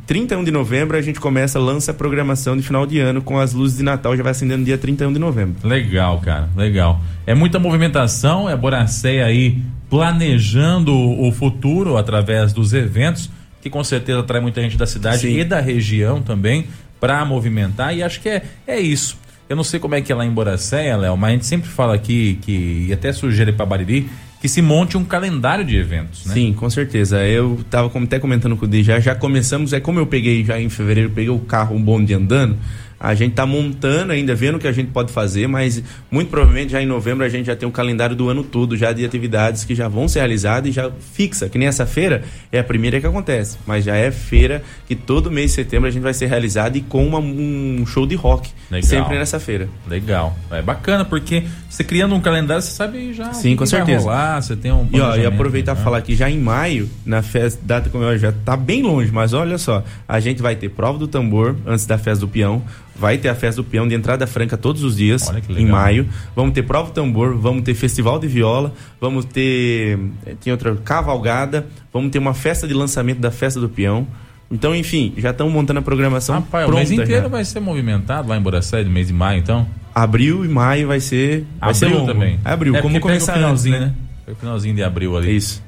31 0.07 0.45
de 0.45 0.51
novembro, 0.51 0.97
a 0.97 1.01
gente 1.01 1.19
começa, 1.19 1.59
lança 1.59 1.91
a 1.91 1.95
programação 1.95 2.57
de 2.57 2.63
final 2.63 2.87
de 2.87 2.99
ano 2.99 3.23
com 3.23 3.39
as 3.39 3.53
luzes 3.53 3.79
de 3.79 3.83
Natal, 3.83 4.17
já 4.17 4.23
vai 4.23 4.33
acendendo 4.33 4.61
no 4.61 4.65
dia 4.65 4.79
31 4.79 5.13
de 5.13 5.19
novembro. 5.19 5.67
Legal, 5.67 6.21
cara, 6.21 6.49
legal. 6.57 7.01
É 7.27 7.35
muita 7.35 7.59
movimentação, 7.59 8.49
é 8.49 8.57
Boracé 8.57 9.23
aí 9.23 9.61
planejando 9.89 10.95
o 10.95 11.33
futuro 11.33 11.97
através 11.97 12.53
dos 12.53 12.73
eventos, 12.73 13.31
que 13.61 13.71
com 13.71 13.83
certeza 13.83 14.21
atrai 14.21 14.41
muita 14.41 14.61
gente 14.61 14.77
da 14.77 14.87
cidade 14.87 15.23
Sim. 15.23 15.39
e 15.39 15.45
da 15.45 15.61
região 15.61 16.23
também 16.23 16.67
para 17.01 17.25
movimentar, 17.25 17.97
e 17.97 18.03
acho 18.03 18.21
que 18.21 18.29
é, 18.29 18.43
é 18.67 18.79
isso. 18.79 19.17
Eu 19.49 19.57
não 19.57 19.65
sei 19.65 19.81
como 19.81 19.95
é 19.95 20.01
que 20.01 20.13
é 20.13 20.15
lá 20.15 20.27
em 20.27 20.31
Boracé, 20.31 20.95
Léo, 20.97 21.17
mas 21.17 21.31
a 21.31 21.33
gente 21.33 21.47
sempre 21.47 21.69
fala 21.71 21.95
aqui, 21.95 22.39
que, 22.43 22.87
e 22.89 22.93
até 22.93 23.13
sugere 23.13 23.51
para 23.53 23.65
Bariri, 23.65 24.09
que 24.41 24.49
se 24.49 24.61
monte 24.63 24.97
um 24.97 25.05
calendário 25.05 25.65
de 25.65 25.77
eventos, 25.77 26.27
né? 26.27 26.35
Sim, 26.35 26.53
com 26.53 26.69
certeza. 26.69 27.27
Eu 27.27 27.59
tava 27.71 27.89
como- 27.89 28.05
até 28.05 28.19
comentando 28.19 28.57
com 28.57 28.67
o 28.67 28.69
Di 28.69 28.83
já, 28.83 29.15
começamos, 29.15 29.73
é 29.73 29.81
como 29.81 29.99
eu 29.99 30.07
peguei 30.07 30.45
já 30.45 30.61
em 30.61 30.69
fevereiro, 30.69 31.11
peguei 31.11 31.31
o 31.31 31.39
carro, 31.39 31.75
um 31.75 31.83
bonde 31.83 32.13
andando, 32.15 32.57
A 33.01 33.15
gente 33.15 33.31
está 33.31 33.47
montando 33.47 34.13
ainda, 34.13 34.35
vendo 34.35 34.57
o 34.57 34.59
que 34.59 34.67
a 34.67 34.73
gente 34.73 34.91
pode 34.91 35.13
fazer, 35.13 35.47
mas 35.47 35.83
muito 36.11 36.31
provavelmente 36.31 36.73
já 36.73 36.83
em 36.83 36.87
novembro 36.87 37.25
a 37.25 37.29
gente 37.29 37.47
já 37.47 37.55
tem 37.55 37.69
um 37.69 37.73
calendário 37.73 38.17
do 38.17 38.29
ano 38.29 38.43
todo 38.43 38.77
já 38.77 38.93
de 38.93 39.05
atividades 39.05 39.65
que 39.65 39.75
já 39.75 39.87
vão 39.87 40.09
ser 40.09 40.21
realizadas 40.21 40.71
e 40.71 40.73
já 40.73 40.91
fixa. 41.13 41.49
Que 41.49 41.59
nem 41.59 41.69
essa 41.69 41.87
feira 41.87 42.23
é 42.51 42.59
a 42.59 42.65
primeira 42.65 43.01
que 43.01 43.07
acontece, 43.07 43.59
mas 43.67 43.85
já 43.85 43.95
é 43.95 44.11
feira 44.11 44.63
que 44.87 44.95
todo 44.95 45.31
mês 45.31 45.51
de 45.51 45.57
setembro 45.57 45.89
a 45.89 45.91
gente 45.91 46.03
vai 46.03 46.15
ser 46.15 46.27
realizada 46.27 46.77
e 46.77 46.81
com 46.81 47.07
uma, 47.07 47.19
um 47.19 47.85
show 47.87 48.07
de 48.07 48.15
rock. 48.15 48.51
Legal. 48.71 48.89
Sempre 48.89 49.19
nessa 49.19 49.39
feira. 49.39 49.69
Legal. 49.87 50.37
É 50.51 50.61
bacana 50.61 51.05
porque 51.05 51.45
você 51.69 51.85
criando 51.85 52.15
um 52.15 52.21
calendário, 52.21 52.63
você 52.63 52.71
sabe 52.71 53.13
já 53.13 53.33
Sim, 53.33 53.55
com 53.55 53.65
certeza. 53.65 54.01
rolar, 54.01 54.43
você 54.43 54.57
tem 54.57 54.73
um 54.73 54.89
E, 54.93 55.01
ó, 55.01 55.17
e 55.17 55.25
aproveitar 55.25 55.75
né? 55.75 55.83
falar 55.83 56.03
que 56.03 56.17
já 56.17 56.29
em 56.29 56.39
maio, 56.39 56.91
na 57.05 57.23
festa, 57.23 57.61
data 57.63 57.89
como 57.91 58.17
já 58.17 58.33
tá 58.33 58.57
bem 58.57 58.83
longe, 58.83 59.13
mas 59.13 59.33
olha 59.33 59.59
só, 59.59 59.85
a 60.07 60.19
gente 60.19 60.43
vai 60.43 60.57
ter 60.57 60.69
prova 60.71 60.99
do 60.99 61.07
tambor 61.07 61.57
antes 61.67 61.87
da 61.87 61.97
festa 61.97 62.21
do 62.21 62.29
peão, 62.29 62.63
vai 62.99 63.17
ter 63.17 63.29
a 63.29 63.35
festa 63.35 63.63
do 63.63 63.65
peão 63.65 63.87
de 63.87 63.95
entrada 63.95 64.27
franca 64.27 64.57
todos 64.57 64.83
os 64.83 64.97
dias 64.97 65.31
em 65.49 65.67
maio, 65.67 66.09
vamos 66.35 66.53
ter 66.53 66.63
prova 66.63 66.91
tambor, 66.91 67.37
vamos 67.37 67.63
ter 67.63 67.75
festival 67.75 68.19
de 68.19 68.27
viola, 68.27 68.73
vamos 69.01 69.25
ter 69.25 69.99
eh, 70.27 70.35
tem 70.41 70.53
outra 70.53 70.75
cavalgada, 70.77 71.67
vamos 71.93 72.11
ter 72.11 72.19
uma 72.19 72.35
festa 72.35 72.67
de 72.67 72.75
lançamento 72.75 73.21
da 73.21 73.31
festa 73.31 73.61
do 73.61 73.69
peão. 73.69 74.07
Então, 74.51 74.75
enfim, 74.75 75.13
já 75.19 75.31
estamos 75.31 75.53
montando 75.53 75.79
a 75.79 75.83
programação 75.83 76.37
Rapaz, 76.37 76.65
o 76.65 76.69
pronta 76.69 76.89
mês 76.89 76.91
inteiro 76.91 77.23
já. 77.23 77.29
vai 77.29 77.45
ser 77.45 77.61
movimentado 77.61 78.29
lá 78.29 78.37
em 78.37 78.41
Boracé, 78.41 78.83
no 78.83 78.91
mês 78.91 79.09
de 79.09 79.13
maio, 79.13 79.41
então? 79.41 79.67
Abril 79.95 80.45
e 80.45 80.49
maio 80.49 80.89
vai 80.89 81.01
ser 81.01 81.45
vai 81.61 81.75
ser 81.75 81.87
abril 81.87 82.01
longo. 82.01 82.13
também. 82.13 82.41
Abril, 82.45 82.77
é 82.77 82.81
como 82.81 82.99
começar 82.99 83.33
o 83.33 83.37
finalzinho, 83.37 83.77
antes, 83.77 83.89
né? 83.89 83.95
Pega 84.25 84.37
o 84.37 84.41
finalzinho 84.41 84.75
de 84.75 84.83
abril 84.83 85.17
ali. 85.17 85.37
Isso. 85.37 85.63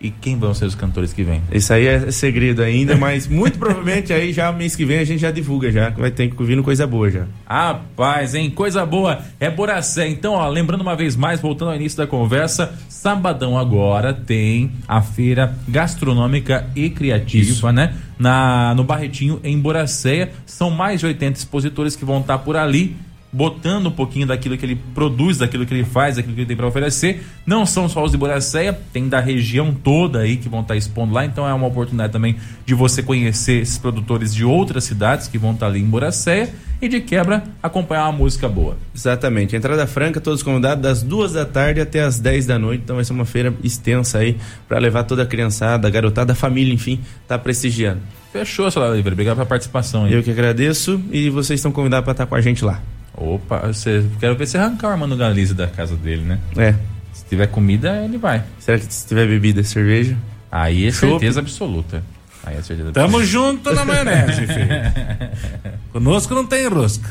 E 0.00 0.10
quem 0.10 0.38
vão 0.38 0.54
ser 0.54 0.64
os 0.64 0.74
cantores 0.74 1.12
que 1.12 1.22
vêm? 1.22 1.42
Isso 1.52 1.70
aí 1.74 1.86
é 1.86 2.10
segredo 2.10 2.62
ainda, 2.62 2.96
mas 2.96 3.28
muito 3.28 3.58
provavelmente 3.58 4.14
aí 4.14 4.32
já 4.32 4.50
mês 4.50 4.74
que 4.74 4.82
vem 4.82 4.98
a 4.98 5.04
gente 5.04 5.20
já 5.20 5.30
divulga 5.30 5.70
já, 5.70 5.90
que 5.90 6.00
vai 6.00 6.10
ter 6.10 6.32
vindo 6.40 6.62
coisa 6.62 6.86
boa 6.86 7.10
já. 7.10 7.26
Rapaz, 7.46 8.34
hein? 8.34 8.50
Coisa 8.50 8.86
boa. 8.86 9.18
É 9.38 9.50
Boracé. 9.50 10.08
Então, 10.08 10.32
ó, 10.32 10.48
lembrando 10.48 10.80
uma 10.80 10.96
vez 10.96 11.16
mais, 11.16 11.38
voltando 11.38 11.72
ao 11.72 11.76
início 11.76 11.98
da 11.98 12.06
conversa, 12.06 12.72
sabadão 12.88 13.58
agora 13.58 14.14
tem 14.14 14.72
a 14.88 15.02
feira 15.02 15.54
gastronômica 15.68 16.66
e 16.74 16.88
criativa, 16.88 17.70
né? 17.70 17.94
Na, 18.18 18.74
no 18.74 18.84
Barretinho, 18.84 19.38
em 19.44 19.58
Boracéia. 19.58 20.32
São 20.46 20.70
mais 20.70 21.00
de 21.00 21.06
80 21.06 21.38
expositores 21.38 21.94
que 21.94 22.06
vão 22.06 22.20
estar 22.20 22.38
por 22.38 22.56
ali. 22.56 22.96
Botando 23.32 23.86
um 23.86 23.92
pouquinho 23.92 24.26
daquilo 24.26 24.56
que 24.58 24.66
ele 24.66 24.76
produz, 24.94 25.38
daquilo 25.38 25.64
que 25.64 25.72
ele 25.72 25.84
faz, 25.84 26.16
daquilo 26.16 26.34
que 26.34 26.40
ele 26.40 26.48
tem 26.48 26.56
para 26.56 26.66
oferecer. 26.66 27.24
Não 27.46 27.64
são 27.64 27.88
só 27.88 28.04
os 28.04 28.10
de 28.10 28.18
Boracéia, 28.18 28.78
tem 28.92 29.08
da 29.08 29.20
região 29.20 29.72
toda 29.72 30.20
aí 30.20 30.36
que 30.36 30.48
vão 30.48 30.60
estar 30.60 30.76
expondo 30.76 31.14
lá. 31.14 31.24
Então 31.24 31.46
é 31.46 31.54
uma 31.54 31.66
oportunidade 31.66 32.12
também 32.12 32.36
de 32.66 32.74
você 32.74 33.02
conhecer 33.02 33.62
esses 33.62 33.78
produtores 33.78 34.34
de 34.34 34.44
outras 34.44 34.84
cidades 34.84 35.28
que 35.28 35.38
vão 35.38 35.52
estar 35.52 35.66
ali 35.66 35.80
em 35.80 35.86
Boracéia 35.86 36.52
e 36.82 36.88
de 36.88 37.00
quebra 37.00 37.44
acompanhar 37.62 38.04
uma 38.04 38.12
música 38.12 38.48
boa. 38.48 38.76
Exatamente. 38.94 39.54
Entrada 39.54 39.86
franca, 39.86 40.20
todos 40.20 40.42
convidados 40.42 40.82
das 40.82 41.02
duas 41.02 41.32
da 41.32 41.44
tarde 41.44 41.80
até 41.80 42.02
as 42.02 42.18
10 42.18 42.46
da 42.46 42.58
noite. 42.58 42.82
Então 42.84 42.96
vai 42.96 43.04
ser 43.04 43.12
uma 43.12 43.24
feira 43.24 43.54
extensa 43.62 44.18
aí 44.18 44.36
para 44.66 44.78
levar 44.78 45.04
toda 45.04 45.22
a 45.22 45.26
criançada, 45.26 45.86
a 45.86 45.90
garotada, 45.90 46.32
a 46.32 46.36
família, 46.36 46.72
enfim, 46.72 47.00
tá 47.28 47.38
prestigiando. 47.38 48.00
Fechou, 48.32 48.66
Léo 48.66 48.92
Oliveira. 48.92 49.14
Obrigado 49.14 49.36
pela 49.36 49.46
participação 49.46 50.04
aí. 50.04 50.14
Eu 50.14 50.22
que 50.22 50.30
agradeço 50.30 51.00
e 51.10 51.28
vocês 51.28 51.58
estão 51.58 51.72
convidados 51.72 52.04
para 52.04 52.12
estar 52.12 52.26
com 52.26 52.34
a 52.34 52.40
gente 52.40 52.64
lá. 52.64 52.80
Opa, 53.20 53.66
você, 53.66 54.02
quero 54.18 54.34
ver 54.34 54.46
você 54.46 54.56
arrancar 54.56 54.88
o 54.88 54.90
Armando 54.92 55.14
Galiza 55.14 55.54
da 55.54 55.66
casa 55.66 55.94
dele, 55.94 56.22
né? 56.22 56.38
É. 56.56 56.74
Se 57.12 57.24
tiver 57.26 57.46
comida, 57.48 58.02
ele 58.02 58.16
vai. 58.16 58.42
Será 58.58 58.78
que 58.78 58.92
se 58.92 59.06
tiver 59.06 59.28
bebida, 59.28 59.62
cerveja? 59.62 60.16
Aí 60.50 60.86
é 60.86 60.90
certeza 60.90 61.40
absoluta. 61.40 62.02
Aí 62.42 62.56
é 62.56 62.62
certeza 62.62 62.92
Tamo 62.92 63.22
junto 63.22 63.72
na 63.74 63.84
maionese, 63.84 64.46
filho. 64.48 65.70
Conosco 65.92 66.34
não 66.34 66.46
tem 66.46 66.66
rosca. 66.66 67.10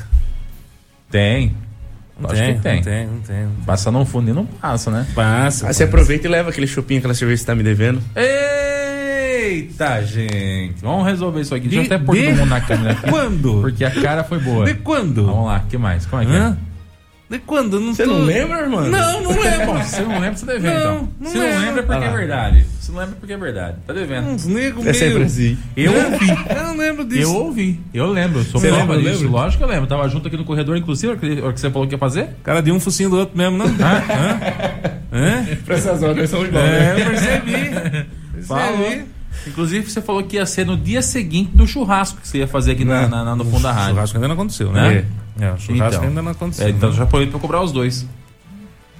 Tem. 1.11 1.55
Não 2.19 2.29
Acho 2.31 2.41
que 2.41 2.59
tem. 2.59 2.75
Não 2.75 2.81
tem, 2.81 3.07
não 3.07 3.19
tem. 3.19 3.47
Passa 3.65 3.91
não 3.91 4.05
fundo 4.05 4.31
e 4.31 4.33
não 4.33 4.45
passa, 4.45 4.89
né? 4.89 5.07
Passa. 5.13 5.69
Ah, 5.69 5.73
você 5.73 5.83
aproveita 5.83 6.27
e 6.27 6.29
leva 6.29 6.49
aquele 6.49 6.67
chupinho, 6.67 6.97
aquela 6.97 7.13
cerveja 7.13 7.37
que 7.37 7.41
você 7.41 7.45
tá 7.45 7.55
me 7.55 7.63
devendo. 7.63 8.01
Eita, 9.39 10.01
gente. 10.03 10.81
Vamos 10.81 11.05
resolver 11.05 11.41
isso 11.41 11.55
aqui. 11.55 11.67
Deixa 11.67 11.79
eu 11.85 11.87
De- 11.87 11.93
até 11.93 12.03
pôr 12.05 12.15
de- 12.15 12.23
todo 12.25 12.35
mundo 12.37 12.49
na 12.49 12.61
câmera 12.61 12.91
aqui. 12.91 13.01
Quando? 13.09 13.61
Porque 13.61 13.85
a 13.85 13.91
cara 13.91 14.23
foi 14.23 14.39
boa. 14.39 14.65
De 14.65 14.73
quando? 14.75 15.25
Vamos 15.25 15.45
lá, 15.45 15.63
o 15.65 15.69
que 15.69 15.77
mais? 15.77 16.05
Como 16.05 16.21
é 16.21 16.25
que 16.25 16.31
Hã? 16.33 16.57
é? 16.65 16.69
De 17.29 17.37
quando? 17.37 17.79
Não 17.79 17.93
Você 17.93 18.05
tô- 18.05 18.09
não 18.13 18.21
lembra, 18.25 18.59
irmão? 18.61 18.81
Não, 18.89 19.21
não 19.21 19.29
lembro. 19.39 19.83
se 19.83 20.01
não 20.01 20.19
lembra, 20.19 20.35
você 20.35 20.45
tá 20.47 20.53
devendo, 20.53 20.73
Não, 20.73 20.79
então. 20.79 21.09
não 21.19 21.31
não 21.33 21.39
lembro. 21.41 21.59
lembra, 21.59 21.79
é 21.79 21.83
porque 21.85 22.03
Ah 22.03 22.07
é 22.07 22.11
verdade. 22.17 22.65
Se 22.79 22.91
não 22.91 22.99
lembra, 22.99 23.15
é 23.15 23.19
porque 23.19 23.33
é 23.33 23.37
verdade. 23.37 23.77
Tá 23.85 23.93
devendo. 23.93 24.27
Uns 24.29 24.45
negros 24.47 24.85
É 24.87 24.93
sempre 24.93 25.13
meio- 25.15 25.25
assim. 25.27 25.57
Eu 25.77 25.93
ouvi. 25.93 26.27
Eu 26.49 26.63
não 26.63 26.75
lembro 26.77 27.05
disso. 27.05 27.21
Eu 27.21 27.35
ouvi, 27.35 27.79
eu 27.93 28.07
lembro, 28.11 28.43
sou 28.45 28.59
Você 28.59 28.69
prova 28.69 28.93
lembra, 28.95 29.11
disso, 29.11 29.23
lembra? 29.25 29.41
lógico 29.41 29.57
que 29.59 29.63
eu 29.63 29.67
lembro. 29.75 29.85
Tava 29.87 30.09
junto 30.09 30.27
aqui 30.27 30.37
no 30.37 30.43
corredor, 30.43 30.75
inclusive, 30.75 31.13
a 31.13 31.43
hora 31.45 31.53
que 31.53 31.59
você 31.59 31.69
falou 31.69 31.87
que 31.87 31.93
ia 31.93 31.99
fazer. 31.99 32.29
Cara 32.43 32.61
de 32.63 32.71
um 32.71 32.79
focinho 32.79 33.11
do 33.11 33.17
outro 33.19 33.37
mesmo, 33.37 33.59
não? 33.59 33.67
Hã? 33.67 34.03
Hã? 35.13 35.45
Pra 35.65 35.75
essas 35.75 36.01
horas 36.01 36.27
somos 36.31 36.47
igual, 36.47 36.63
É, 36.63 36.95
né? 36.95 37.01
eu 37.01 37.05
percebi. 37.05 38.05
Falou. 38.47 38.91
Inclusive, 39.47 39.89
você 39.89 40.01
falou 40.01 40.23
que 40.23 40.35
ia 40.35 40.45
ser 40.45 40.65
no 40.65 40.75
dia 40.77 41.01
seguinte 41.01 41.51
do 41.53 41.65
churrasco 41.65 42.19
que 42.21 42.27
você 42.27 42.39
ia 42.39 42.47
fazer 42.47 42.73
aqui 42.73 42.85
na, 42.85 43.07
na- 43.07 43.23
na- 43.23 43.35
no 43.35 43.45
fundo 43.45 43.63
da 43.63 43.71
O 43.71 43.73
rádio. 43.73 43.89
churrasco 43.95 44.17
ainda 44.17 44.27
não 44.27 44.35
aconteceu, 44.35 44.71
né? 44.71 45.05
É, 45.39 45.51
o 45.51 45.57
churrasco 45.57 45.95
Então. 45.95 46.03
ainda 46.09 46.21
não 46.21 46.31
aconteceu. 46.31 46.67
É, 46.67 46.69
então 46.69 46.89
né? 46.89 46.95
já 46.95 47.03
aproveito 47.03 47.31
pra 47.31 47.39
cobrar 47.39 47.61
os 47.61 47.71
dois. 47.71 48.05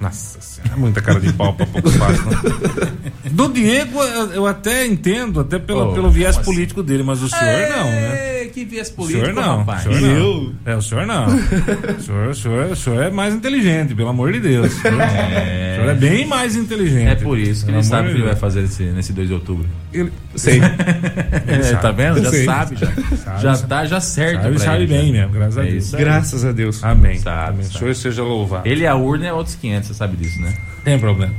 Nossa 0.00 0.40
senhora, 0.40 0.72
é 0.72 0.76
muita 0.78 1.02
cara 1.02 1.20
de 1.20 1.30
pau 1.34 1.52
pra 1.52 1.66
pouco 1.66 1.90
fácil. 1.90 2.24
né? 2.24 2.90
Do 3.30 3.48
Diego, 3.52 4.02
eu, 4.02 4.46
até 4.46 4.86
entendo, 4.86 5.40
até 5.40 5.58
pelo, 5.58 5.90
Oh, 5.90 5.92
pelo 5.92 6.10
viés 6.10 6.36
assim? 6.36 6.44
político 6.44 6.82
dele, 6.82 7.02
mas 7.02 7.22
o 7.22 7.28
senhor 7.28 7.68
não, 7.68 7.84
né? 7.84 8.39
Que 8.50 8.62
O 8.62 8.94
político, 8.94 9.24
senhor 9.26 9.32
não. 9.34 9.58
rapaz. 9.58 9.86
O 9.86 9.92
senhor 9.94 10.00
não. 10.00 10.16
Eu? 10.16 10.54
É, 10.66 10.76
o 10.76 10.82
senhor 10.82 11.06
não. 11.06 11.26
O 11.26 12.00
senhor, 12.02 12.28
o 12.28 12.34
senhor, 12.34 12.66
o 12.72 12.76
senhor 12.76 13.02
é 13.04 13.10
mais 13.10 13.34
inteligente, 13.34 13.94
pelo 13.94 14.08
amor 14.08 14.32
de 14.32 14.40
Deus. 14.40 14.72
O 14.72 14.80
senhor 14.80 15.00
é, 15.00 15.72
o 15.72 15.76
senhor 15.76 15.90
é 15.90 15.94
bem 15.94 16.26
mais 16.26 16.56
inteligente. 16.56 17.08
É 17.08 17.14
por 17.14 17.38
isso 17.38 17.64
que 17.64 17.70
ele 17.70 17.82
sabe 17.82 18.08
o 18.08 18.10
que 18.10 18.16
ele 18.16 18.22
vai 18.22 18.30
Deus. 18.30 18.40
fazer 18.40 18.62
nesse, 18.62 18.82
nesse 18.84 19.12
2 19.12 19.28
de 19.28 19.34
outubro. 19.34 19.66
Ele, 19.92 20.12
Sei. 20.34 20.60
Ele 21.48 21.62
É, 21.66 21.74
tá 21.76 21.90
vendo? 21.90 22.22
Já 22.22 22.30
Sei. 22.30 22.44
sabe, 22.44 22.76
já. 22.76 22.86
Sabe, 23.16 23.42
já 23.42 23.56
tá 23.58 23.84
já 23.86 24.00
certo. 24.00 24.42
sabe, 24.42 24.58
sabe 24.60 24.76
ele, 24.84 24.86
bem 24.86 25.06
já. 25.06 25.12
mesmo, 25.12 25.32
graças 25.32 25.58
a 25.58 25.62
É 25.64 25.70
Deus. 25.70 25.84
isso 25.84 25.96
aí. 25.96 26.04
Graças 26.04 26.44
a 26.44 26.52
Deus. 26.52 26.84
Amém. 26.84 27.18
Sabe, 27.18 27.48
Amém. 27.50 27.60
O 27.60 27.64
sabe. 27.64 27.78
senhor 27.78 27.94
seja 27.94 28.22
louvado. 28.22 28.68
Ele 28.68 28.82
e 28.82 28.86
a 28.86 28.94
urna 28.94 29.26
é 29.26 29.32
outros 29.32 29.56
500, 29.56 29.88
você 29.88 29.94
sabe 29.94 30.16
disso, 30.16 30.40
né? 30.40 30.54
Tem 30.84 30.98
problema. 30.98 31.34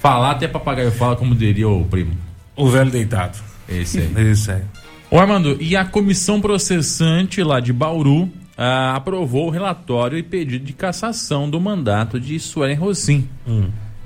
Falar 0.00 0.32
até 0.32 0.46
papagaio 0.46 0.92
fala, 0.92 1.16
como 1.16 1.34
diria 1.34 1.68
o 1.68 1.84
primo. 1.84 2.12
O 2.54 2.68
velho 2.68 2.90
deitado. 2.90 3.38
Esse 3.68 3.98
aí. 3.98 4.30
Isso 4.30 4.50
aí. 4.52 4.62
Ô 5.10 5.18
Armando, 5.18 5.56
e 5.58 5.74
a 5.74 5.86
comissão 5.86 6.38
processante 6.38 7.42
lá 7.42 7.60
de 7.60 7.72
Bauru 7.72 8.30
ah, 8.58 8.94
aprovou 8.94 9.46
o 9.46 9.50
relatório 9.50 10.18
e 10.18 10.22
pedido 10.22 10.66
de 10.66 10.74
cassação 10.74 11.48
do 11.48 11.58
mandato 11.58 12.20
de 12.20 12.38
Suelen 12.38 12.76
Rosim. 12.76 13.26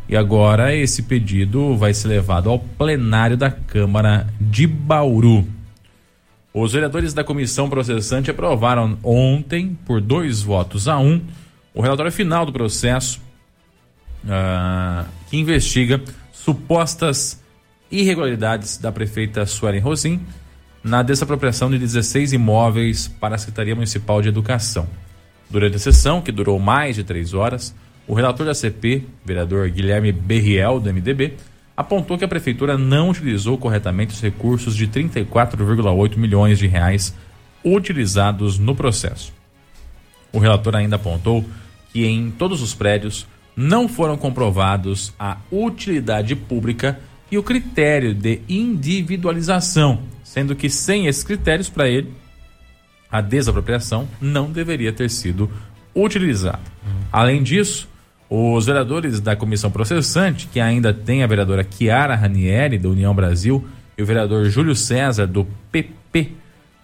E 0.09 0.17
agora 0.17 0.73
esse 0.77 1.03
pedido 1.03 1.77
vai 1.77 1.93
ser 1.93 2.07
levado 2.07 2.49
ao 2.49 2.61
plenário 2.61 3.37
da 3.37 3.51
Câmara 3.51 4.29
de 4.41 4.65
Bauru. 4.65 5.45
Os 6.55 6.73
vereadores 6.73 7.13
da 7.13 7.25
comissão 7.25 7.69
processante 7.69 8.31
aprovaram 8.31 8.97
ontem, 9.03 9.77
por 9.85 10.01
dois 10.01 10.41
votos 10.41 10.87
a 10.87 11.01
um, 11.01 11.21
o 11.75 11.81
relatório 11.81 12.13
final 12.13 12.47
do 12.47 12.53
processo 12.53 13.21
ah, 14.29 15.07
que 15.29 15.37
investiga 15.37 16.01
supostas 16.33 17.43
irregularidades 17.91 18.79
da 18.79 18.93
prefeita 18.93 19.45
Suelen 19.47 19.81
Rosim 19.81 20.21
na 20.83 21.03
desapropriação 21.03 21.71
de 21.71 21.79
16 21.79 22.33
imóveis 22.33 23.09
para 23.09 23.37
a 23.37 23.39
Secretaria 23.39 23.75
Municipal 23.75 24.21
de 24.21 24.29
Educação. 24.29 24.87
Durante 25.49 25.77
a 25.77 25.79
sessão, 25.79 26.21
que 26.21 26.33
durou 26.33 26.59
mais 26.59 26.97
de 26.97 27.05
três 27.05 27.35
horas, 27.35 27.75
o 28.07 28.15
relator 28.15 28.47
da 28.47 28.55
CP, 28.55 29.05
vereador 29.25 29.69
Guilherme 29.69 30.11
Berriel, 30.11 30.81
do 30.81 30.93
MDB, 30.93 31.35
apontou 31.77 32.19
que 32.19 32.25
a 32.25 32.29
prefeitura 32.29 32.77
não 32.77 33.11
utilizou 33.11 33.57
corretamente 33.57 34.15
os 34.15 34.21
recursos 34.21 34.75
de 34.75 34.89
34,8 34.89 36.17
milhões 36.17 36.59
de 36.59 36.67
reais 36.67 37.15
utilizados 37.65 38.59
no 38.59 38.75
processo. 38.75 39.33
O 40.33 40.39
relator 40.39 40.75
ainda 40.75 40.97
apontou 40.97 41.45
que 41.93 42.05
em 42.07 42.31
todos 42.31 42.63
os 42.63 42.75
prédios 42.75 43.27
não 43.55 43.89
foram 43.89 44.17
comprovados 44.17 45.13
a 45.19 45.37
utilidade 45.51 46.35
pública 46.35 46.99
e 47.31 47.39
o 47.39 47.43
critério 47.43 48.15
de 48.15 48.41
individualização, 48.49 50.01
sendo 50.33 50.57
que 50.57 50.71
sem 50.71 51.09
esses 51.09 51.23
critérios 51.23 51.69
para 51.69 51.87
ele, 51.87 52.11
a 53.11 53.21
desapropriação 53.21 54.09
não 54.19 54.51
deveria 54.51 54.91
ter 54.91 55.11
sido 55.11 55.51
utilizada. 55.95 56.63
Além 57.13 57.43
disso, 57.43 57.87
os 58.31 58.65
vereadores 58.65 59.21
da 59.21 59.37
comissão 59.37 59.71
processante, 59.71 60.49
que 60.51 60.59
ainda 60.59 60.95
tem 60.95 61.23
a 61.23 61.27
vereadora 61.27 61.67
Chiara 61.71 62.15
Ranieri, 62.15 62.79
da 62.79 62.89
União 62.89 63.15
Brasil, 63.15 63.63
e 63.99 64.03
o 64.03 64.07
vereador 64.07 64.47
Júlio 64.47 64.75
César, 64.75 65.27
do 65.27 65.47
PP, 65.71 66.33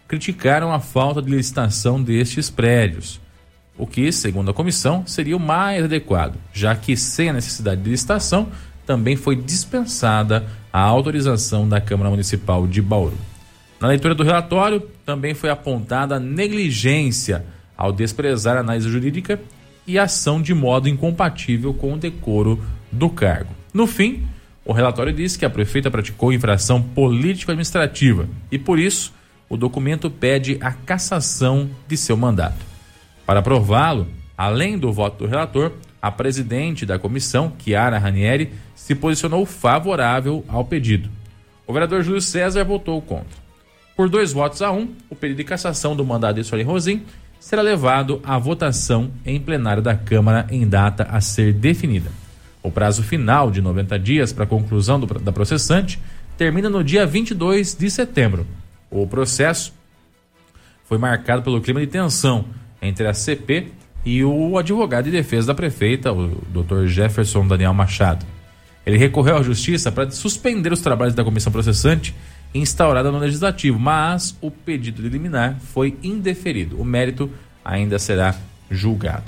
criticaram 0.06 0.70
a 0.70 0.78
falta 0.78 1.22
de 1.22 1.30
licitação 1.30 2.02
destes 2.02 2.50
prédios, 2.50 3.18
o 3.78 3.86
que, 3.86 4.12
segundo 4.12 4.50
a 4.50 4.54
comissão, 4.54 5.06
seria 5.06 5.38
o 5.38 5.40
mais 5.40 5.84
adequado, 5.84 6.34
já 6.52 6.76
que 6.76 6.94
sem 6.98 7.30
a 7.30 7.32
necessidade 7.32 7.80
de 7.80 7.88
licitação, 7.88 8.48
também 8.84 9.16
foi 9.16 9.36
dispensada 9.36 10.44
a 10.70 10.82
autorização 10.82 11.66
da 11.66 11.80
Câmara 11.80 12.10
Municipal 12.10 12.66
de 12.66 12.82
Bauru. 12.82 13.16
Na 13.80 13.86
leitura 13.86 14.14
do 14.14 14.24
relatório, 14.24 14.80
também 15.06 15.34
foi 15.34 15.50
apontada 15.50 16.18
negligência 16.18 17.44
ao 17.76 17.92
desprezar 17.92 18.56
a 18.56 18.60
análise 18.60 18.88
jurídica 18.88 19.40
e 19.86 19.98
ação 19.98 20.42
de 20.42 20.52
modo 20.52 20.88
incompatível 20.88 21.72
com 21.72 21.94
o 21.94 21.96
decoro 21.96 22.60
do 22.90 23.08
cargo. 23.08 23.54
No 23.72 23.86
fim, 23.86 24.26
o 24.64 24.72
relatório 24.72 25.12
diz 25.12 25.36
que 25.36 25.46
a 25.46 25.50
prefeita 25.50 25.90
praticou 25.90 26.32
infração 26.32 26.82
político-administrativa 26.82 28.28
e, 28.50 28.58
por 28.58 28.78
isso, 28.78 29.14
o 29.48 29.56
documento 29.56 30.10
pede 30.10 30.58
a 30.60 30.72
cassação 30.72 31.70
de 31.86 31.96
seu 31.96 32.16
mandato. 32.16 32.66
Para 33.24 33.38
aprová-lo, 33.38 34.08
além 34.36 34.76
do 34.76 34.92
voto 34.92 35.24
do 35.24 35.30
relator, 35.30 35.72
a 36.02 36.10
presidente 36.10 36.84
da 36.84 36.98
comissão, 36.98 37.52
Chiara 37.58 37.98
Ranieri, 37.98 38.52
se 38.74 38.94
posicionou 38.94 39.46
favorável 39.46 40.44
ao 40.48 40.64
pedido. 40.64 41.08
O 41.66 41.72
vereador 41.72 42.02
Júlio 42.02 42.20
César 42.20 42.64
votou 42.64 43.00
contra. 43.00 43.47
Por 43.98 44.08
dois 44.08 44.32
votos 44.32 44.62
a 44.62 44.70
um, 44.70 44.94
o 45.10 45.16
pedido 45.16 45.38
de 45.38 45.42
cassação 45.42 45.96
do 45.96 46.04
mandato 46.04 46.36
de 46.36 46.44
Sueli 46.44 46.62
Rosim 46.62 47.02
será 47.40 47.60
levado 47.60 48.20
à 48.22 48.38
votação 48.38 49.10
em 49.26 49.40
plenário 49.40 49.82
da 49.82 49.96
Câmara 49.96 50.46
em 50.52 50.68
data 50.68 51.02
a 51.10 51.20
ser 51.20 51.52
definida. 51.52 52.08
O 52.62 52.70
prazo 52.70 53.02
final 53.02 53.50
de 53.50 53.60
90 53.60 53.98
dias 53.98 54.32
para 54.32 54.44
a 54.44 54.46
conclusão 54.46 55.00
do, 55.00 55.06
da 55.18 55.32
processante 55.32 55.98
termina 56.36 56.70
no 56.70 56.84
dia 56.84 57.04
22 57.04 57.74
de 57.74 57.90
setembro. 57.90 58.46
O 58.88 59.04
processo 59.04 59.74
foi 60.84 60.96
marcado 60.96 61.42
pelo 61.42 61.60
clima 61.60 61.80
de 61.80 61.88
tensão 61.88 62.44
entre 62.80 63.04
a 63.04 63.12
CP 63.12 63.66
e 64.04 64.22
o 64.22 64.56
advogado 64.56 65.06
de 65.06 65.10
defesa 65.10 65.48
da 65.48 65.56
prefeita, 65.56 66.12
o 66.12 66.40
Dr. 66.52 66.86
Jefferson 66.86 67.48
Daniel 67.48 67.74
Machado. 67.74 68.24
Ele 68.86 68.96
recorreu 68.96 69.38
à 69.38 69.42
justiça 69.42 69.90
para 69.90 70.08
suspender 70.12 70.72
os 70.72 70.80
trabalhos 70.80 71.14
da 71.14 71.24
comissão 71.24 71.52
processante 71.52 72.14
instaurada 72.54 73.10
no 73.10 73.18
legislativo, 73.18 73.78
mas 73.78 74.36
o 74.40 74.50
pedido 74.50 75.02
de 75.02 75.08
liminar 75.08 75.58
foi 75.72 75.96
indeferido. 76.02 76.80
O 76.80 76.84
mérito 76.84 77.30
ainda 77.64 77.98
será 77.98 78.34
julgado. 78.70 79.24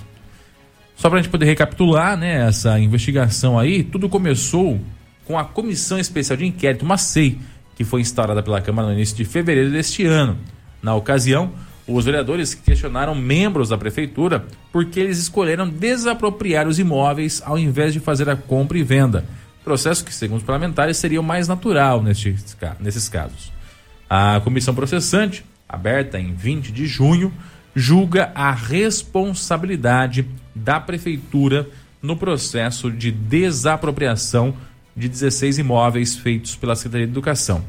Só 0.97 1.09
para 1.09 1.18
a 1.18 1.23
gente 1.23 1.31
poder 1.31 1.47
recapitular, 1.47 2.16
né, 2.16 2.47
essa 2.47 2.79
investigação 2.79 3.59
aí, 3.59 3.83
tudo 3.83 4.09
começou 4.09 4.79
com 5.25 5.39
a 5.39 5.45
Comissão 5.45 5.99
Especial 5.99 6.37
de 6.37 6.47
Inquérito, 6.47 6.85
uma 6.85 6.99
SEI, 6.99 7.39
que 7.75 7.85
foi 7.85 8.01
instaurada 8.01 8.43
pela 8.43 8.61
Câmara 8.61 8.89
no 8.89 8.95
início 8.95 9.16
de 9.16 9.25
fevereiro 9.25 9.71
deste 9.71 10.05
ano. 10.05 10.37
Na 10.83 10.95
ocasião, 10.95 11.53
os 11.87 12.05
vereadores 12.05 12.55
questionaram 12.55 13.14
membros 13.14 13.71
da 13.71 13.79
prefeitura 13.79 14.45
porque 14.73 15.01
eles 15.01 15.18
escolheram 15.18 15.68
desapropriar 15.68 16.68
os 16.68 16.79
imóveis 16.79 17.43
ao 17.45 17.59
invés 17.59 17.93
de 17.93 18.01
fazer 18.01 18.29
a 18.29 18.37
compra 18.37 18.79
e 18.79 18.83
venda. 18.83 19.25
Processo 19.71 20.05
que, 20.05 20.12
segundo 20.12 20.39
os 20.39 20.45
parlamentares, 20.45 20.97
seria 20.97 21.21
o 21.21 21.23
mais 21.23 21.47
natural 21.47 22.03
nesses 22.03 23.09
casos. 23.09 23.53
A 24.09 24.41
comissão 24.43 24.75
processante, 24.75 25.45
aberta 25.68 26.18
em 26.18 26.35
20 26.35 26.73
de 26.73 26.87
junho, 26.87 27.33
julga 27.73 28.33
a 28.35 28.51
responsabilidade 28.51 30.27
da 30.53 30.81
prefeitura 30.81 31.68
no 32.03 32.16
processo 32.16 32.91
de 32.91 33.12
desapropriação 33.12 34.57
de 34.97 35.09
16 35.09 35.59
imóveis 35.59 36.16
feitos 36.16 36.57
pela 36.57 36.75
Secretaria 36.75 37.07
de 37.07 37.12
Educação. 37.12 37.64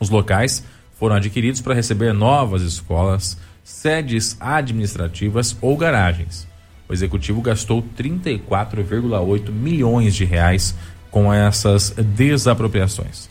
Os 0.00 0.08
locais 0.08 0.64
foram 0.98 1.16
adquiridos 1.16 1.60
para 1.60 1.74
receber 1.74 2.14
novas 2.14 2.62
escolas, 2.62 3.36
sedes 3.62 4.38
administrativas 4.40 5.54
ou 5.60 5.76
garagens. 5.76 6.48
O 6.88 6.94
executivo 6.94 7.42
gastou 7.42 7.84
34,8 7.96 9.52
milhões 9.52 10.14
de 10.14 10.24
reais 10.24 10.74
com 11.10 11.32
essas 11.32 11.90
desapropriações. 11.90 13.28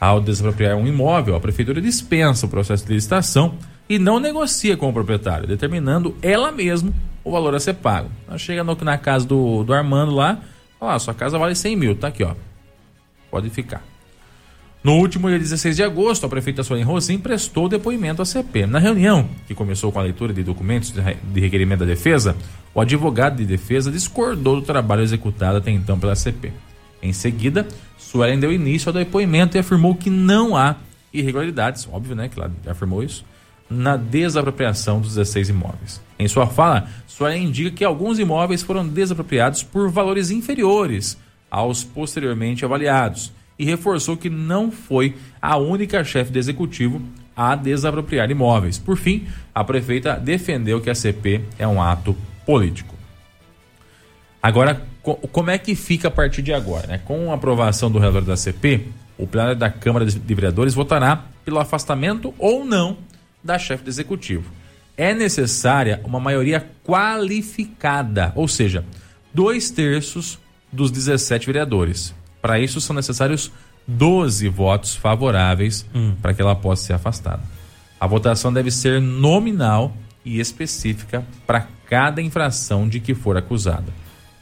Ao 0.00 0.20
desapropriar 0.20 0.76
um 0.76 0.86
imóvel, 0.86 1.34
a 1.34 1.40
prefeitura 1.40 1.80
dispensa 1.80 2.46
o 2.46 2.48
processo 2.48 2.86
de 2.86 2.94
licitação 2.94 3.54
e 3.88 3.98
não 3.98 4.20
negocia 4.20 4.76
com 4.76 4.88
o 4.88 4.92
proprietário, 4.92 5.48
determinando 5.48 6.16
ela 6.22 6.52
mesma 6.52 6.92
o 7.24 7.30
valor 7.32 7.54
a 7.54 7.60
ser 7.60 7.74
pago. 7.74 8.10
Ela 8.28 8.38
chega 8.38 8.62
no, 8.62 8.76
na 8.76 8.96
casa 8.96 9.26
do, 9.26 9.64
do 9.64 9.72
Armando 9.72 10.14
lá, 10.14 10.40
fala, 10.78 10.94
ah, 10.94 10.98
sua 10.98 11.14
casa 11.14 11.38
vale 11.38 11.54
100 11.54 11.76
mil, 11.76 11.96
tá 11.96 12.08
aqui 12.08 12.22
ó, 12.22 12.34
pode 13.30 13.50
ficar. 13.50 13.82
No 14.82 14.94
último 14.94 15.28
dia 15.28 15.38
16 15.38 15.74
de 15.74 15.82
agosto, 15.82 16.24
a 16.24 16.28
prefeita 16.28 16.62
Suelen 16.62 16.84
Rosim 16.84 17.18
prestou 17.18 17.68
depoimento 17.68 18.22
à 18.22 18.24
CP. 18.24 18.64
Na 18.64 18.78
reunião, 18.78 19.28
que 19.46 19.54
começou 19.54 19.90
com 19.90 19.98
a 19.98 20.02
leitura 20.02 20.32
de 20.32 20.44
documentos 20.44 20.92
de 20.92 21.40
requerimento 21.40 21.80
da 21.80 21.86
defesa, 21.86 22.36
o 22.72 22.80
advogado 22.80 23.36
de 23.36 23.44
defesa 23.44 23.90
discordou 23.90 24.56
do 24.56 24.62
trabalho 24.62 25.02
executado 25.02 25.58
até 25.58 25.72
então 25.72 25.98
pela 25.98 26.14
CP. 26.14 26.52
Em 27.02 27.12
seguida, 27.12 27.66
Suelen 27.96 28.38
deu 28.38 28.52
início 28.52 28.88
ao 28.88 28.92
depoimento 28.92 29.56
e 29.56 29.60
afirmou 29.60 29.94
que 29.94 30.10
não 30.10 30.56
há 30.56 30.76
irregularidades, 31.12 31.88
óbvio, 31.90 32.14
né, 32.14 32.28
que 32.28 32.38
ela 32.38 32.52
afirmou 32.66 33.02
isso, 33.02 33.24
na 33.70 33.96
desapropriação 33.96 35.00
dos 35.00 35.14
16 35.14 35.50
imóveis. 35.50 36.00
Em 36.18 36.26
sua 36.26 36.46
fala, 36.46 36.88
Suelen 37.06 37.44
indica 37.44 37.70
que 37.70 37.84
alguns 37.84 38.18
imóveis 38.18 38.62
foram 38.62 38.86
desapropriados 38.86 39.62
por 39.62 39.90
valores 39.90 40.30
inferiores 40.30 41.18
aos 41.50 41.84
posteriormente 41.84 42.64
avaliados 42.64 43.32
e 43.58 43.64
reforçou 43.64 44.16
que 44.16 44.30
não 44.30 44.70
foi 44.70 45.16
a 45.40 45.56
única 45.56 46.04
chefe 46.04 46.30
de 46.30 46.38
executivo 46.38 47.02
a 47.36 47.54
desapropriar 47.54 48.30
imóveis. 48.30 48.78
Por 48.78 48.96
fim, 48.96 49.26
a 49.54 49.62
prefeita 49.64 50.14
defendeu 50.14 50.80
que 50.80 50.90
a 50.90 50.94
CP 50.94 51.42
é 51.58 51.66
um 51.66 51.80
ato 51.80 52.16
político. 52.44 52.94
Agora, 54.42 54.86
como 55.14 55.50
é 55.50 55.58
que 55.58 55.74
fica 55.74 56.08
a 56.08 56.10
partir 56.10 56.42
de 56.42 56.52
agora? 56.52 56.86
Né? 56.86 57.00
Com 57.04 57.30
a 57.30 57.34
aprovação 57.34 57.90
do 57.90 57.98
relatório 57.98 58.26
da 58.26 58.36
CP, 58.36 58.86
o 59.16 59.26
plenário 59.26 59.56
da 59.56 59.70
Câmara 59.70 60.06
de 60.06 60.34
Vereadores 60.34 60.74
votará 60.74 61.24
pelo 61.44 61.58
afastamento 61.58 62.34
ou 62.38 62.64
não 62.64 62.98
da 63.42 63.58
chefe 63.58 63.84
de 63.84 63.90
executivo. 63.90 64.50
É 64.96 65.14
necessária 65.14 66.00
uma 66.04 66.18
maioria 66.18 66.66
qualificada, 66.84 68.32
ou 68.34 68.48
seja, 68.48 68.84
dois 69.32 69.70
terços 69.70 70.38
dos 70.72 70.90
17 70.90 71.46
vereadores. 71.46 72.14
Para 72.42 72.58
isso 72.58 72.80
são 72.80 72.94
necessários 72.94 73.50
12 73.86 74.48
votos 74.48 74.94
favoráveis 74.94 75.86
hum. 75.94 76.14
para 76.20 76.34
que 76.34 76.42
ela 76.42 76.54
possa 76.54 76.84
ser 76.84 76.92
afastada. 76.92 77.42
A 78.00 78.06
votação 78.06 78.52
deve 78.52 78.70
ser 78.70 79.00
nominal 79.00 79.96
e 80.24 80.38
específica 80.38 81.24
para 81.46 81.66
cada 81.88 82.20
infração 82.20 82.88
de 82.88 83.00
que 83.00 83.14
for 83.14 83.36
acusada. 83.36 83.92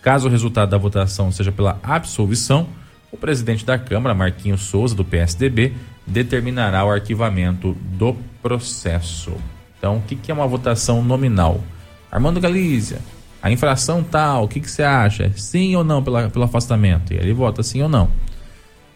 Caso 0.07 0.28
o 0.28 0.30
resultado 0.30 0.70
da 0.70 0.78
votação 0.78 1.32
seja 1.32 1.50
pela 1.50 1.80
absolvição, 1.82 2.68
o 3.11 3.16
presidente 3.16 3.66
da 3.66 3.76
Câmara, 3.76 4.14
Marquinhos 4.14 4.61
Souza, 4.61 4.94
do 4.94 5.04
PSDB, 5.04 5.72
determinará 6.07 6.84
o 6.84 6.92
arquivamento 6.92 7.76
do 7.98 8.14
processo. 8.40 9.32
Então, 9.76 9.96
o 9.96 10.02
que, 10.02 10.14
que 10.14 10.30
é 10.30 10.34
uma 10.34 10.46
votação 10.46 11.02
nominal? 11.02 11.61
Armando 12.09 12.40
Galícia, 12.40 13.00
a 13.42 13.50
infração 13.50 14.00
tal, 14.00 14.44
o 14.44 14.48
que, 14.48 14.61
que 14.61 14.70
você 14.70 14.84
acha? 14.84 15.28
Sim 15.34 15.74
ou 15.74 15.82
não 15.82 16.04
pela, 16.04 16.30
pelo 16.30 16.44
afastamento? 16.44 17.12
E 17.12 17.16
ele 17.16 17.34
vota 17.34 17.64
sim 17.64 17.82
ou 17.82 17.88
não. 17.88 18.09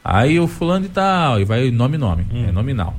Aí 0.04 0.38
o 0.38 0.46
fulano 0.46 0.86
e 0.86 0.90
tal, 0.90 1.40
e 1.40 1.44
vai 1.44 1.72
nome 1.72 1.98
nome, 1.98 2.24
hum. 2.32 2.44
é 2.46 2.52
nominal. 2.52 2.94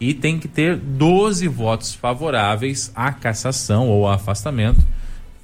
E 0.00 0.14
tem 0.14 0.38
que 0.38 0.48
ter 0.48 0.76
12 0.76 1.46
votos 1.46 1.92
favoráveis 1.92 2.90
à 2.96 3.12
cassação 3.12 3.86
ou 3.86 4.06
ao 4.06 4.14
afastamento 4.14 4.80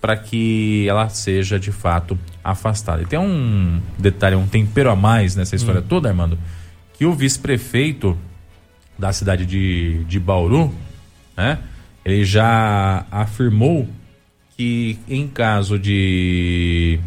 para 0.01 0.17
que 0.17 0.87
ela 0.89 1.09
seja 1.09 1.59
de 1.59 1.73
fato 1.73 2.19
afastada. 2.45 3.03
E 3.03 3.07
tem 3.07 3.19
um 3.19 3.81
detalhe, 3.99 4.37
um 4.37 4.47
tempero 4.47 4.91
a 4.91 4.97
mais 4.97 5.35
nessa 5.35 5.57
história 5.57 5.81
hum. 5.81 5.87
toda, 5.89 6.09
Armando, 6.09 6.39
que 6.95 7.05
o 7.05 7.13
vice-prefeito 7.13 8.17
da 8.99 9.13
cidade 9.13 9.45
de, 9.45 10.05
de 10.05 10.19
Bauru, 10.19 10.73
né, 11.37 11.59
ele 12.05 12.25
já 12.25 13.05
afirmou 13.11 13.89
que 14.57 14.99
em 15.09 15.29
caso 15.29 15.79
de 15.79 16.99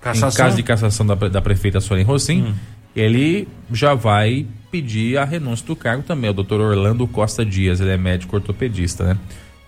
cassação? 0.00 0.28
em 0.28 0.46
caso 0.46 0.56
de 0.56 0.62
cassação 0.62 1.06
da, 1.06 1.14
da 1.14 1.40
prefeita 1.40 1.80
Soren 1.80 2.04
Rossim, 2.04 2.42
hum. 2.42 2.54
ele 2.94 3.48
já 3.72 3.94
vai 3.94 4.46
pedir 4.70 5.18
a 5.18 5.24
renúncia 5.24 5.66
do 5.66 5.74
cargo 5.74 6.02
também. 6.02 6.30
O 6.30 6.32
doutor 6.32 6.60
Orlando 6.60 7.06
Costa 7.08 7.44
Dias, 7.44 7.80
ele 7.80 7.90
é 7.90 7.96
médico 7.96 8.36
ortopedista, 8.36 9.04
né? 9.04 9.18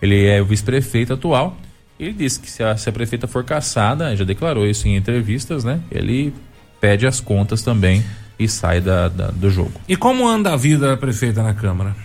Ele 0.01 0.25
é 0.25 0.41
o 0.41 0.45
vice-prefeito 0.45 1.13
atual. 1.13 1.57
Ele 1.99 2.13
disse 2.13 2.39
que 2.39 2.49
se 2.49 2.63
a, 2.63 2.75
se 2.75 2.89
a 2.89 2.91
prefeita 2.91 3.27
for 3.27 3.43
cassada, 3.43 4.15
já 4.15 4.23
declarou 4.23 4.65
isso 4.65 4.87
em 4.87 4.95
entrevistas, 4.95 5.63
né? 5.63 5.79
Ele 5.91 6.33
pede 6.81 7.05
as 7.05 7.21
contas 7.21 7.61
também 7.61 8.03
e 8.37 8.47
sai 8.47 8.81
da, 8.81 9.07
da 9.07 9.27
do 9.27 9.49
jogo. 9.49 9.73
E 9.87 9.95
como 9.95 10.27
anda 10.27 10.53
a 10.53 10.55
vida 10.55 10.87
da 10.87 10.97
prefeita 10.97 11.43
na 11.43 11.53
Câmara? 11.53 11.95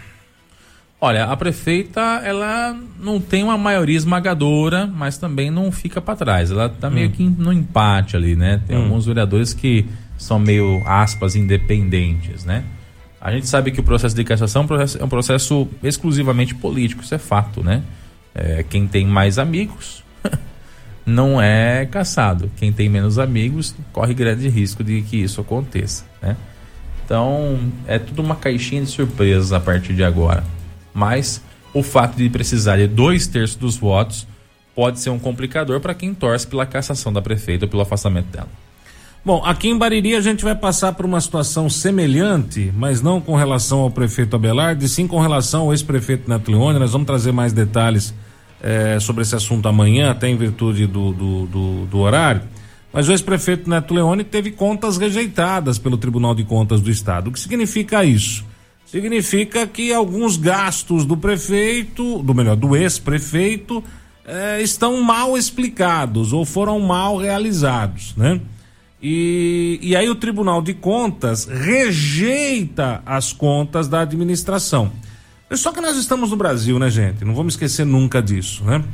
Olha, 1.00 1.26
a 1.26 1.36
prefeita, 1.36 2.00
ela 2.24 2.76
não 2.98 3.20
tem 3.20 3.44
uma 3.44 3.56
maioria 3.56 3.96
esmagadora, 3.96 4.86
mas 4.86 5.16
também 5.16 5.48
não 5.48 5.70
fica 5.70 6.00
para 6.00 6.16
trás. 6.16 6.50
Ela 6.50 6.68
tá 6.68 6.88
hum. 6.88 6.92
meio 6.92 7.10
que 7.10 7.22
no 7.22 7.52
empate 7.52 8.16
ali, 8.16 8.34
né? 8.34 8.60
Tem 8.66 8.76
hum. 8.76 8.84
alguns 8.84 9.06
vereadores 9.06 9.54
que 9.54 9.86
são 10.16 10.40
meio, 10.40 10.82
aspas, 10.84 11.36
independentes, 11.36 12.44
né? 12.44 12.64
A 13.20 13.30
gente 13.30 13.46
sabe 13.46 13.70
que 13.70 13.80
o 13.80 13.82
processo 13.82 14.14
de 14.14 14.24
cassação 14.24 14.66
é 14.98 15.04
um 15.04 15.08
processo 15.08 15.68
exclusivamente 15.82 16.54
político, 16.54 17.02
isso 17.02 17.14
é 17.14 17.18
fato, 17.18 17.62
né? 17.62 17.82
É, 18.38 18.62
quem 18.62 18.86
tem 18.86 19.06
mais 19.06 19.38
amigos 19.38 20.04
não 21.04 21.40
é 21.40 21.86
caçado. 21.86 22.50
Quem 22.56 22.72
tem 22.72 22.88
menos 22.88 23.18
amigos 23.18 23.74
corre 23.92 24.14
grande 24.14 24.48
risco 24.48 24.84
de 24.84 25.02
que 25.02 25.16
isso 25.16 25.40
aconteça, 25.40 26.04
né? 26.22 26.36
Então, 27.04 27.58
é 27.86 27.98
tudo 27.98 28.20
uma 28.20 28.36
caixinha 28.36 28.82
de 28.82 28.90
surpresas 28.90 29.52
a 29.52 29.58
partir 29.58 29.94
de 29.94 30.04
agora. 30.04 30.44
Mas 30.92 31.42
o 31.72 31.82
fato 31.82 32.16
de 32.16 32.28
precisar 32.28 32.76
de 32.76 32.86
dois 32.86 33.26
terços 33.26 33.56
dos 33.56 33.76
votos 33.76 34.26
pode 34.74 35.00
ser 35.00 35.10
um 35.10 35.18
complicador 35.18 35.80
para 35.80 35.94
quem 35.94 36.14
torce 36.14 36.46
pela 36.46 36.66
cassação 36.66 37.12
da 37.12 37.22
prefeita 37.22 37.64
ou 37.64 37.68
pelo 37.68 37.82
afastamento 37.82 38.26
dela. 38.26 38.48
Bom, 39.24 39.42
aqui 39.44 39.68
em 39.68 39.76
Bariri 39.76 40.14
a 40.14 40.20
gente 40.20 40.44
vai 40.44 40.54
passar 40.54 40.92
por 40.92 41.04
uma 41.04 41.20
situação 41.20 41.68
semelhante, 41.68 42.72
mas 42.76 43.02
não 43.02 43.20
com 43.20 43.34
relação 43.34 43.80
ao 43.80 43.90
prefeito 43.90 44.36
Abelardo, 44.36 44.86
sim 44.86 45.06
com 45.06 45.20
relação 45.20 45.62
ao 45.62 45.72
ex-prefeito 45.72 46.28
Neto 46.30 46.50
Leone. 46.50 46.78
Nós 46.78 46.92
vamos 46.92 47.06
trazer 47.06 47.32
mais 47.32 47.52
detalhes 47.52 48.14
eh, 48.62 48.98
sobre 49.00 49.22
esse 49.22 49.34
assunto 49.34 49.68
amanhã, 49.68 50.10
até 50.10 50.28
em 50.28 50.36
virtude 50.36 50.86
do, 50.86 51.12
do, 51.12 51.46
do, 51.46 51.86
do 51.86 51.98
horário. 51.98 52.42
Mas 52.92 53.08
o 53.08 53.12
ex-prefeito 53.12 53.68
Neto 53.68 53.92
Leone 53.94 54.24
teve 54.24 54.50
contas 54.50 54.96
rejeitadas 54.96 55.78
pelo 55.78 55.96
Tribunal 55.96 56.34
de 56.34 56.44
Contas 56.44 56.80
do 56.80 56.90
Estado. 56.90 57.28
O 57.28 57.32
que 57.32 57.38
significa 57.38 58.04
isso? 58.04 58.44
Significa 58.86 59.66
que 59.66 59.92
alguns 59.92 60.36
gastos 60.36 61.04
do 61.04 61.16
prefeito, 61.16 62.22
do 62.22 62.34
melhor, 62.34 62.56
do 62.56 62.74
ex-prefeito, 62.74 63.84
eh, 64.26 64.62
estão 64.62 65.02
mal 65.02 65.36
explicados 65.36 66.32
ou 66.32 66.44
foram 66.44 66.80
mal 66.80 67.16
realizados, 67.16 68.14
né? 68.16 68.40
E, 69.00 69.78
e 69.80 69.94
aí 69.94 70.08
o 70.08 70.14
Tribunal 70.14 70.60
de 70.60 70.74
Contas 70.74 71.44
rejeita 71.44 73.00
as 73.06 73.32
contas 73.32 73.88
da 73.88 74.00
administração. 74.00 74.90
Só 75.56 75.72
que 75.72 75.80
nós 75.80 75.96
estamos 75.96 76.30
no 76.30 76.36
Brasil, 76.36 76.78
né, 76.78 76.90
gente? 76.90 77.24
Não 77.24 77.34
vamos 77.34 77.54
esquecer 77.54 77.86
nunca 77.86 78.22
disso, 78.22 78.64
né? 78.64 78.84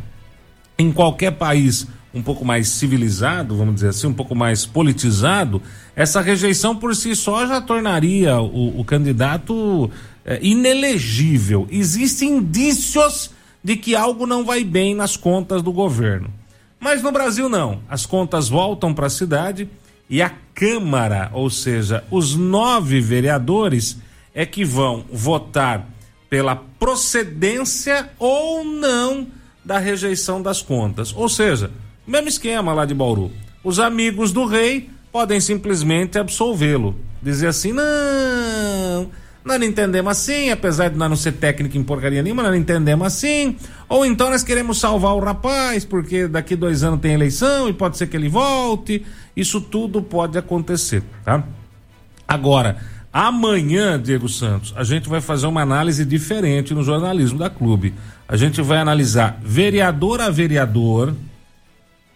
Em 0.78 0.92
qualquer 0.92 1.32
país 1.32 1.86
um 2.14 2.22
pouco 2.22 2.44
mais 2.44 2.68
civilizado, 2.68 3.56
vamos 3.56 3.74
dizer 3.74 3.88
assim, 3.88 4.06
um 4.06 4.14
pouco 4.14 4.36
mais 4.36 4.64
politizado, 4.64 5.60
essa 5.96 6.20
rejeição 6.20 6.76
por 6.76 6.94
si 6.94 7.16
só 7.16 7.44
já 7.44 7.60
tornaria 7.60 8.40
o, 8.40 8.80
o 8.80 8.84
candidato 8.84 9.90
é, 10.24 10.38
inelegível. 10.40 11.66
Existem 11.70 12.36
indícios 12.36 13.32
de 13.64 13.76
que 13.76 13.96
algo 13.96 14.26
não 14.26 14.44
vai 14.44 14.62
bem 14.62 14.94
nas 14.94 15.16
contas 15.16 15.60
do 15.60 15.72
governo. 15.72 16.30
Mas 16.78 17.02
no 17.02 17.10
Brasil 17.10 17.48
não. 17.48 17.80
As 17.88 18.06
contas 18.06 18.48
voltam 18.48 18.94
para 18.94 19.06
a 19.06 19.10
cidade 19.10 19.68
e 20.08 20.22
a 20.22 20.30
Câmara, 20.54 21.30
ou 21.32 21.50
seja, 21.50 22.04
os 22.12 22.36
nove 22.36 23.00
vereadores, 23.00 23.98
é 24.32 24.46
que 24.46 24.64
vão 24.64 25.04
votar 25.10 25.88
pela 26.34 26.56
procedência 26.56 28.10
ou 28.18 28.64
não 28.64 29.28
da 29.64 29.78
rejeição 29.78 30.42
das 30.42 30.60
contas. 30.60 31.14
Ou 31.14 31.28
seja, 31.28 31.70
mesmo 32.04 32.26
esquema 32.26 32.72
lá 32.72 32.84
de 32.84 32.92
Bauru. 32.92 33.30
Os 33.62 33.78
amigos 33.78 34.32
do 34.32 34.44
rei 34.44 34.90
podem 35.12 35.38
simplesmente 35.38 36.18
absolvê-lo. 36.18 36.98
Dizer 37.22 37.46
assim: 37.46 37.70
não, 37.70 39.12
nós 39.44 39.60
não 39.60 39.64
entendemos 39.64 40.10
assim, 40.10 40.50
apesar 40.50 40.88
de 40.88 40.96
nós 40.96 41.08
não 41.08 41.16
ser 41.16 41.34
técnico 41.34 41.78
em 41.78 41.84
porcaria 41.84 42.20
nenhuma, 42.20 42.42
nós 42.42 42.50
não 42.50 42.58
entendemos 42.58 43.06
assim. 43.06 43.56
Ou 43.88 44.04
então 44.04 44.28
nós 44.28 44.42
queremos 44.42 44.80
salvar 44.80 45.14
o 45.14 45.20
rapaz, 45.20 45.84
porque 45.84 46.26
daqui 46.26 46.56
dois 46.56 46.82
anos 46.82 46.98
tem 46.98 47.12
eleição 47.12 47.68
e 47.68 47.72
pode 47.72 47.96
ser 47.96 48.08
que 48.08 48.16
ele 48.16 48.28
volte. 48.28 49.06
Isso 49.36 49.60
tudo 49.60 50.02
pode 50.02 50.36
acontecer, 50.36 51.00
tá? 51.24 51.44
Agora, 52.26 52.78
amanhã, 53.14 54.00
Diego 54.00 54.28
Santos, 54.28 54.74
a 54.76 54.82
gente 54.82 55.08
vai 55.08 55.20
fazer 55.20 55.46
uma 55.46 55.62
análise 55.62 56.04
diferente 56.04 56.74
no 56.74 56.82
jornalismo 56.82 57.38
da 57.38 57.48
clube. 57.48 57.94
A 58.26 58.36
gente 58.36 58.60
vai 58.60 58.78
analisar 58.78 59.38
vereador 59.40 60.20
a 60.20 60.30
vereador, 60.30 61.14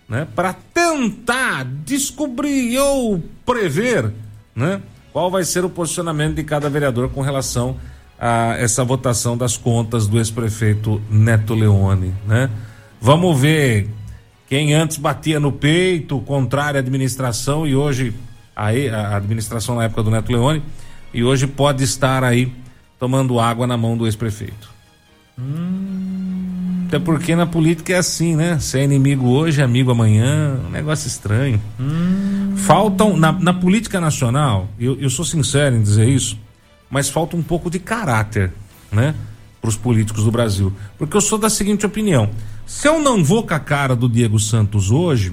né, 0.09 0.27
para 0.35 0.53
tentar 0.75 1.65
descobrir 1.85 2.77
ou 2.81 3.23
prever, 3.47 4.13
né, 4.57 4.83
qual 5.13 5.31
vai 5.31 5.45
ser 5.45 5.65
o 5.65 5.71
posicionamento 5.71 6.35
de 6.35 6.43
cada 6.43 6.69
vereador 6.69 7.11
com 7.11 7.21
relação 7.21 7.77
a 8.19 8.57
essa 8.59 8.83
votação 8.83 9.37
das 9.37 9.57
contas 9.57 10.09
do 10.09 10.19
ex-prefeito 10.19 11.01
Neto 11.09 11.55
Leone, 11.55 12.13
né? 12.27 12.51
Vamos 13.01 13.41
ver 13.41 13.89
quem 14.49 14.75
antes 14.75 14.97
batia 14.97 15.39
no 15.39 15.53
peito, 15.53 16.19
contrário 16.23 16.79
à 16.79 16.81
administração 16.81 17.65
e 17.65 17.77
hoje 17.77 18.13
a, 18.57 18.71
a 18.71 19.17
administração 19.17 19.77
na 19.77 19.85
época 19.85 20.03
do 20.03 20.11
Neto 20.11 20.33
Leone 20.33 20.65
e 21.13 21.25
hoje 21.25 21.47
pode 21.47 21.85
estar 21.85 22.23
aí 22.25 22.53
tomando 22.99 23.39
água 23.39 23.67
na 23.67 23.77
mão 23.77 23.97
do 23.97 24.07
ex-prefeito. 24.07 24.69
Hum. 25.39 26.85
Até 26.89 26.99
porque 26.99 27.37
na 27.37 27.47
política 27.47 27.93
é 27.93 27.99
assim, 27.99 28.35
né? 28.35 28.59
Se 28.59 28.79
é 28.79 28.85
inimigo 28.85 29.29
hoje, 29.29 29.61
é 29.61 29.65
amigo 29.65 29.91
amanhã, 29.91 30.59
um 30.67 30.71
negócio 30.71 31.07
estranho. 31.07 31.61
Hum. 31.79 32.55
Faltam, 32.57 33.17
na, 33.17 33.31
na, 33.31 33.53
política 33.53 34.01
nacional, 34.01 34.69
eu, 34.81 34.99
eu 34.99 35.11
sou 35.11 35.25
sincero 35.25 35.77
em 35.77 35.83
dizer 35.83 36.09
isso, 36.09 36.39
mas 36.91 37.11
falta 37.11 37.37
um 37.37 37.43
pouco 37.43 37.71
de 37.71 37.79
caráter, 37.79 38.53
né? 38.91 39.15
Para 39.61 39.69
os 39.69 39.77
políticos 39.77 40.25
do 40.25 40.31
Brasil. 40.31 40.73
Porque 40.97 41.17
eu 41.17 41.21
sou 41.21 41.37
da 41.37 41.51
seguinte 41.51 41.85
opinião: 41.85 42.31
se 42.67 42.89
eu 42.89 42.99
não 43.01 43.23
vou 43.23 43.47
com 43.47 43.55
a 43.55 43.61
cara 43.61 43.95
do 43.95 44.09
Diego 44.09 44.39
Santos 44.39 44.91
hoje, 44.91 45.33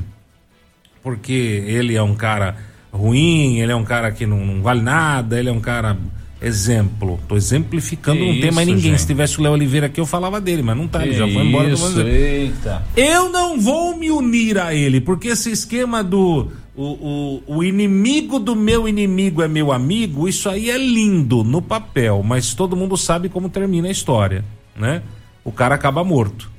porque 1.02 1.64
ele 1.66 1.96
é 1.96 2.04
um 2.04 2.16
cara 2.16 2.58
ruim, 2.96 3.60
ele 3.60 3.72
é 3.72 3.76
um 3.76 3.84
cara 3.84 4.12
que 4.12 4.26
não, 4.26 4.46
não 4.46 4.62
vale 4.62 4.82
nada, 4.82 5.40
ele 5.40 5.50
é 5.50 5.52
um 5.52 5.60
cara 5.60 5.98
exemplo. 6.42 7.20
Tô 7.28 7.36
exemplificando, 7.36 8.20
que 8.20 8.34
não 8.34 8.40
tem 8.40 8.52
mais 8.52 8.68
ninguém. 8.68 8.92
Gente. 8.92 9.02
Se 9.02 9.08
tivesse 9.08 9.40
o 9.40 9.44
Léo 9.44 9.54
Oliveira 9.54 9.88
aqui, 9.88 10.00
eu 10.00 10.06
falava 10.06 10.40
dele, 10.42 10.62
mas 10.62 10.78
não 10.78 10.88
tá, 10.88 11.00
que 11.00 11.06
ele 11.10 11.16
já 11.16 11.28
foi 11.28 11.46
embora. 11.46 11.70
Isso, 11.70 12.02
eita. 12.02 12.84
Eu 12.96 13.30
não 13.30 13.60
vou 13.60 13.98
me 13.98 14.12
unir 14.12 14.58
a 14.58 14.74
ele, 14.74 15.02
porque 15.02 15.30
esse 15.30 15.52
esquema 15.52 16.04
do 16.04 16.48
o, 16.76 16.84
o, 16.84 17.44
o 17.58 17.64
inimigo 17.64 18.40
do 18.40 18.56
meu 18.56 18.88
inimigo 18.88 19.42
é 19.42 19.48
meu 19.48 19.72
amigo, 19.72 20.28
isso 20.28 20.50
aí 20.50 20.70
é 20.70 20.78
lindo 20.78 21.44
no 21.44 21.62
papel, 21.62 22.22
mas 22.24 22.54
todo 22.54 22.76
mundo 22.76 22.98
sabe 22.98 23.30
como 23.30 23.50
termina 23.50 23.88
a 23.88 23.92
história, 23.92 24.44
né? 24.76 25.02
O 25.44 25.52
cara 25.52 25.76
acaba 25.76 26.04
morto 26.04 26.56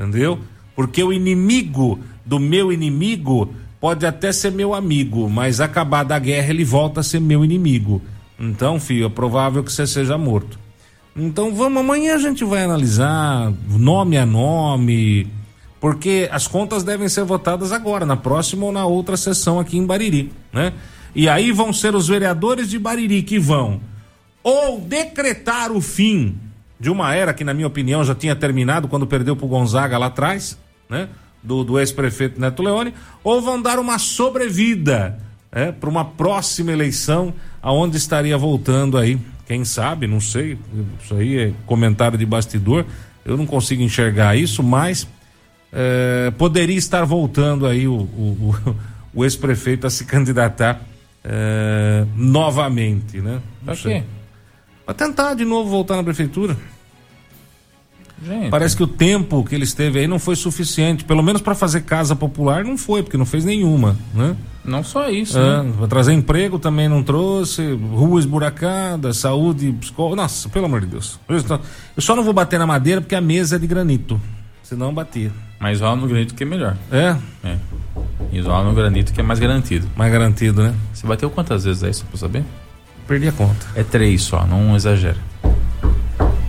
entendeu? 0.00 0.38
Porque 0.74 1.02
o 1.02 1.12
inimigo 1.12 2.00
do 2.24 2.40
meu 2.40 2.72
inimigo 2.72 3.52
pode 3.80 4.04
até 4.04 4.30
ser 4.32 4.52
meu 4.52 4.74
amigo, 4.74 5.28
mas 5.28 5.60
acabada 5.60 6.14
a 6.14 6.18
guerra 6.18 6.50
ele 6.50 6.64
volta 6.64 7.00
a 7.00 7.02
ser 7.02 7.20
meu 7.20 7.44
inimigo. 7.44 8.02
Então, 8.38 8.78
filho, 8.78 9.06
é 9.06 9.08
provável 9.08 9.64
que 9.64 9.72
você 9.72 9.86
seja 9.86 10.18
morto. 10.18 10.58
Então 11.16 11.54
vamos, 11.54 11.80
amanhã 11.80 12.14
a 12.14 12.18
gente 12.18 12.44
vai 12.44 12.64
analisar 12.64 13.52
nome 13.68 14.16
a 14.16 14.24
nome, 14.24 15.26
porque 15.80 16.28
as 16.30 16.46
contas 16.46 16.84
devem 16.84 17.08
ser 17.08 17.24
votadas 17.24 17.72
agora, 17.72 18.06
na 18.06 18.16
próxima 18.16 18.66
ou 18.66 18.72
na 18.72 18.86
outra 18.86 19.16
sessão 19.16 19.58
aqui 19.58 19.76
em 19.76 19.84
Bariri, 19.84 20.32
né? 20.52 20.72
E 21.14 21.28
aí 21.28 21.50
vão 21.50 21.72
ser 21.72 21.94
os 21.94 22.06
vereadores 22.06 22.68
de 22.70 22.78
Bariri 22.78 23.22
que 23.22 23.38
vão 23.38 23.80
ou 24.42 24.80
decretar 24.80 25.72
o 25.72 25.80
fim 25.80 26.38
de 26.78 26.88
uma 26.88 27.14
era 27.14 27.34
que, 27.34 27.44
na 27.44 27.52
minha 27.52 27.66
opinião, 27.66 28.02
já 28.04 28.14
tinha 28.14 28.34
terminado 28.34 28.88
quando 28.88 29.06
perdeu 29.06 29.36
para 29.36 29.44
o 29.44 29.48
Gonzaga 29.48 29.98
lá 29.98 30.06
atrás, 30.06 30.56
né? 30.88 31.08
Do, 31.42 31.64
do 31.64 31.78
ex-prefeito 31.78 32.38
Neto 32.38 32.62
Leone, 32.62 32.92
ou 33.24 33.40
vão 33.40 33.60
dar 33.60 33.78
uma 33.78 33.98
sobrevida 33.98 35.18
é, 35.50 35.72
para 35.72 35.88
uma 35.88 36.04
próxima 36.04 36.70
eleição, 36.70 37.32
aonde 37.62 37.96
estaria 37.96 38.36
voltando 38.36 38.98
aí, 38.98 39.18
quem 39.46 39.64
sabe, 39.64 40.06
não 40.06 40.20
sei, 40.20 40.58
isso 41.02 41.14
aí 41.14 41.38
é 41.38 41.52
comentário 41.66 42.18
de 42.18 42.26
bastidor, 42.26 42.84
eu 43.24 43.36
não 43.36 43.46
consigo 43.46 43.82
enxergar 43.82 44.36
isso, 44.36 44.62
mas 44.62 45.08
é, 45.72 46.32
poderia 46.36 46.76
estar 46.76 47.04
voltando 47.04 47.66
aí 47.66 47.88
o, 47.88 47.94
o, 47.94 48.54
o, 48.66 48.76
o 49.20 49.24
ex-prefeito 49.24 49.86
a 49.86 49.90
se 49.90 50.04
candidatar 50.04 50.80
é, 51.24 52.04
novamente, 52.14 53.20
né? 53.20 53.40
Pra 53.64 53.76
quê? 53.76 54.02
Pra 54.84 54.94
tentar 54.94 55.34
de 55.34 55.44
novo 55.44 55.70
voltar 55.70 55.96
na 55.96 56.02
prefeitura. 56.02 56.56
Gente. 58.22 58.50
Parece 58.50 58.76
que 58.76 58.82
o 58.82 58.86
tempo 58.86 59.42
que 59.44 59.54
ele 59.54 59.64
esteve 59.64 59.98
aí 59.98 60.06
não 60.06 60.18
foi 60.18 60.36
suficiente. 60.36 61.04
Pelo 61.04 61.22
menos 61.22 61.40
para 61.40 61.54
fazer 61.54 61.82
casa 61.82 62.14
popular 62.14 62.64
não 62.64 62.76
foi, 62.76 63.02
porque 63.02 63.16
não 63.16 63.24
fez 63.24 63.44
nenhuma, 63.44 63.96
né? 64.14 64.36
Não 64.62 64.84
só 64.84 65.08
isso, 65.08 65.38
é, 65.38 65.62
né? 65.62 65.72
Trazer 65.88 66.12
emprego 66.12 66.58
também 66.58 66.88
não 66.88 67.02
trouxe, 67.02 67.72
rua 67.72 68.20
esburacada, 68.20 69.12
saúde, 69.14 69.74
escola. 69.80 70.14
Nossa, 70.14 70.48
pelo 70.50 70.66
amor 70.66 70.82
de 70.82 70.88
Deus. 70.88 71.18
Eu 71.28 72.02
só 72.02 72.14
não 72.14 72.22
vou 72.22 72.34
bater 72.34 72.58
na 72.58 72.66
madeira 72.66 73.00
porque 73.00 73.14
a 73.14 73.20
mesa 73.22 73.56
é 73.56 73.58
de 73.58 73.66
granito. 73.66 74.20
Senão 74.62 74.92
batia. 74.92 75.32
Mas 75.58 75.80
rola 75.80 75.96
no 75.96 76.06
granito 76.06 76.34
que 76.34 76.42
é 76.42 76.46
melhor. 76.46 76.76
É? 76.92 77.16
É. 77.42 77.56
E 78.32 78.40
rola 78.40 78.64
no 78.64 78.74
granito 78.74 79.12
que 79.12 79.20
é 79.20 79.22
mais 79.24 79.38
garantido. 79.38 79.88
Mais 79.96 80.12
garantido, 80.12 80.62
né? 80.62 80.74
Você 80.92 81.06
bateu 81.06 81.30
quantas 81.30 81.64
vezes 81.64 81.82
aí, 81.82 81.92
só 81.92 82.04
pra 82.04 82.18
saber? 82.18 82.44
perdi 83.10 83.26
a 83.26 83.32
conta. 83.32 83.66
É 83.74 83.82
três 83.82 84.22
só, 84.22 84.46
não 84.46 84.76
exagera. 84.76 85.16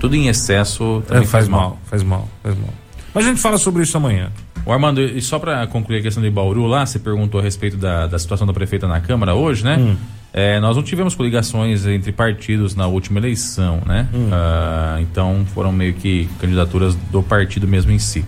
Tudo 0.02 0.16
em 0.16 0.28
excesso 0.28 1.04
também 1.08 1.24
é, 1.24 1.28
faz, 1.28 1.45
faz 1.45 1.47
mal. 1.47 1.62
mal. 1.62 1.80
Faz 1.86 2.02
mal, 2.02 2.28
faz 2.41 2.58
mal. 2.58 2.74
Mas 3.14 3.26
a 3.26 3.30
gente 3.30 3.39
fala 3.39 3.60
sobre 3.60 3.84
isso 3.84 3.95
amanhã. 3.95 4.32
O 4.66 4.72
Armando, 4.72 4.99
e 4.99 5.22
só 5.22 5.38
para 5.38 5.66
concluir 5.68 5.99
a 5.99 6.02
questão 6.02 6.24
de 6.24 6.30
Bauru 6.32 6.66
lá, 6.66 6.84
você 6.84 6.97
perguntou 6.97 7.39
a 7.39 7.43
respeito 7.43 7.78
da, 7.78 8.08
da 8.08 8.18
situação 8.18 8.47
da 8.47 8.54
prefeita 8.54 8.88
na 8.88 8.99
Câmara 8.99 9.36
hoje, 9.36 9.64
né? 9.64 9.78
Hum. 9.78 9.95
É, 10.34 10.60
nós 10.60 10.76
não 10.76 10.82
tivemos 10.82 11.14
coligações 11.14 11.86
entre 11.86 12.12
partidos 12.12 12.76
na 12.76 12.88
última 12.88 13.20
eleição, 13.20 13.80
né? 13.86 14.08
Hum. 14.12 14.30
Uh, 14.30 15.02
então 15.02 15.45
foram 15.54 15.72
meio 15.72 15.93
que 15.93 16.28
candidaturas 16.39 16.95
do 16.95 17.22
partido 17.22 17.68
mesmo 17.68 17.91
em 17.91 17.99
si. 17.99 18.26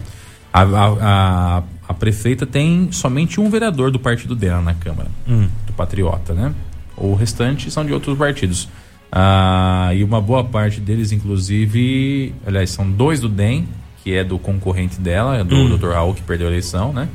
A, 0.51 0.61
a, 0.61 1.57
a, 1.57 1.63
a, 1.87 1.93
prefeita 1.95 2.45
tem 2.45 2.89
somente 2.91 3.41
um 3.41 3.49
vereador 3.49 3.89
do 3.89 3.97
partido 3.97 4.35
dela 4.35 4.61
na 4.61 4.75
Câmara, 4.75 5.09
hum. 5.27 5.47
do 5.65 5.73
Patriota, 5.73 6.33
né? 6.35 6.53
O 6.95 7.15
restante 7.15 7.71
são 7.71 7.83
de 7.83 7.91
outros 7.93 8.15
partidos. 8.15 8.69
Ah, 9.15 9.91
e 9.93 10.03
uma 10.03 10.19
boa 10.19 10.43
parte 10.43 10.79
deles, 10.81 11.11
inclusive, 11.11 12.33
aliás, 12.47 12.71
são 12.71 12.89
dois 12.89 13.19
do 13.19 13.29
DEM, 13.29 13.67
que 14.03 14.11
é 14.11 14.23
do 14.23 14.39
concorrente 14.39 14.99
dela, 14.99 15.37
é 15.37 15.43
do 15.43 15.55
Hum. 15.55 15.77
Dr. 15.77 15.89
Raul, 15.89 16.15
que 16.15 16.23
perdeu 16.23 16.47
a 16.47 16.49
eleição, 16.49 16.91
né? 16.91 17.07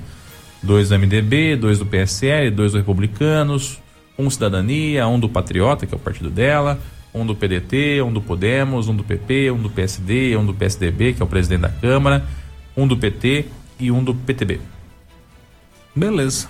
Dois 0.62 0.90
do 0.90 0.94
MDB, 0.96 1.56
dois 1.56 1.80
do 1.80 1.84
PSL, 1.84 2.52
dois 2.52 2.70
do 2.70 2.78
Republicanos, 2.78 3.80
um 4.16 4.30
Cidadania, 4.30 5.08
um 5.08 5.18
do 5.18 5.28
Patriota, 5.28 5.86
que 5.86 5.94
é 5.94 5.96
o 5.96 6.00
partido 6.00 6.30
dela, 6.30 6.78
um 7.12 7.26
do 7.26 7.34
PDT, 7.34 8.00
um 8.02 8.12
do 8.12 8.20
Podemos, 8.22 8.86
um 8.86 8.94
do 8.94 9.02
PP, 9.02 9.50
um 9.50 9.58
do 9.60 9.68
PSD, 9.68 10.36
um 10.36 10.46
do 10.46 10.54
PSDB, 10.54 11.14
que 11.14 11.22
é 11.22 11.24
o 11.24 11.28
presidente 11.28 11.62
da 11.62 11.68
Câmara, 11.68 12.24
um 12.76 12.86
do 12.86 12.96
PT 12.96 13.46
e 13.80 13.90
um 13.90 14.04
do 14.04 14.14
PTB. 14.14 14.60
Beleza. 15.96 16.46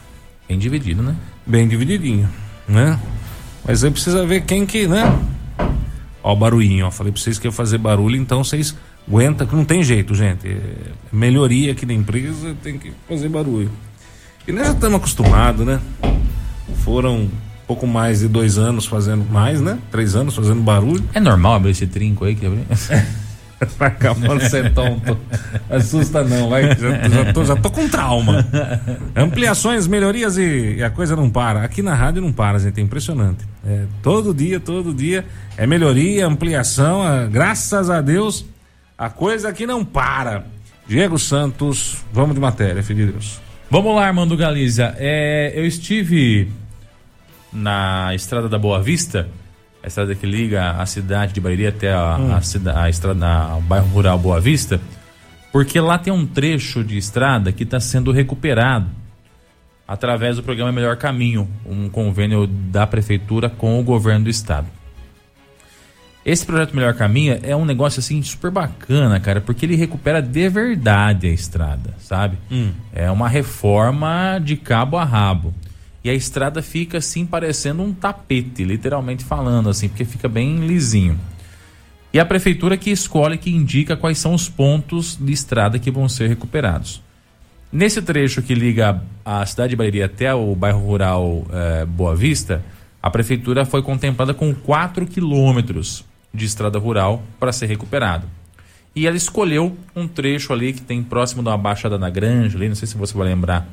Bem 0.46 0.58
dividido, 0.58 1.02
né? 1.02 1.16
Bem 1.46 1.66
divididinho, 1.66 2.28
né? 2.68 3.00
Mas 3.66 3.82
aí 3.82 3.90
precisa 3.90 4.26
ver 4.26 4.42
quem 4.42 4.66
que, 4.66 4.86
né? 4.86 5.04
Ó 6.22 6.32
o 6.32 6.36
barulhinho, 6.36 6.86
ó. 6.86 6.90
Falei 6.90 7.12
pra 7.12 7.20
vocês 7.20 7.38
que 7.38 7.46
ia 7.46 7.52
fazer 7.52 7.78
barulho, 7.78 8.16
então 8.16 8.42
vocês 8.42 8.74
aguentam, 9.06 9.46
que 9.46 9.54
não 9.54 9.64
tem 9.64 9.82
jeito, 9.82 10.14
gente. 10.14 10.48
É 10.48 10.58
melhoria 11.12 11.72
aqui 11.72 11.86
da 11.86 11.94
empresa, 11.94 12.54
tem 12.62 12.78
que 12.78 12.92
fazer 13.08 13.28
barulho. 13.28 13.70
E 14.46 14.52
nós 14.52 14.66
já 14.66 14.72
estamos 14.72 14.96
acostumados, 14.96 15.66
né? 15.66 15.80
Foram 16.84 17.28
pouco 17.66 17.86
mais 17.86 18.20
de 18.20 18.28
dois 18.28 18.56
anos 18.56 18.86
fazendo, 18.86 19.30
mais, 19.30 19.60
né? 19.60 19.78
Três 19.90 20.16
anos 20.16 20.34
fazendo 20.34 20.62
barulho. 20.62 21.04
É 21.12 21.20
normal 21.20 21.54
abrir 21.54 21.72
esse 21.72 21.86
trinco 21.86 22.24
aí 22.24 22.34
que 22.34 22.46
abriu? 22.46 22.64
Vai 23.78 23.88
acabar 23.88 24.40
ser 24.42 24.72
tonto. 24.72 25.18
Assusta 25.68 26.22
não, 26.22 26.48
vai. 26.48 26.76
Já, 26.76 27.08
já, 27.08 27.32
tô, 27.32 27.44
já 27.44 27.56
tô 27.56 27.70
com 27.70 27.88
trauma. 27.88 28.46
Ampliações, 29.16 29.86
melhorias 29.86 30.38
e, 30.38 30.76
e 30.76 30.82
a 30.82 30.90
coisa 30.90 31.16
não 31.16 31.28
para. 31.28 31.62
Aqui 31.62 31.82
na 31.82 31.94
rádio 31.94 32.22
não 32.22 32.32
para, 32.32 32.58
gente. 32.58 32.78
É 32.78 32.82
impressionante. 32.82 33.44
É, 33.66 33.84
todo 34.02 34.32
dia, 34.32 34.60
todo 34.60 34.94
dia 34.94 35.24
é 35.56 35.66
melhoria, 35.66 36.26
ampliação. 36.26 37.02
ah, 37.02 37.26
graças 37.26 37.90
a 37.90 38.00
Deus, 38.00 38.46
a 38.96 39.10
coisa 39.10 39.48
aqui 39.48 39.66
não 39.66 39.84
para. 39.84 40.44
Diego 40.86 41.18
Santos, 41.18 41.98
vamos 42.12 42.34
de 42.34 42.40
matéria, 42.40 42.82
filho 42.82 43.06
de 43.06 43.12
Deus. 43.12 43.40
Vamos 43.70 43.94
lá, 43.94 44.06
Armando 44.06 44.36
Galizia. 44.36 44.94
É, 44.96 45.52
eu 45.54 45.66
estive 45.66 46.50
na 47.52 48.14
estrada 48.14 48.48
da 48.48 48.58
Boa 48.58 48.80
Vista, 48.80 49.28
a 49.82 49.86
estrada 49.86 50.14
que 50.14 50.26
liga 50.26 50.72
a 50.72 50.86
cidade 50.86 51.32
de 51.32 51.40
Bariri 51.40 51.66
até 51.66 51.92
a, 51.92 52.36
a, 52.36 52.40
cida- 52.42 52.80
a 52.80 52.88
estrada, 52.90 53.26
a- 53.26 53.56
o 53.56 53.60
bairro 53.60 53.86
rural 53.88 54.18
Boa 54.18 54.40
Vista, 54.40 54.80
porque 55.52 55.80
lá 55.80 55.98
tem 55.98 56.12
um 56.12 56.26
trecho 56.26 56.82
de 56.84 56.98
estrada 56.98 57.52
que 57.52 57.62
está 57.62 57.80
sendo 57.80 58.10
recuperado 58.12 58.86
através 59.86 60.36
do 60.36 60.42
programa 60.42 60.70
Melhor 60.72 60.96
Caminho, 60.96 61.48
um 61.64 61.88
convênio 61.88 62.46
da 62.46 62.86
prefeitura 62.86 63.48
com 63.48 63.80
o 63.80 63.82
governo 63.82 64.24
do 64.24 64.30
estado. 64.30 64.66
Esse 66.26 66.44
projeto 66.44 66.74
Melhor 66.76 66.92
Caminho 66.92 67.38
é 67.42 67.56
um 67.56 67.64
negócio 67.64 68.00
assim 68.00 68.20
super 68.22 68.50
bacana, 68.50 69.18
cara, 69.18 69.40
porque 69.40 69.64
ele 69.64 69.76
recupera 69.76 70.20
de 70.20 70.46
verdade 70.50 71.26
a 71.26 71.30
estrada, 71.32 71.94
sabe? 72.00 72.36
É 72.92 73.10
uma 73.10 73.28
reforma 73.28 74.38
de 74.42 74.56
cabo 74.56 74.98
a 74.98 75.04
rabo. 75.04 75.54
E 76.02 76.10
a 76.10 76.14
estrada 76.14 76.62
fica 76.62 76.98
assim 76.98 77.26
parecendo 77.26 77.82
um 77.82 77.92
tapete, 77.92 78.64
literalmente 78.64 79.24
falando 79.24 79.68
assim, 79.68 79.88
porque 79.88 80.04
fica 80.04 80.28
bem 80.28 80.66
lisinho. 80.66 81.18
E 82.12 82.18
a 82.18 82.24
prefeitura 82.24 82.76
que 82.76 82.90
escolhe, 82.90 83.36
que 83.36 83.50
indica 83.50 83.96
quais 83.96 84.18
são 84.18 84.32
os 84.32 84.48
pontos 84.48 85.16
de 85.20 85.32
estrada 85.32 85.78
que 85.78 85.90
vão 85.90 86.08
ser 86.08 86.28
recuperados. 86.28 87.02
Nesse 87.70 88.00
trecho 88.00 88.40
que 88.40 88.54
liga 88.54 89.02
a 89.22 89.44
cidade 89.44 89.70
de 89.70 89.76
Bariri 89.76 90.02
até 90.02 90.32
o 90.32 90.54
bairro 90.54 90.80
rural 90.80 91.46
eh, 91.52 91.84
Boa 91.84 92.16
Vista, 92.16 92.64
a 93.02 93.10
prefeitura 93.10 93.66
foi 93.66 93.82
contemplada 93.82 94.32
com 94.32 94.54
4 94.54 95.06
quilômetros 95.06 96.02
de 96.32 96.46
estrada 96.46 96.78
rural 96.78 97.22
para 97.38 97.52
ser 97.52 97.66
recuperado. 97.66 98.26
E 98.96 99.06
ela 99.06 99.16
escolheu 99.16 99.76
um 99.94 100.08
trecho 100.08 100.52
ali 100.52 100.72
que 100.72 100.80
tem 100.80 101.02
próximo 101.02 101.42
de 101.42 101.48
uma 101.48 101.58
baixada 101.58 101.98
na 101.98 102.08
granja, 102.08 102.56
ali, 102.56 102.68
não 102.68 102.74
sei 102.74 102.88
se 102.88 102.96
você 102.96 103.16
vai 103.16 103.28
lembrar. 103.28 103.68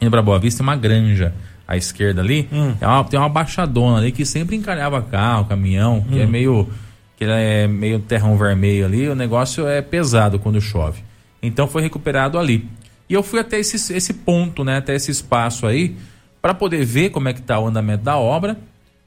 Indo 0.00 0.10
para 0.10 0.22
Boa 0.22 0.38
Vista 0.38 0.58
tem 0.58 0.66
uma 0.68 0.76
granja 0.76 1.34
à 1.68 1.76
esquerda 1.76 2.20
ali, 2.20 2.48
é 2.80 2.86
uma- 2.86 3.04
tem 3.04 3.18
uma 3.20 3.28
baixadona 3.28 3.98
ali 3.98 4.10
que 4.12 4.24
sempre 4.24 4.56
encalhava 4.56 5.00
carro, 5.02 5.44
caminhão, 5.44 6.02
que 6.02 6.18
é 6.20 6.26
meio 6.26 6.68
que 7.16 7.24
é 7.24 7.66
meio 7.68 7.98
terrão 7.98 8.36
vermelho 8.38 8.86
ali, 8.86 9.06
o 9.06 9.14
negócio 9.14 9.68
é 9.68 9.82
pesado 9.82 10.38
quando 10.38 10.58
chove. 10.58 11.02
Então 11.42 11.68
foi 11.68 11.82
recuperado 11.82 12.38
ali. 12.38 12.66
E 13.10 13.12
eu 13.14 13.22
fui 13.22 13.38
até 13.40 13.58
esse, 13.58 13.92
esse 13.94 14.14
ponto, 14.14 14.64
né, 14.64 14.78
até 14.78 14.94
esse 14.94 15.10
espaço 15.10 15.66
aí, 15.66 15.96
para 16.40 16.54
poder 16.54 16.82
ver 16.84 17.10
como 17.10 17.28
é 17.28 17.34
que 17.34 17.42
tá 17.42 17.58
o 17.60 17.66
andamento 17.66 18.02
da 18.04 18.16
obra 18.16 18.56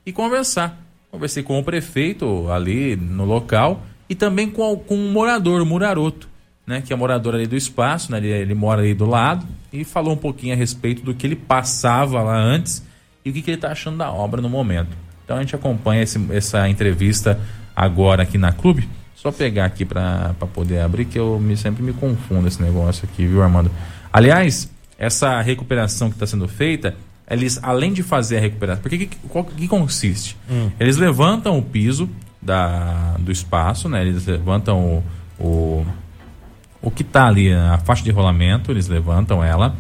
e 0.06 0.12
conversar. 0.12 0.80
Conversei 1.10 1.42
com 1.42 1.58
o 1.60 1.64
prefeito 1.64 2.52
ali 2.52 2.96
no 2.96 3.26
local 3.26 3.84
e 4.08 4.14
também 4.14 4.48
com, 4.48 4.74
o- 4.74 4.78
com 4.78 4.96
um 4.96 5.12
morador, 5.12 5.60
o 5.62 5.66
Muraroto, 5.66 6.30
né, 6.66 6.82
que 6.82 6.94
é 6.94 6.96
morador 6.96 7.36
ali 7.36 7.46
do 7.48 7.56
espaço, 7.56 8.12
né, 8.12 8.18
ele, 8.18 8.30
ele 8.30 8.54
mora 8.54 8.82
ali 8.82 8.94
do 8.94 9.06
lado 9.06 9.46
e 9.72 9.84
falou 9.84 10.14
um 10.14 10.18
pouquinho 10.18 10.54
a 10.54 10.58
respeito 10.58 11.04
do 11.04 11.14
que 11.14 11.28
ele 11.28 11.36
passava 11.36 12.22
lá 12.22 12.36
antes 12.38 12.84
e 13.26 13.30
o 13.30 13.34
que, 13.34 13.42
que 13.42 13.52
ele 13.52 13.58
está 13.58 13.72
achando 13.72 13.98
da 13.98 14.12
obra 14.12 14.42
no 14.42 14.50
momento. 14.50 14.96
Então 15.26 15.38
a 15.38 15.40
gente 15.42 15.56
acompanha 15.56 16.04
esse- 16.04 16.26
essa 16.32 16.68
entrevista 16.70 17.40
agora 17.76 18.24
aqui 18.24 18.38
na 18.38 18.52
Clube. 18.52 18.88
Só 19.16 19.32
pegar 19.32 19.66
aqui 19.66 19.86
para 19.86 20.34
poder 20.54 20.80
abrir, 20.82 21.06
que 21.06 21.18
eu 21.18 21.40
me, 21.40 21.56
sempre 21.56 21.82
me 21.82 21.94
confundo 21.94 22.46
esse 22.48 22.62
negócio 22.62 23.08
aqui, 23.12 23.26
viu, 23.26 23.42
Armando? 23.42 23.72
Aliás, 24.12 24.70
essa 24.98 25.40
recuperação 25.42 26.10
que 26.10 26.16
está 26.16 26.28
sendo 26.28 26.46
feita, 26.48 26.94
eles, 27.30 27.58
além 27.64 27.94
de 27.94 28.04
fazer 28.04 28.38
a 28.38 28.42
recuperação, 28.42 28.82
porque 28.82 29.06
que, 29.06 29.16
qual 29.30 29.46
que 29.46 29.66
consiste? 29.68 30.36
Eles 30.78 30.98
levantam 30.98 31.58
o 31.58 31.62
piso 31.62 32.10
da, 32.42 33.16
do 33.18 33.32
espaço, 33.32 33.88
né? 33.88 34.02
Eles 34.06 34.26
levantam 34.26 35.02
o, 35.40 35.44
o, 35.44 35.86
o 36.84 36.92
que 36.92 37.02
está 37.02 37.28
ali, 37.28 37.52
a 37.52 37.78
faixa 37.78 38.04
de 38.04 38.12
rolamento, 38.12 38.70
eles 38.70 38.88
levantam 38.88 39.42
ela. 39.42 39.76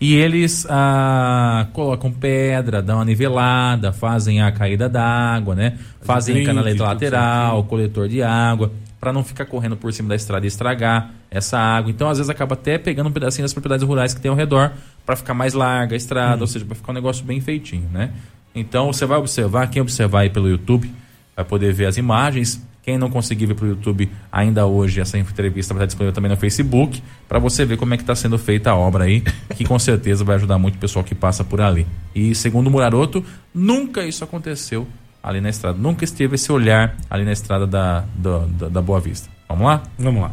E 0.00 0.14
eles 0.14 0.66
ah, 0.68 1.66
colocam 1.72 2.12
pedra, 2.12 2.82
dão 2.82 2.98
uma 2.98 3.04
nivelada, 3.04 3.92
fazem 3.92 4.42
a 4.42 4.52
caída 4.52 4.88
d'água, 4.88 5.54
né? 5.54 5.78
Fazem 6.02 6.44
canaleta 6.44 6.84
lateral, 6.84 7.64
coletor 7.64 8.06
de 8.06 8.22
água, 8.22 8.70
para 9.00 9.12
não 9.12 9.24
ficar 9.24 9.46
correndo 9.46 9.76
por 9.76 9.92
cima 9.92 10.10
da 10.10 10.14
estrada 10.14 10.44
e 10.44 10.48
estragar 10.48 11.10
essa 11.30 11.58
água. 11.58 11.90
Então, 11.90 12.10
às 12.10 12.18
vezes, 12.18 12.30
acaba 12.30 12.54
até 12.54 12.76
pegando 12.76 13.08
um 13.08 13.12
pedacinho 13.12 13.44
das 13.44 13.54
propriedades 13.54 13.86
rurais 13.86 14.12
que 14.12 14.20
tem 14.20 14.30
ao 14.30 14.36
redor 14.36 14.72
para 15.04 15.16
ficar 15.16 15.32
mais 15.32 15.54
larga 15.54 15.94
a 15.94 15.96
estrada, 15.96 16.42
ou 16.42 16.46
seja, 16.46 16.64
para 16.64 16.74
ficar 16.74 16.92
um 16.92 16.94
negócio 16.94 17.24
bem 17.24 17.40
feitinho, 17.40 17.88
né? 17.90 18.10
Então, 18.54 18.92
você 18.92 19.06
vai 19.06 19.18
observar, 19.18 19.68
quem 19.70 19.80
observar 19.80 20.20
aí 20.20 20.30
pelo 20.30 20.48
YouTube 20.48 20.92
vai 21.34 21.44
poder 21.44 21.72
ver 21.72 21.86
as 21.86 21.96
imagens. 21.96 22.62
Quem 22.86 22.96
não 22.96 23.10
conseguir 23.10 23.46
ver 23.46 23.54
pelo 23.54 23.70
YouTube 23.70 24.08
ainda 24.30 24.64
hoje, 24.64 25.00
essa 25.00 25.18
entrevista 25.18 25.74
vai 25.74 25.80
estar 25.80 25.86
disponível 25.86 26.14
também 26.14 26.30
no 26.30 26.36
Facebook, 26.36 27.02
para 27.28 27.40
você 27.40 27.64
ver 27.64 27.76
como 27.76 27.92
é 27.92 27.96
que 27.96 28.04
está 28.04 28.14
sendo 28.14 28.38
feita 28.38 28.70
a 28.70 28.76
obra 28.76 29.02
aí, 29.02 29.22
que 29.56 29.64
com 29.64 29.76
certeza 29.76 30.22
vai 30.22 30.36
ajudar 30.36 30.56
muito 30.56 30.76
o 30.76 30.78
pessoal 30.78 31.04
que 31.04 31.12
passa 31.12 31.42
por 31.42 31.60
ali. 31.60 31.84
E 32.14 32.32
segundo 32.32 32.68
o 32.68 32.70
Muraroto, 32.70 33.24
nunca 33.52 34.06
isso 34.06 34.22
aconteceu 34.22 34.86
ali 35.20 35.40
na 35.40 35.48
estrada. 35.48 35.76
Nunca 35.76 36.04
esteve 36.04 36.36
esse 36.36 36.52
olhar 36.52 36.96
ali 37.10 37.24
na 37.24 37.32
estrada 37.32 37.66
da, 37.66 38.04
da, 38.14 38.38
da- 38.46 38.68
da 38.68 38.80
Boa 38.80 39.00
Vista. 39.00 39.28
Vamos 39.48 39.66
lá? 39.66 39.82
Vamos 39.98 40.22
lá. 40.22 40.30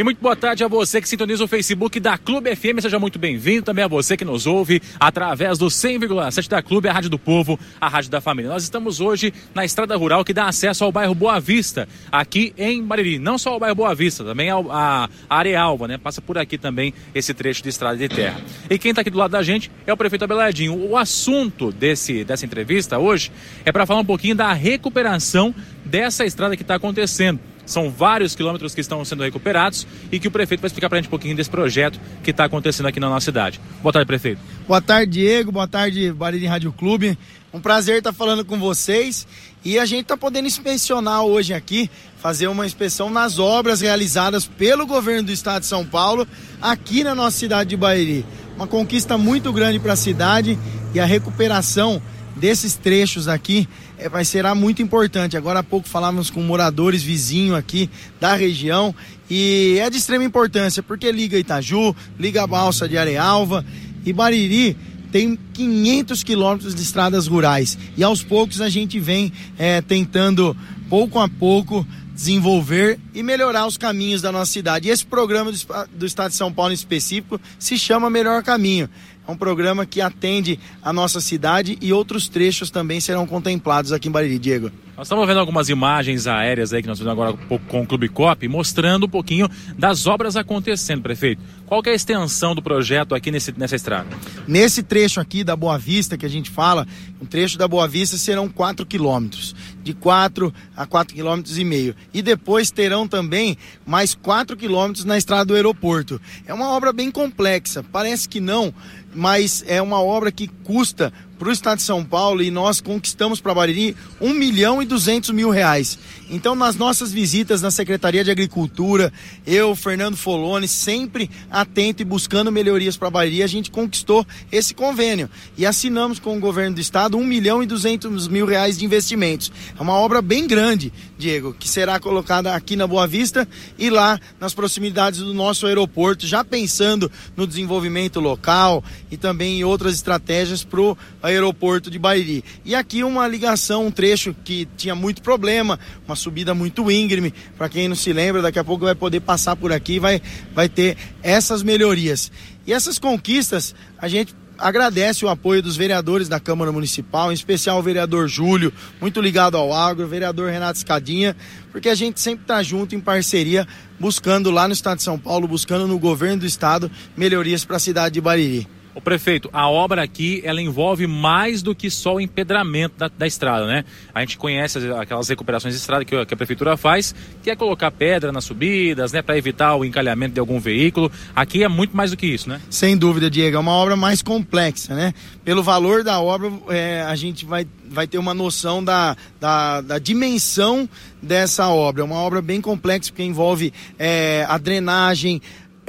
E 0.00 0.02
muito 0.02 0.18
boa 0.18 0.34
tarde 0.34 0.64
a 0.64 0.66
você 0.66 0.98
que 0.98 1.06
sintoniza 1.06 1.44
o 1.44 1.46
Facebook 1.46 2.00
da 2.00 2.16
Clube 2.16 2.56
FM. 2.56 2.80
Seja 2.80 2.98
muito 2.98 3.18
bem-vindo. 3.18 3.64
Também 3.66 3.84
a 3.84 3.86
você 3.86 4.16
que 4.16 4.24
nos 4.24 4.46
ouve 4.46 4.80
através 4.98 5.58
do 5.58 5.66
100,7 5.66 6.48
da 6.48 6.62
Clube, 6.62 6.88
a 6.88 6.92
Rádio 6.94 7.10
do 7.10 7.18
Povo, 7.18 7.60
a 7.78 7.86
Rádio 7.86 8.10
da 8.10 8.18
Família. 8.18 8.50
Nós 8.50 8.62
estamos 8.62 8.98
hoje 8.98 9.30
na 9.54 9.62
estrada 9.62 9.94
rural 9.94 10.24
que 10.24 10.32
dá 10.32 10.46
acesso 10.46 10.84
ao 10.84 10.90
bairro 10.90 11.14
Boa 11.14 11.38
Vista, 11.38 11.86
aqui 12.10 12.54
em 12.56 12.82
Bariri. 12.82 13.18
Não 13.18 13.36
só 13.36 13.50
ao 13.50 13.60
bairro 13.60 13.74
Boa 13.74 13.94
Vista, 13.94 14.24
também 14.24 14.48
ao, 14.48 14.72
a 14.72 15.06
a 15.28 15.36
Arealva, 15.36 15.86
né? 15.86 15.98
Passa 15.98 16.22
por 16.22 16.38
aqui 16.38 16.56
também 16.56 16.94
esse 17.14 17.34
trecho 17.34 17.62
de 17.62 17.68
estrada 17.68 17.98
de 17.98 18.08
terra. 18.08 18.40
E 18.70 18.78
quem 18.78 18.92
está 18.92 19.02
aqui 19.02 19.10
do 19.10 19.18
lado 19.18 19.32
da 19.32 19.42
gente 19.42 19.70
é 19.86 19.92
o 19.92 19.98
prefeito 19.98 20.24
Abelardinho. 20.24 20.82
O 20.82 20.96
assunto 20.96 21.70
desse, 21.70 22.24
dessa 22.24 22.46
entrevista 22.46 22.98
hoje 22.98 23.30
é 23.66 23.70
para 23.70 23.84
falar 23.84 24.00
um 24.00 24.06
pouquinho 24.06 24.34
da 24.34 24.50
recuperação 24.54 25.54
dessa 25.84 26.24
estrada 26.24 26.56
que 26.56 26.62
está 26.62 26.76
acontecendo. 26.76 27.38
São 27.70 27.88
vários 27.88 28.34
quilômetros 28.34 28.74
que 28.74 28.80
estão 28.80 29.04
sendo 29.04 29.22
recuperados 29.22 29.86
e 30.10 30.18
que 30.18 30.26
o 30.26 30.30
prefeito 30.30 30.60
vai 30.60 30.66
explicar 30.66 30.88
para 30.88 30.98
a 30.98 31.00
gente 31.00 31.06
um 31.06 31.10
pouquinho 31.10 31.36
desse 31.36 31.48
projeto 31.48 32.00
que 32.20 32.32
está 32.32 32.44
acontecendo 32.44 32.86
aqui 32.86 32.98
na 32.98 33.08
nossa 33.08 33.26
cidade. 33.26 33.60
Boa 33.80 33.92
tarde, 33.92 34.06
prefeito. 34.08 34.40
Boa 34.66 34.82
tarde, 34.82 35.12
Diego. 35.12 35.52
Boa 35.52 35.68
tarde, 35.68 36.12
Bariri 36.12 36.46
Rádio 36.46 36.72
Clube. 36.72 37.16
Um 37.54 37.60
prazer 37.60 37.98
estar 37.98 38.12
falando 38.12 38.44
com 38.44 38.58
vocês. 38.58 39.24
E 39.64 39.78
a 39.78 39.86
gente 39.86 40.02
está 40.02 40.16
podendo 40.16 40.48
inspecionar 40.48 41.22
hoje 41.22 41.54
aqui, 41.54 41.88
fazer 42.20 42.48
uma 42.48 42.66
inspeção 42.66 43.08
nas 43.08 43.38
obras 43.38 43.82
realizadas 43.82 44.46
pelo 44.46 44.84
governo 44.84 45.24
do 45.28 45.32
estado 45.32 45.60
de 45.60 45.68
São 45.68 45.86
Paulo, 45.86 46.26
aqui 46.60 47.04
na 47.04 47.14
nossa 47.14 47.38
cidade 47.38 47.70
de 47.70 47.76
Bariri. 47.76 48.26
Uma 48.56 48.66
conquista 48.66 49.16
muito 49.16 49.52
grande 49.52 49.78
para 49.78 49.92
a 49.92 49.96
cidade 49.96 50.58
e 50.92 50.98
a 50.98 51.04
recuperação 51.04 52.02
desses 52.34 52.74
trechos 52.74 53.28
aqui 53.28 53.68
é, 54.00 54.08
vai 54.08 54.24
será 54.24 54.54
muito 54.54 54.82
importante. 54.82 55.36
Agora 55.36 55.60
há 55.60 55.62
pouco 55.62 55.88
falávamos 55.88 56.30
com 56.30 56.42
moradores 56.42 57.02
vizinhos 57.02 57.56
aqui 57.56 57.90
da 58.18 58.34
região 58.34 58.94
e 59.28 59.78
é 59.80 59.88
de 59.90 59.98
extrema 59.98 60.24
importância 60.24 60.82
porque 60.82 61.12
liga 61.12 61.38
Itaju, 61.38 61.94
liga 62.18 62.42
a 62.42 62.46
balsa 62.46 62.88
de 62.88 62.96
Arealva 62.96 63.64
e 64.04 64.12
Bariri 64.12 64.76
tem 65.12 65.38
500 65.52 66.22
quilômetros 66.22 66.74
de 66.74 66.82
estradas 66.82 67.26
rurais 67.26 67.76
e 67.96 68.02
aos 68.02 68.22
poucos 68.22 68.60
a 68.60 68.68
gente 68.68 68.98
vem 68.98 69.32
é, 69.58 69.80
tentando 69.80 70.56
pouco 70.88 71.18
a 71.18 71.28
pouco 71.28 71.86
desenvolver 72.20 73.00
e 73.14 73.22
melhorar 73.22 73.66
os 73.66 73.78
caminhos 73.78 74.20
da 74.20 74.30
nossa 74.30 74.52
cidade. 74.52 74.88
E 74.88 74.90
esse 74.90 75.06
programa 75.06 75.50
do, 75.50 75.58
do 75.94 76.04
Estado 76.04 76.30
de 76.30 76.36
São 76.36 76.52
Paulo 76.52 76.70
em 76.70 76.74
específico 76.74 77.40
se 77.58 77.78
chama 77.78 78.10
Melhor 78.10 78.42
Caminho. 78.42 78.90
É 79.26 79.30
um 79.30 79.36
programa 79.36 79.86
que 79.86 80.02
atende 80.02 80.58
a 80.82 80.92
nossa 80.92 81.20
cidade 81.20 81.78
e 81.80 81.92
outros 81.92 82.28
trechos 82.28 82.70
também 82.70 83.00
serão 83.00 83.26
contemplados 83.26 83.92
aqui 83.92 84.08
em 84.08 84.10
Bariri, 84.10 84.38
Diego. 84.38 84.70
Nós 84.96 85.06
estamos 85.06 85.26
vendo 85.26 85.40
algumas 85.40 85.70
imagens 85.70 86.26
aéreas 86.26 86.74
aí 86.74 86.82
que 86.82 86.88
nós 86.88 86.98
vimos 86.98 87.10
agora 87.10 87.32
com 87.68 87.80
o 87.80 87.86
Clube 87.86 88.08
Cop, 88.08 88.46
mostrando 88.48 89.06
um 89.06 89.08
pouquinho 89.08 89.48
das 89.78 90.06
obras 90.06 90.36
acontecendo, 90.36 91.00
prefeito. 91.00 91.40
Qual 91.64 91.80
é 91.86 91.90
a 91.90 91.94
extensão 91.94 92.54
do 92.54 92.60
projeto 92.60 93.14
aqui 93.14 93.30
nesse, 93.30 93.56
nessa 93.56 93.76
estrada? 93.76 94.08
Nesse 94.46 94.82
trecho 94.82 95.20
aqui 95.20 95.42
da 95.42 95.56
Boa 95.56 95.78
Vista 95.78 96.18
que 96.18 96.26
a 96.26 96.28
gente 96.28 96.50
fala, 96.50 96.86
um 97.18 97.24
trecho 97.24 97.56
da 97.56 97.66
Boa 97.66 97.88
Vista 97.88 98.18
serão 98.18 98.48
4 98.48 98.84
quilômetros, 98.84 99.54
de 99.82 99.94
4 99.94 100.52
a 100.76 100.86
4 100.86 101.14
quilômetros 101.14 101.58
e 101.58 101.64
meio. 101.64 101.94
E 102.12 102.22
depois 102.22 102.70
terão 102.70 103.06
também 103.06 103.56
mais 103.86 104.14
4 104.14 104.56
quilômetros 104.56 105.04
na 105.04 105.18
estrada 105.18 105.46
do 105.46 105.54
aeroporto. 105.54 106.20
É 106.46 106.54
uma 106.54 106.70
obra 106.70 106.92
bem 106.92 107.10
complexa, 107.10 107.84
parece 107.92 108.28
que 108.28 108.40
não, 108.40 108.72
mas 109.14 109.64
é 109.66 109.80
uma 109.80 110.00
obra 110.00 110.30
que 110.30 110.48
custa 110.64 111.12
para 111.40 111.48
o 111.48 111.52
estado 111.52 111.78
de 111.78 111.84
São 111.84 112.04
Paulo 112.04 112.42
e 112.42 112.50
nós 112.50 112.82
conquistamos 112.82 113.40
para 113.40 113.54
Bariri 113.54 113.96
1 114.20 114.34
milhão 114.34 114.82
e 114.82 114.84
200 114.84 115.30
mil 115.30 115.48
reais. 115.48 115.98
Então, 116.28 116.54
nas 116.54 116.76
nossas 116.76 117.10
visitas 117.10 117.62
na 117.62 117.70
Secretaria 117.70 118.22
de 118.22 118.30
Agricultura, 118.30 119.10
eu, 119.46 119.74
Fernando 119.74 120.18
Foloni, 120.18 120.68
sempre 120.68 121.30
atento 121.50 122.02
e 122.02 122.04
buscando 122.04 122.52
melhorias 122.52 122.98
para 122.98 123.08
Bariri, 123.08 123.42
a 123.42 123.46
gente 123.46 123.70
conquistou 123.70 124.26
esse 124.52 124.74
convênio 124.74 125.30
e 125.56 125.64
assinamos 125.64 126.18
com 126.18 126.36
o 126.36 126.40
governo 126.40 126.74
do 126.74 126.80
estado 126.82 127.16
1 127.16 127.24
milhão 127.24 127.62
e 127.62 127.66
200 127.66 128.28
mil 128.28 128.44
reais 128.44 128.76
de 128.76 128.84
investimentos. 128.84 129.50
É 129.78 129.82
uma 129.82 129.94
obra 129.94 130.20
bem 130.20 130.46
grande, 130.46 130.92
Diego, 131.20 131.54
que 131.54 131.68
será 131.68 132.00
colocada 132.00 132.54
aqui 132.54 132.74
na 132.74 132.86
Boa 132.86 133.06
Vista 133.06 133.46
e 133.78 133.90
lá 133.90 134.18
nas 134.40 134.54
proximidades 134.54 135.20
do 135.20 135.34
nosso 135.34 135.66
aeroporto, 135.66 136.26
já 136.26 136.42
pensando 136.42 137.12
no 137.36 137.46
desenvolvimento 137.46 138.18
local 138.18 138.82
e 139.10 139.16
também 139.16 139.60
em 139.60 139.64
outras 139.64 139.94
estratégias 139.94 140.64
para 140.64 140.80
o 140.80 140.98
aeroporto 141.22 141.90
de 141.90 141.98
Bariri. 141.98 142.42
E 142.64 142.74
aqui 142.74 143.04
uma 143.04 143.28
ligação, 143.28 143.86
um 143.86 143.90
trecho 143.90 144.34
que 144.42 144.66
tinha 144.76 144.94
muito 144.94 145.20
problema, 145.22 145.78
uma 146.06 146.16
subida 146.16 146.54
muito 146.54 146.90
íngreme. 146.90 147.32
Para 147.56 147.68
quem 147.68 147.86
não 147.86 147.94
se 147.94 148.12
lembra, 148.12 148.42
daqui 148.42 148.58
a 148.58 148.64
pouco 148.64 148.86
vai 148.86 148.94
poder 148.94 149.20
passar 149.20 149.54
por 149.54 149.72
aqui 149.72 149.94
e 149.94 149.98
vai, 149.98 150.22
vai 150.54 150.68
ter 150.68 150.96
essas 151.22 151.62
melhorias. 151.62 152.32
E 152.66 152.72
essas 152.72 152.98
conquistas, 152.98 153.74
a 153.98 154.08
gente 154.08 154.34
agradece 154.60 155.24
o 155.24 155.28
apoio 155.28 155.62
dos 155.62 155.76
vereadores 155.76 156.28
da 156.28 156.38
Câmara 156.38 156.70
Municipal, 156.70 157.30
em 157.30 157.34
especial 157.34 157.78
o 157.78 157.82
vereador 157.82 158.28
Júlio, 158.28 158.72
muito 159.00 159.20
ligado 159.20 159.56
ao 159.56 159.72
agro, 159.72 160.04
o 160.04 160.08
vereador 160.08 160.50
Renato 160.50 160.78
Escadinha, 160.78 161.36
porque 161.72 161.88
a 161.88 161.94
gente 161.94 162.20
sempre 162.20 162.42
está 162.42 162.62
junto 162.62 162.94
em 162.94 163.00
parceria, 163.00 163.66
buscando 163.98 164.50
lá 164.50 164.68
no 164.68 164.74
estado 164.74 164.98
de 164.98 165.04
São 165.04 165.18
Paulo, 165.18 165.48
buscando 165.48 165.86
no 165.86 165.98
governo 165.98 166.40
do 166.40 166.46
estado 166.46 166.90
melhorias 167.16 167.64
para 167.64 167.76
a 167.76 167.80
cidade 167.80 168.14
de 168.14 168.20
Bariri. 168.20 168.79
O 168.94 169.00
prefeito, 169.00 169.48
a 169.52 169.68
obra 169.68 170.02
aqui 170.02 170.42
ela 170.44 170.60
envolve 170.60 171.06
mais 171.06 171.62
do 171.62 171.74
que 171.74 171.88
só 171.88 172.16
o 172.16 172.20
empedramento 172.20 172.96
da, 172.98 173.08
da 173.08 173.26
estrada, 173.26 173.66
né? 173.66 173.84
A 174.12 174.20
gente 174.20 174.36
conhece 174.36 174.78
aquelas 174.92 175.28
recuperações 175.28 175.74
de 175.74 175.80
estrada 175.80 176.04
que, 176.04 176.26
que, 176.26 176.34
a 176.34 176.36
prefeitura 176.36 176.76
faz, 176.76 177.14
que 177.42 177.50
é 177.50 177.56
colocar 177.56 177.90
pedra 177.92 178.32
nas 178.32 178.44
subidas, 178.44 179.12
né, 179.12 179.22
para 179.22 179.38
evitar 179.38 179.76
o 179.76 179.84
encalhamento 179.84 180.34
de 180.34 180.40
algum 180.40 180.58
veículo. 180.58 181.10
Aqui 181.36 181.62
é 181.62 181.68
muito 181.68 181.96
mais 181.96 182.10
do 182.10 182.16
que 182.16 182.26
isso, 182.26 182.48
né? 182.48 182.60
Sem 182.68 182.96
dúvida, 182.96 183.30
Diego, 183.30 183.56
é 183.56 183.60
uma 183.60 183.72
obra 183.72 183.94
mais 183.94 184.22
complexa, 184.22 184.94
né? 184.94 185.14
Pelo 185.44 185.62
valor 185.62 186.02
da 186.02 186.20
obra, 186.20 186.52
é, 186.68 187.02
a 187.02 187.14
gente 187.14 187.44
vai, 187.44 187.66
vai 187.88 188.08
ter 188.08 188.18
uma 188.18 188.34
noção 188.34 188.82
da, 188.82 189.16
da, 189.38 189.80
da, 189.80 189.98
dimensão 189.98 190.88
dessa 191.22 191.68
obra. 191.68 192.02
É 192.02 192.04
uma 192.04 192.16
obra 192.16 192.42
bem 192.42 192.60
complexa 192.60 193.10
porque 193.12 193.22
envolve 193.22 193.72
é, 193.98 194.44
a 194.48 194.58
drenagem 194.58 195.40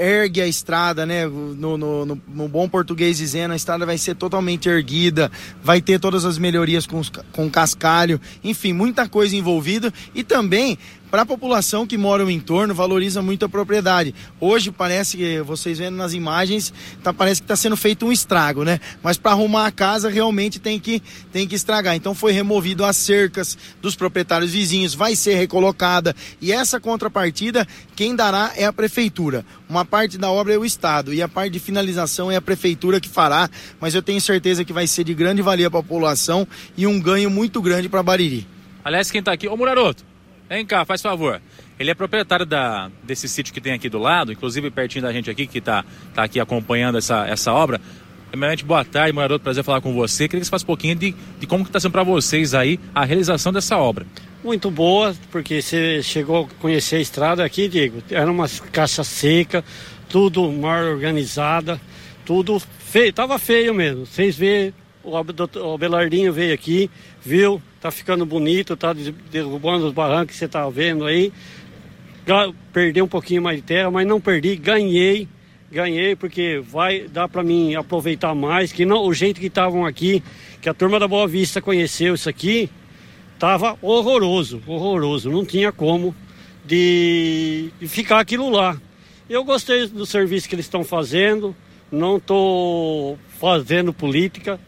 ergue 0.02 0.42
a 0.42 0.48
estrada, 0.48 1.06
né? 1.06 1.26
No, 1.28 1.78
no, 1.78 2.06
no, 2.06 2.22
no, 2.28 2.48
bom 2.48 2.68
português 2.68 3.18
dizendo, 3.18 3.52
a 3.52 3.56
estrada 3.56 3.86
vai 3.86 3.98
ser 3.98 4.16
totalmente 4.16 4.68
erguida, 4.68 5.32
vai 5.64 5.80
ter 5.80 6.00
todas 6.00 6.26
as 6.26 6.40
melhorias 6.40 6.88
com, 6.88 7.02
com 7.32 7.50
cascalho, 7.50 8.20
enfim, 8.44 8.74
muita 8.74 9.08
coisa 9.08 9.36
envolvida 9.36 9.94
e 10.16 10.24
também 10.24 10.78
para 11.12 11.24
a 11.24 11.26
população 11.26 11.86
que 11.86 11.98
mora 11.98 12.24
no 12.24 12.32
entorno, 12.32 12.74
valoriza 12.74 13.22
muito 13.22 13.44
a 13.44 13.50
propriedade. 13.50 14.16
Hoje 14.40 14.72
parece 14.72 15.18
que, 15.18 15.42
vocês 15.42 15.78
vendo 15.78 15.98
nas 15.98 16.14
imagens, 16.14 16.74
tá, 17.04 17.14
parece 17.14 17.42
que 17.42 17.46
está 17.46 17.56
sendo 17.58 17.76
feito 17.76 18.06
um 18.06 18.14
estrago, 18.14 18.64
né? 18.64 18.80
Mas 19.04 19.18
para 19.18 19.32
arrumar 19.32 19.66
a 19.66 19.72
casa 19.72 20.10
realmente 20.10 20.58
tem 20.58 20.80
que, 20.80 21.04
tem 21.30 21.46
que 21.46 21.54
estragar. 21.54 21.98
Então 21.98 22.16
foi 22.16 22.32
removido 22.32 22.86
as 22.86 22.96
cercas 22.96 23.58
dos 23.82 23.94
proprietários 23.94 24.54
vizinhos, 24.54 24.94
vai 24.94 25.14
ser 25.14 25.36
recolocada. 25.36 26.16
E 26.40 26.54
essa 26.54 26.80
contrapartida, 26.80 27.68
quem 27.94 28.16
dará 28.16 28.54
é 28.56 28.64
a 28.64 28.72
prefeitura. 28.72 29.46
Uma 29.70 29.84
parte 29.84 30.18
da 30.18 30.32
obra 30.32 30.54
é 30.54 30.58
o 30.58 30.64
Estado 30.64 31.14
e 31.14 31.22
a 31.22 31.28
parte 31.28 31.52
de 31.52 31.60
finalização 31.60 32.32
é 32.32 32.38
a 32.38 32.42
prefeitura 32.42 33.02
que 33.02 33.10
fará, 33.10 33.50
mas 33.82 33.94
eu 33.94 34.02
tenho 34.02 34.22
certeza 34.22 34.64
que 34.64 34.72
vai 34.72 34.88
ser 34.88 35.04
de 35.04 35.14
grande 35.14 35.42
valia 35.42 35.70
para 35.70 35.82
a 35.82 35.84
população 35.84 36.48
e 36.78 36.88
um 36.88 37.02
ganho 37.02 37.30
muito 37.30 37.62
grande 37.62 37.90
para 37.90 38.02
Bariri. 38.02 38.48
Aliás, 38.82 39.12
quem 39.12 39.20
está 39.20 39.34
aqui, 39.34 39.48
ô 39.48 39.58
Muraroto, 39.58 40.11
Vem 40.52 40.66
cá, 40.66 40.84
faz 40.84 41.02
favor. 41.02 41.42
Ele 41.80 41.92
é 41.92 41.94
proprietário 41.94 42.46
da, 42.46 42.92
desse 43.04 43.30
sítio 43.30 43.54
que 43.54 43.62
tem 43.62 43.72
aqui 43.72 43.88
do 43.88 43.98
lado, 43.98 44.34
inclusive 44.34 44.70
pertinho 44.70 45.02
da 45.02 45.14
gente 45.14 45.30
aqui, 45.30 45.48
que 45.48 45.60
está 45.60 45.86
tá 46.14 46.24
aqui 46.24 46.42
acompanhando 46.42 46.98
essa, 46.98 47.26
essa 47.26 47.54
obra. 47.54 47.80
Primeiramente, 48.30 48.66
boa 48.66 48.84
tarde, 48.84 49.14
morador, 49.14 49.40
prazer 49.40 49.64
falar 49.64 49.80
com 49.80 49.94
você. 49.94 50.28
Queria 50.28 50.42
que 50.42 50.46
você 50.46 50.50
falasse 50.50 50.66
um 50.66 50.68
pouquinho 50.68 50.96
de, 50.96 51.16
de 51.40 51.48
como 51.48 51.64
está 51.64 51.80
sendo 51.80 51.94
para 51.94 52.04
vocês 52.04 52.54
aí 52.54 52.78
a 52.94 53.06
realização 53.06 53.54
dessa 53.54 53.78
obra. 53.78 54.06
Muito 54.44 54.70
boa, 54.70 55.16
porque 55.32 55.62
você 55.62 56.04
chegou 56.04 56.44
a 56.44 56.62
conhecer 56.62 56.98
a 56.98 57.00
estrada 57.00 57.46
aqui, 57.46 57.70
Diego. 57.70 58.04
Era 58.12 58.30
uma 58.30 58.50
caixa 58.74 59.06
seca, 59.06 59.64
tudo 60.10 60.52
mal 60.52 60.84
organizada, 60.84 61.80
tudo 62.26 62.60
feio, 62.60 63.14
tava 63.14 63.40
feio 63.40 63.74
mesmo. 63.74 64.06
Vocês 64.06 64.36
vê, 64.36 64.74
o 65.02 65.78
Belardinho 65.78 66.34
veio 66.34 66.54
aqui, 66.54 66.92
viu, 67.24 67.62
tá 67.80 67.92
ficando 67.92 68.26
bonito, 68.26 68.76
tá 68.76 68.94
derrubando 69.32 69.88
os 69.88 69.94
barrancos 69.94 70.34
que 70.34 70.40
você 70.40 70.48
tá 70.48 70.68
vendo 70.70 71.06
aí. 71.06 71.32
Perdi 72.72 73.02
um 73.02 73.08
pouquinho 73.08 73.42
mais 73.42 73.58
de 73.58 73.64
terra, 73.64 73.92
mas 73.92 74.08
não 74.08 74.20
perdi, 74.20 74.56
ganhei. 74.56 75.28
Ganhei 75.72 76.16
porque 76.16 76.60
vai 76.60 77.08
dar 77.08 77.30
para 77.30 77.42
mim 77.42 77.76
aproveitar 77.76 78.36
mais, 78.36 78.74
que 78.74 78.84
não 78.84 79.06
o 79.06 79.14
jeito 79.14 79.40
que 79.40 79.48
estavam 79.48 79.86
aqui, 79.86 80.22
que 80.62 80.68
a 80.68 80.74
turma 80.74 81.00
da 81.00 81.08
Boa 81.08 81.26
Vista 81.28 81.62
conheceu 81.62 82.14
isso 82.14 82.28
aqui, 82.28 82.70
tava 83.40 83.78
horroroso, 83.82 84.62
horroroso, 84.68 85.32
não 85.32 85.46
tinha 85.46 85.72
como 85.72 86.14
de, 86.66 87.72
de 87.80 87.88
ficar 87.88 88.20
aquilo 88.20 88.50
lá. 88.50 88.78
Eu 89.30 89.46
gostei 89.46 89.88
do 89.88 90.06
serviço 90.06 90.50
que 90.50 90.56
eles 90.56 90.66
estão 90.66 90.84
fazendo, 90.84 91.56
não 91.90 92.18
estou 92.18 93.18
fazendo 93.40 93.94
política, 93.94 94.60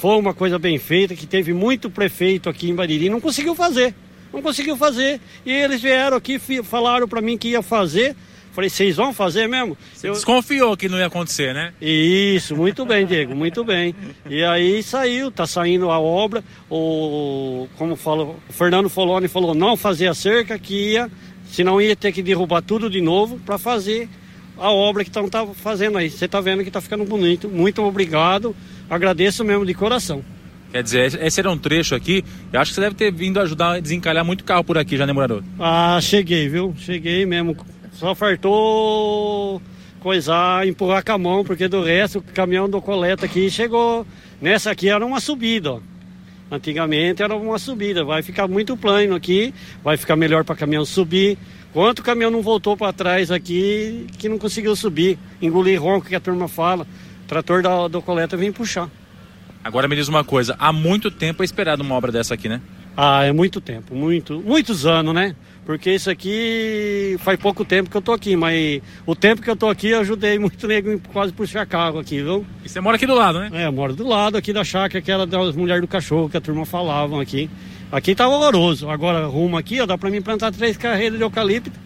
foi 0.00 0.16
uma 0.16 0.32
coisa 0.32 0.58
bem 0.58 0.78
feita, 0.78 1.14
que 1.14 1.26
teve 1.26 1.52
muito 1.52 1.90
prefeito 1.90 2.48
aqui 2.48 2.70
em 2.70 2.74
Bariri, 2.74 3.10
não 3.10 3.20
conseguiu 3.20 3.54
fazer. 3.54 3.94
Não 4.32 4.40
conseguiu 4.40 4.74
fazer. 4.74 5.20
E 5.44 5.52
eles 5.52 5.82
vieram 5.82 6.16
aqui, 6.16 6.38
falaram 6.62 7.06
para 7.06 7.20
mim 7.20 7.36
que 7.36 7.48
ia 7.48 7.60
fazer. 7.60 8.16
Falei, 8.52 8.70
vocês 8.70 8.96
vão 8.96 9.12
fazer 9.12 9.46
mesmo? 9.46 9.76
Você 9.92 10.08
Eu... 10.08 10.14
desconfiou 10.14 10.74
que 10.74 10.88
não 10.88 10.96
ia 10.96 11.06
acontecer, 11.06 11.52
né? 11.52 11.74
Isso, 11.82 12.56
muito 12.56 12.86
bem, 12.86 13.04
Diego, 13.04 13.34
muito 13.36 13.62
bem. 13.62 13.94
E 14.28 14.42
aí 14.42 14.82
saiu, 14.82 15.30
tá 15.30 15.46
saindo 15.46 15.90
a 15.90 16.00
obra. 16.00 16.42
O, 16.70 17.68
como 17.76 17.94
falou, 17.94 18.40
o 18.48 18.52
Fernando 18.54 18.88
Foloni 18.88 19.28
falou, 19.28 19.54
não 19.54 19.76
fazer 19.76 20.06
a 20.06 20.14
cerca, 20.14 20.58
que 20.58 20.92
ia, 20.92 21.10
senão 21.50 21.78
ia 21.78 21.94
ter 21.94 22.10
que 22.10 22.22
derrubar 22.22 22.62
tudo 22.62 22.88
de 22.88 23.02
novo 23.02 23.38
para 23.44 23.58
fazer 23.58 24.08
a 24.56 24.70
obra 24.70 25.04
que 25.04 25.10
estão 25.10 25.28
tá 25.28 25.46
fazendo 25.46 25.98
aí. 25.98 26.08
Você 26.08 26.24
está 26.24 26.40
vendo 26.40 26.62
que 26.62 26.70
está 26.70 26.80
ficando 26.80 27.04
bonito. 27.04 27.50
Muito 27.50 27.82
obrigado. 27.82 28.56
Agradeço 28.90 29.44
mesmo 29.44 29.64
de 29.64 29.72
coração. 29.72 30.24
Quer 30.72 30.82
dizer, 30.82 31.20
esse 31.22 31.40
era 31.40 31.50
um 31.50 31.56
trecho 31.56 31.94
aqui. 31.94 32.24
Eu 32.52 32.60
acho 32.60 32.72
que 32.72 32.74
você 32.74 32.80
deve 32.80 32.96
ter 32.96 33.12
vindo 33.12 33.40
ajudar 33.40 33.76
a 33.76 33.80
desencalhar 33.80 34.24
muito 34.24 34.44
carro 34.44 34.64
por 34.64 34.76
aqui 34.76 34.96
já, 34.96 35.06
né, 35.06 35.12
morador? 35.12 35.42
Ah, 35.58 35.98
cheguei, 36.02 36.48
viu? 36.48 36.74
Cheguei 36.76 37.24
mesmo. 37.24 37.56
Só 37.92 38.14
fartou 38.14 39.62
coisar, 40.00 40.66
empurrar 40.66 41.04
com 41.04 41.12
a 41.12 41.18
mão, 41.18 41.44
porque 41.44 41.68
do 41.68 41.82
resto 41.82 42.18
o 42.18 42.22
caminhão 42.22 42.68
do 42.68 42.80
coleta 42.80 43.26
aqui 43.26 43.50
chegou. 43.50 44.06
Nessa 44.40 44.70
aqui 44.70 44.88
era 44.88 45.04
uma 45.04 45.20
subida, 45.20 45.72
ó. 45.72 45.80
Antigamente 46.50 47.22
era 47.22 47.36
uma 47.36 47.60
subida, 47.60 48.02
vai 48.02 48.22
ficar 48.22 48.48
muito 48.48 48.76
plano 48.76 49.14
aqui, 49.14 49.54
vai 49.84 49.96
ficar 49.96 50.16
melhor 50.16 50.42
para 50.42 50.56
caminhão 50.56 50.84
subir. 50.84 51.38
Quanto 51.72 52.02
caminhão 52.02 52.32
não 52.32 52.42
voltou 52.42 52.76
para 52.76 52.92
trás 52.92 53.30
aqui 53.30 54.06
que 54.18 54.28
não 54.28 54.36
conseguiu 54.36 54.74
subir, 54.74 55.16
engolir 55.40 55.80
ronco 55.80 56.08
que 56.08 56.16
a 56.16 56.20
turma 56.20 56.48
fala, 56.48 56.84
trator 57.30 57.62
da, 57.62 57.86
do 57.86 58.02
coleta 58.02 58.36
vem 58.36 58.50
puxar. 58.50 58.90
Agora 59.62 59.86
me 59.86 59.94
diz 59.94 60.08
uma 60.08 60.24
coisa, 60.24 60.56
há 60.58 60.72
muito 60.72 61.12
tempo 61.12 61.42
é 61.42 61.44
esperado 61.44 61.80
uma 61.82 61.94
obra 61.94 62.10
dessa 62.10 62.34
aqui, 62.34 62.48
né? 62.48 62.60
Ah, 62.96 63.24
é 63.24 63.32
muito 63.32 63.60
tempo, 63.60 63.94
muito, 63.94 64.42
muitos 64.44 64.84
anos, 64.84 65.14
né? 65.14 65.36
Porque 65.64 65.94
isso 65.94 66.10
aqui 66.10 67.16
faz 67.20 67.38
pouco 67.38 67.64
tempo 67.64 67.88
que 67.88 67.96
eu 67.96 68.02
tô 68.02 68.12
aqui, 68.12 68.34
mas 68.34 68.82
o 69.06 69.14
tempo 69.14 69.40
que 69.40 69.48
eu 69.48 69.54
tô 69.54 69.68
aqui 69.68 69.90
eu 69.90 70.00
ajudei 70.00 70.40
muito 70.40 70.66
nego 70.66 71.00
quase 71.12 71.32
puxar 71.32 71.64
carro 71.66 72.00
aqui, 72.00 72.20
viu? 72.20 72.44
E 72.64 72.68
você 72.68 72.80
mora 72.80 72.96
aqui 72.96 73.06
do 73.06 73.14
lado, 73.14 73.38
né? 73.38 73.50
É, 73.52 73.66
eu 73.66 73.72
moro 73.72 73.94
do 73.94 74.08
lado 74.08 74.36
aqui 74.36 74.52
da 74.52 74.64
chácara, 74.64 74.98
aquela 74.98 75.24
das 75.24 75.54
mulheres 75.54 75.82
do 75.82 75.86
cachorro 75.88 76.28
que 76.28 76.36
a 76.36 76.40
turma 76.40 76.66
falavam 76.66 77.20
aqui. 77.20 77.48
Aqui 77.92 78.12
tá 78.12 78.26
horroroso. 78.26 78.90
Agora 78.90 79.26
rumo 79.26 79.56
aqui, 79.56 79.80
ó, 79.80 79.86
dá 79.86 79.96
pra 79.96 80.10
mim 80.10 80.20
plantar 80.20 80.50
três 80.50 80.76
carreiras 80.76 81.16
de 81.16 81.22
eucalipto, 81.22 81.78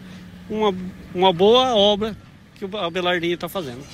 uma, 0.48 0.74
uma 1.14 1.32
boa 1.34 1.74
obra 1.74 2.16
que 2.54 2.64
o 2.64 2.76
Abelardinho 2.78 3.36
tá 3.36 3.48
fazendo. 3.48 3.84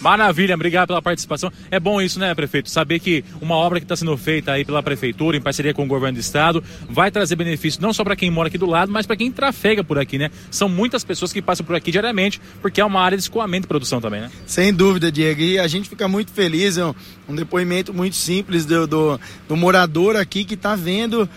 Maravilha, 0.00 0.54
obrigado 0.54 0.88
pela 0.88 1.02
participação. 1.02 1.52
É 1.70 1.78
bom 1.78 2.00
isso, 2.00 2.18
né, 2.18 2.34
prefeito? 2.34 2.70
Saber 2.70 2.98
que 2.98 3.24
uma 3.40 3.54
obra 3.54 3.80
que 3.80 3.84
está 3.84 3.96
sendo 3.96 4.16
feita 4.16 4.52
aí 4.52 4.64
pela 4.64 4.82
prefeitura, 4.82 5.36
em 5.36 5.40
parceria 5.40 5.72
com 5.72 5.84
o 5.84 5.86
governo 5.86 6.16
do 6.18 6.20
estado, 6.20 6.62
vai 6.88 7.10
trazer 7.10 7.36
benefício 7.36 7.80
não 7.80 7.92
só 7.92 8.04
para 8.04 8.16
quem 8.16 8.30
mora 8.30 8.48
aqui 8.48 8.58
do 8.58 8.66
lado, 8.66 8.90
mas 8.90 9.06
para 9.06 9.16
quem 9.16 9.30
trafega 9.30 9.82
por 9.82 9.98
aqui, 9.98 10.18
né? 10.18 10.30
São 10.50 10.68
muitas 10.68 11.04
pessoas 11.04 11.32
que 11.32 11.40
passam 11.40 11.64
por 11.64 11.74
aqui 11.74 11.90
diariamente, 11.90 12.40
porque 12.60 12.80
é 12.80 12.84
uma 12.84 13.00
área 13.00 13.16
de 13.16 13.22
escoamento 13.22 13.66
e 13.66 13.68
produção 13.68 14.00
também, 14.00 14.20
né? 14.20 14.30
Sem 14.46 14.72
dúvida, 14.72 15.10
Diego. 15.10 15.40
E 15.40 15.58
a 15.58 15.66
gente 15.66 15.88
fica 15.88 16.08
muito 16.08 16.32
feliz, 16.32 16.76
é 16.76 16.84
um, 17.28 17.34
depoimento 17.34 17.92
muito 17.92 18.16
simples 18.16 18.66
do, 18.66 18.86
do, 18.86 19.20
do 19.48 19.56
morador 19.56 20.16
aqui 20.16 20.44
que 20.44 20.54
está 20.54 20.74
vendo 20.74 21.28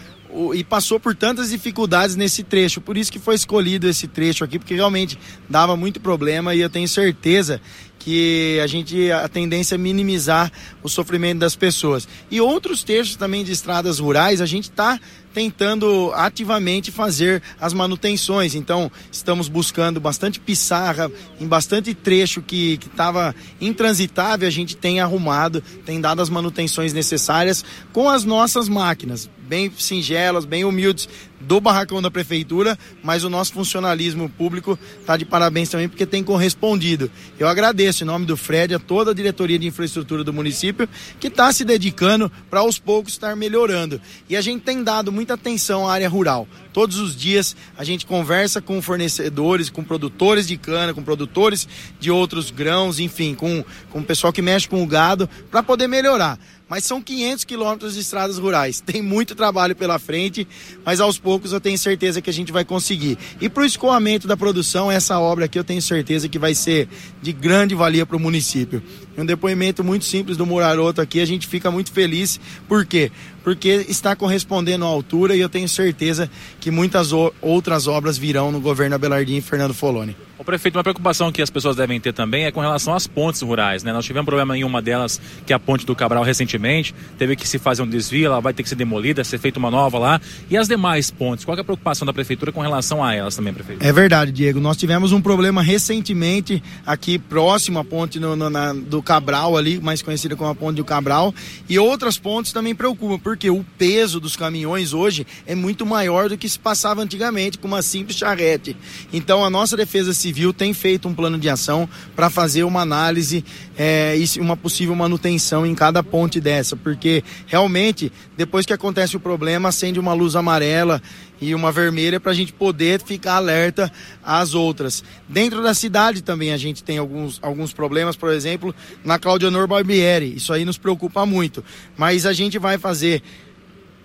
e 0.54 0.64
passou 0.64 1.00
por 1.00 1.16
tantas 1.16 1.50
dificuldades 1.50 2.16
nesse 2.16 2.44
trecho. 2.44 2.82
Por 2.82 2.98
isso 2.98 3.12
que 3.12 3.20
foi 3.20 3.36
escolhido 3.36 3.88
esse 3.88 4.08
trecho 4.08 4.44
aqui, 4.44 4.60
porque 4.60 4.76
realmente 4.76 5.18
dava 5.50 5.76
muito 5.76 6.00
problema 6.00 6.54
e 6.54 6.62
eu 6.62 6.70
tenho 6.70 6.88
certeza 6.88 7.62
que 8.08 8.58
a 8.64 8.68
gente 8.68 9.12
a 9.12 9.28
tendência 9.28 9.76
é 9.76 9.78
minimizar 9.78 10.50
o 10.82 10.88
sofrimento 10.88 11.40
das 11.40 11.58
pessoas. 11.58 12.08
E 12.32 12.40
outros 12.40 12.82
trechos 12.82 13.18
também 13.18 13.44
de 13.44 13.52
estradas 13.52 14.00
rurais, 14.00 14.40
a 14.40 14.46
gente 14.46 14.70
está 14.70 14.98
tentando 15.34 16.14
ativamente 16.16 16.90
fazer 16.90 17.44
as 17.60 17.74
manutenções. 17.74 18.56
Então, 18.56 18.90
estamos 19.12 19.50
buscando 19.50 20.00
bastante 20.00 20.40
pissarra 20.40 21.12
em 21.38 21.46
bastante 21.46 21.94
trecho 21.94 22.42
que 22.42 22.80
estava 22.82 23.36
intransitável, 23.60 24.48
a 24.48 24.52
gente 24.52 24.78
tem 24.78 25.02
arrumado, 25.02 25.62
tem 25.86 26.00
dado 26.00 26.22
as 26.22 26.30
manutenções 26.30 26.94
necessárias 26.94 27.66
com 27.92 28.10
as 28.10 28.24
nossas 28.24 28.70
máquinas, 28.70 29.30
bem 29.48 29.72
singelas, 29.78 30.46
bem 30.46 30.66
humildes, 30.66 31.08
do 31.40 31.62
barracão 31.62 32.02
da 32.02 32.10
prefeitura, 32.10 32.78
mas 33.04 33.24
o 33.24 33.30
nosso 33.30 33.54
funcionalismo 33.54 34.28
público 34.28 34.78
está 35.00 35.16
de 35.16 35.26
parabéns 35.26 35.70
também 35.70 35.88
porque 35.88 36.06
tem 36.06 36.24
correspondido. 36.24 37.12
Eu 37.38 37.48
agradeço 37.48 38.04
em 38.04 38.08
nome 38.08 38.26
do 38.26 38.36
Fred 38.36 38.74
a 38.74 38.80
toda 38.80 39.12
a 39.12 39.14
diretoria 39.14 39.60
de 39.60 39.68
infraestrutura 39.68 40.24
do 40.24 40.34
município 40.34 40.90
que 41.20 41.28
está 41.28 41.52
se 41.54 41.64
dedicando 41.64 42.32
para 42.50 42.62
aos 42.62 42.80
poucos 42.80 43.14
estar 43.14 43.36
melhorando. 43.36 44.02
E 44.28 44.36
a 44.36 44.42
gente 44.42 44.64
tem 44.64 44.84
dado 44.84 45.12
muita 45.12 45.36
atenção 45.36 45.88
à 45.88 45.94
área 45.94 46.10
rural. 46.10 46.48
Todos 46.74 47.00
os 47.00 47.16
dias 47.16 47.56
a 47.78 47.84
gente 47.84 48.06
conversa 48.06 48.62
com 48.62 48.82
fornecedores, 48.82 49.70
com 49.70 49.84
produtores 49.84 50.48
de 50.48 50.58
cana, 50.58 50.94
com 50.94 51.04
produtores 51.04 51.68
de 52.00 52.10
outros 52.12 52.52
grãos, 52.52 53.00
enfim, 53.00 53.36
com, 53.36 53.64
com 53.92 54.00
o 54.00 54.04
pessoal 54.04 54.34
que 54.34 54.42
mexe 54.42 54.68
com 54.68 54.84
o 54.84 54.88
gado, 54.88 55.30
para 55.50 55.64
poder 55.64 55.88
melhorar 55.88 56.40
mas 56.70 56.84
são 56.86 57.02
500 57.02 57.46
quilômetros 57.46 57.94
de 57.94 58.02
estradas 58.02 58.38
rurais. 58.38 58.80
Tem 58.82 59.02
muito 59.02 59.36
trabalho 59.36 59.76
pela 59.76 60.00
frente, 60.00 60.48
mas 60.86 61.00
aos 61.00 61.18
poucos 61.18 61.54
eu 61.54 61.62
tenho 61.62 61.78
certeza 61.78 62.22
que 62.22 62.30
a 62.30 62.34
gente 62.34 62.52
vai 62.52 62.66
conseguir. 62.66 63.18
E 63.40 63.50
para 63.50 63.64
o 63.64 63.66
escoamento 63.66 64.28
da 64.28 64.38
produção, 64.38 64.92
essa 64.92 65.20
obra 65.20 65.46
aqui 65.46 65.58
eu 65.58 65.64
tenho 65.64 65.82
certeza 65.82 66.28
que 66.28 66.40
vai 66.40 66.54
ser 66.54 66.88
de 67.22 67.32
grande 67.32 67.76
valia 67.76 68.06
para 68.06 68.18
o 68.18 68.20
município. 68.20 68.82
Um 69.18 69.26
depoimento 69.26 69.84
muito 69.84 70.06
simples 70.06 70.38
do 70.38 70.46
Muraroto 70.46 71.02
aqui, 71.02 71.20
a 71.20 71.26
gente 71.26 71.48
fica 71.48 71.72
muito 71.72 71.92
feliz. 71.92 72.40
Por 72.68 72.86
quê? 72.86 73.12
Porque 73.44 73.86
está 73.90 74.16
correspondendo 74.16 74.86
à 74.86 74.88
altura 74.88 75.36
e 75.36 75.40
eu 75.40 75.50
tenho 75.50 75.68
certeza 75.68 76.30
que 76.60 76.70
muitas 76.70 77.12
outras 77.42 77.88
obras 77.88 78.18
virão 78.18 78.52
no 78.52 78.62
governo 78.62 78.96
Abelardinho 78.96 79.40
e 79.40 79.42
Fernando 79.42 79.74
Foloni. 79.74 80.16
O 80.38 80.44
prefeito, 80.44 80.76
uma 80.76 80.84
preocupação 80.84 81.32
que 81.32 81.42
as 81.42 81.50
pessoas 81.50 81.76
devem 81.76 82.00
ter 82.00 82.14
também 82.14 82.46
é 82.46 82.52
com 82.52 82.60
relação 82.60 82.94
às 82.94 83.08
pontes 83.08 83.42
rurais, 83.42 83.84
né? 83.84 83.92
Nós 83.92 84.06
tivemos 84.06 84.22
um 84.22 84.26
problema 84.26 84.56
em 84.56 84.64
uma 84.64 84.82
delas, 84.82 85.20
que 85.48 85.52
é 85.52 85.56
a 85.56 85.60
ponte 85.60 85.84
do 85.84 85.96
Cabral 85.96 86.24
recentemente, 86.24 86.94
teve 87.18 87.36
que 87.36 87.48
se 87.48 87.58
fazer 87.58 87.82
um 87.82 87.88
desvio, 87.88 88.28
ela 88.28 88.40
vai 88.40 88.54
ter 88.54 88.62
que 88.62 88.70
ser 88.70 88.76
demolida, 88.76 89.24
ser 89.24 89.40
feita 89.40 89.58
uma 89.58 89.72
nova 89.72 89.98
lá. 89.98 90.22
E 90.48 90.56
as 90.56 90.68
demais 90.68 91.10
pontes, 91.10 91.44
qual 91.44 91.58
é 91.58 91.62
a 91.62 91.64
preocupação 91.64 92.06
da 92.06 92.14
prefeitura 92.14 92.52
com 92.52 92.62
relação 92.62 93.04
a 93.04 93.16
elas 93.16 93.36
também, 93.36 93.52
prefeito? 93.52 93.84
É 93.84 93.92
verdade, 93.92 94.32
Diego. 94.32 94.60
Nós 94.60 94.78
tivemos 94.78 95.12
um 95.12 95.22
problema 95.22 95.64
recentemente 95.64 96.62
aqui 96.86 97.18
próximo 97.18 97.80
à 97.80 97.84
ponte 97.84 98.20
no, 98.20 98.36
no, 98.36 98.48
na, 98.48 98.74
do 98.74 99.02
Cabral 99.08 99.56
ali, 99.56 99.80
mais 99.80 100.02
conhecida 100.02 100.36
como 100.36 100.50
a 100.50 100.54
ponte 100.54 100.76
do 100.76 100.84
Cabral, 100.84 101.34
e 101.70 101.80
outras 101.80 102.18
pontes 102.18 102.52
também 102.52 102.76
preocupam, 102.76 103.18
porque 103.18 103.50
o 103.50 103.66
peso 103.78 104.20
dos 104.20 104.36
caminhões 104.36 104.92
hoje 104.92 105.26
é 105.46 105.56
muito 105.56 105.86
maior 105.86 106.28
do 106.28 106.38
que 106.38 106.50
se 106.50 106.60
passava 106.60 107.02
antigamente 107.02 107.58
com 107.58 107.70
uma 107.70 107.82
simples 107.82 108.18
charrete. 108.18 108.76
Então 109.14 109.46
a 109.46 109.50
nossa 109.50 109.78
defesa 109.78 110.14
civil 110.14 110.52
tem 110.52 110.74
feito 110.74 111.08
um 111.08 111.14
plano 111.14 111.40
de 111.40 111.48
ação 111.48 111.88
para 112.18 112.30
fazer 112.30 112.66
uma 112.66 112.82
análise 112.82 113.46
é, 113.78 114.18
e 114.18 114.42
uma 114.42 114.58
possível 114.58 114.94
manutenção 114.94 115.66
em 115.66 115.74
cada 115.74 116.04
ponte 116.04 116.42
dessa, 116.42 116.76
porque 116.76 117.24
realmente, 117.46 118.12
depois 118.36 118.66
que 118.66 118.74
acontece 118.74 119.16
o 119.16 119.22
problema, 119.22 119.70
acende 119.70 120.02
uma 120.02 120.12
luz 120.12 120.36
amarela 120.36 121.02
e 121.40 121.54
uma 121.54 121.72
vermelha 121.72 122.20
para 122.20 122.32
a 122.32 122.36
gente 122.36 122.54
poder 122.54 123.02
ficar 123.02 123.36
alerta 123.36 123.92
às 124.24 124.54
outras. 124.54 125.04
Dentro 125.28 125.62
da 125.62 125.74
cidade 125.74 126.22
também 126.22 126.52
a 126.52 126.58
gente 126.58 126.84
tem 126.84 126.98
alguns, 126.98 127.40
alguns 127.42 127.74
problemas, 127.74 128.16
por 128.16 128.32
exemplo, 128.32 128.74
na 129.04 129.20
Claudianor 129.20 129.68
Barbieri. 129.68 130.36
Isso 130.36 130.52
aí 130.54 130.66
nos 130.66 130.78
preocupa 130.78 131.26
muito. 131.26 131.64
Mas 131.98 132.26
a 132.26 132.34
gente 132.34 132.58
vai 132.58 132.78
fazer 132.78 133.22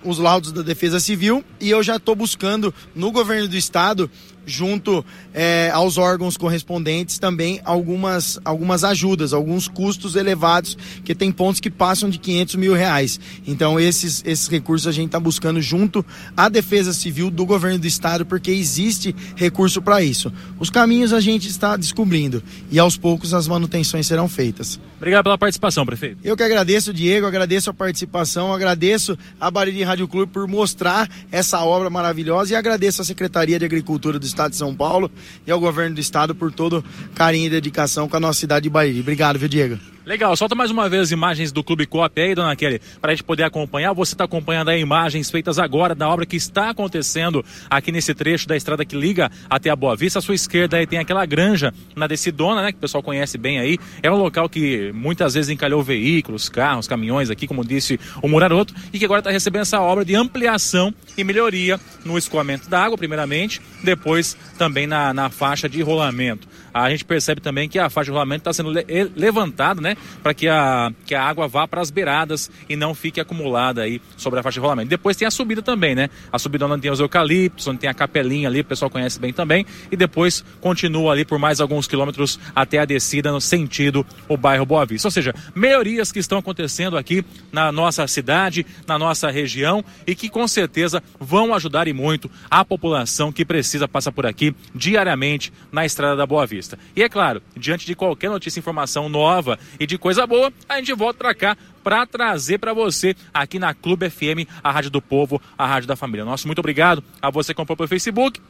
os 0.04 0.18
laudos 0.18 0.52
da 0.52 0.62
Defesa 0.62 0.98
Civil 0.98 1.44
e 1.60 1.70
eu 1.70 1.82
já 1.82 1.96
estou 1.96 2.14
buscando 2.14 2.74
no 2.94 3.12
governo 3.12 3.48
do 3.48 3.56
estado 3.56 4.10
junto 4.46 5.04
é, 5.32 5.70
aos 5.72 5.98
órgãos 5.98 6.36
correspondentes 6.36 7.18
também 7.18 7.60
algumas, 7.64 8.40
algumas 8.44 8.84
ajudas, 8.84 9.32
alguns 9.32 9.68
custos 9.68 10.16
elevados, 10.16 10.76
que 11.04 11.14
tem 11.14 11.30
pontos 11.30 11.60
que 11.60 11.70
passam 11.70 12.10
de 12.10 12.18
500 12.18 12.54
mil 12.56 12.74
reais. 12.74 13.18
Então, 13.46 13.78
esses, 13.78 14.22
esses 14.26 14.48
recursos 14.48 14.86
a 14.86 14.92
gente 14.92 15.06
está 15.06 15.20
buscando 15.20 15.60
junto 15.60 16.04
à 16.36 16.48
Defesa 16.48 16.92
Civil 16.92 17.30
do 17.30 17.46
governo 17.46 17.78
do 17.78 17.86
estado, 17.86 18.26
porque 18.26 18.50
existe 18.50 19.14
recurso 19.36 19.80
para 19.80 20.02
isso. 20.02 20.32
Os 20.58 20.70
caminhos 20.70 21.12
a 21.12 21.20
gente 21.20 21.48
está 21.48 21.76
descobrindo 21.76 22.42
e 22.70 22.78
aos 22.78 22.96
poucos 22.96 23.34
as 23.34 23.46
manutenções 23.48 24.06
serão 24.06 24.28
feitas. 24.28 24.80
Obrigado 24.96 25.24
pela 25.24 25.38
participação, 25.38 25.84
prefeito. 25.84 26.18
Eu 26.22 26.36
que 26.36 26.42
agradeço, 26.42 26.92
Diego, 26.92 27.26
agradeço 27.26 27.70
a 27.70 27.74
participação, 27.74 28.52
agradeço 28.52 29.18
a 29.40 29.50
Bariri 29.50 29.82
Rádio 29.82 30.06
Clube 30.06 30.32
por 30.32 30.46
mostrar 30.46 31.08
essa 31.30 31.60
obra 31.64 31.90
maravilhosa 31.90 32.52
e 32.52 32.56
agradeço 32.56 33.02
a 33.02 33.04
Secretaria 33.04 33.58
de 33.58 33.64
Agricultura 33.64 34.18
do 34.18 34.24
Estado 34.32 34.50
de 34.50 34.56
São 34.56 34.74
Paulo 34.74 35.10
e 35.46 35.50
ao 35.50 35.60
governo 35.60 35.94
do 35.94 36.00
Estado 36.00 36.34
por 36.34 36.52
todo 36.52 36.84
carinho 37.14 37.46
e 37.46 37.50
dedicação 37.50 38.08
com 38.08 38.16
a 38.16 38.20
nossa 38.20 38.40
cidade 38.40 38.64
de 38.64 38.70
Bariri. 38.70 39.00
Obrigado, 39.00 39.38
viu, 39.38 39.48
Diego? 39.48 39.91
Legal, 40.04 40.36
solta 40.36 40.56
mais 40.56 40.68
uma 40.68 40.88
vez 40.88 41.02
as 41.02 41.10
imagens 41.12 41.52
do 41.52 41.62
Clube 41.62 41.86
Coop 41.86 42.20
aí, 42.20 42.34
dona 42.34 42.56
Kelly, 42.56 42.80
para 43.00 43.12
a 43.12 43.14
gente 43.14 43.22
poder 43.22 43.44
acompanhar. 43.44 43.92
Você 43.92 44.14
está 44.14 44.24
acompanhando 44.24 44.70
aí 44.70 44.80
imagens 44.80 45.30
feitas 45.30 45.60
agora 45.60 45.94
da 45.94 46.08
obra 46.08 46.26
que 46.26 46.34
está 46.34 46.70
acontecendo 46.70 47.44
aqui 47.70 47.92
nesse 47.92 48.12
trecho 48.12 48.48
da 48.48 48.56
estrada 48.56 48.84
que 48.84 48.96
liga 48.96 49.30
até 49.48 49.70
a 49.70 49.76
Boa 49.76 49.94
Vista. 49.94 50.18
À 50.18 50.22
sua 50.22 50.34
esquerda 50.34 50.76
aí 50.76 50.88
tem 50.88 50.98
aquela 50.98 51.24
granja 51.24 51.72
na 51.94 52.08
Decidona, 52.08 52.62
né, 52.62 52.72
que 52.72 52.78
o 52.78 52.80
pessoal 52.80 53.00
conhece 53.00 53.38
bem 53.38 53.60
aí. 53.60 53.78
É 54.02 54.10
um 54.10 54.16
local 54.16 54.48
que 54.48 54.90
muitas 54.92 55.34
vezes 55.34 55.50
encalhou 55.50 55.84
veículos, 55.84 56.48
carros, 56.48 56.88
caminhões 56.88 57.30
aqui, 57.30 57.46
como 57.46 57.64
disse 57.64 58.00
o 58.20 58.28
Muraroto, 58.28 58.74
e 58.92 58.98
que 58.98 59.04
agora 59.04 59.20
está 59.20 59.30
recebendo 59.30 59.62
essa 59.62 59.80
obra 59.80 60.04
de 60.04 60.16
ampliação 60.16 60.92
e 61.16 61.22
melhoria 61.22 61.78
no 62.04 62.18
escoamento 62.18 62.68
da 62.68 62.82
água, 62.82 62.98
primeiramente, 62.98 63.62
depois 63.84 64.36
também 64.58 64.84
na, 64.84 65.14
na 65.14 65.30
faixa 65.30 65.68
de 65.68 65.80
rolamento. 65.80 66.48
A 66.74 66.88
gente 66.90 67.04
percebe 67.04 67.40
também 67.40 67.68
que 67.68 67.78
a 67.78 67.90
faixa 67.90 68.06
de 68.06 68.12
rolamento 68.12 68.40
está 68.40 68.52
sendo 68.52 68.70
le 68.70 68.82
levantada, 69.14 69.80
né? 69.80 69.91
Para 70.22 70.34
que 70.34 70.48
a, 70.48 70.92
que 71.06 71.14
a 71.14 71.22
água 71.22 71.48
vá 71.48 71.66
para 71.66 71.80
as 71.80 71.90
beiradas 71.90 72.50
e 72.68 72.76
não 72.76 72.94
fique 72.94 73.20
acumulada 73.20 73.82
aí 73.82 74.00
sobre 74.16 74.40
a 74.40 74.42
faixa 74.42 74.54
de 74.54 74.60
rolamento. 74.60 74.88
Depois 74.88 75.16
tem 75.16 75.26
a 75.26 75.30
subida 75.30 75.62
também, 75.62 75.94
né? 75.94 76.10
A 76.30 76.38
subida 76.38 76.66
onde 76.66 76.82
tem 76.82 76.90
os 76.90 77.00
eucaliptos, 77.00 77.66
onde 77.66 77.80
tem 77.80 77.90
a 77.90 77.94
capelinha 77.94 78.48
ali, 78.48 78.60
o 78.60 78.64
pessoal 78.64 78.90
conhece 78.90 79.18
bem 79.18 79.32
também. 79.32 79.66
E 79.90 79.96
depois 79.96 80.44
continua 80.60 81.12
ali 81.12 81.24
por 81.24 81.38
mais 81.38 81.60
alguns 81.60 81.86
quilômetros 81.86 82.38
até 82.54 82.78
a 82.78 82.84
descida 82.84 83.32
no 83.32 83.40
sentido 83.40 84.06
o 84.28 84.36
bairro 84.36 84.66
Boa 84.66 84.84
Vista. 84.86 85.08
Ou 85.08 85.12
seja, 85.12 85.34
melhorias 85.54 86.12
que 86.12 86.18
estão 86.18 86.38
acontecendo 86.38 86.96
aqui 86.96 87.24
na 87.50 87.70
nossa 87.72 88.06
cidade, 88.06 88.66
na 88.86 88.98
nossa 88.98 89.30
região 89.30 89.84
e 90.06 90.14
que 90.14 90.28
com 90.28 90.46
certeza 90.46 91.02
vão 91.18 91.54
ajudar 91.54 91.88
e 91.88 91.92
muito 91.92 92.30
a 92.50 92.64
população 92.64 93.32
que 93.32 93.44
precisa 93.44 93.88
passar 93.88 94.12
por 94.12 94.26
aqui 94.26 94.54
diariamente 94.74 95.52
na 95.70 95.84
estrada 95.84 96.16
da 96.16 96.26
Boa 96.26 96.46
Vista. 96.46 96.78
E 96.94 97.02
é 97.02 97.08
claro, 97.08 97.42
diante 97.56 97.86
de 97.86 97.94
qualquer 97.94 98.30
notícia, 98.30 98.58
informação 98.58 99.08
nova 99.08 99.58
e 99.82 99.86
de 99.86 99.98
coisa 99.98 100.24
boa, 100.26 100.52
a 100.68 100.76
gente 100.76 100.94
volta 100.94 101.18
para 101.18 101.34
cá 101.34 101.56
para 101.82 102.06
trazer 102.06 102.58
para 102.58 102.72
você 102.72 103.16
aqui 103.34 103.58
na 103.58 103.74
Clube 103.74 104.08
FM, 104.08 104.46
a 104.62 104.70
Rádio 104.70 104.90
do 104.90 105.02
Povo, 105.02 105.42
a 105.58 105.66
Rádio 105.66 105.88
da 105.88 105.96
Família. 105.96 106.24
Nosso 106.24 106.46
muito 106.46 106.60
obrigado 106.60 107.02
a 107.20 107.30
você 107.30 107.52
que 107.52 107.56
comprou 107.56 107.76
pelo 107.76 107.88
Facebook, 107.88 108.40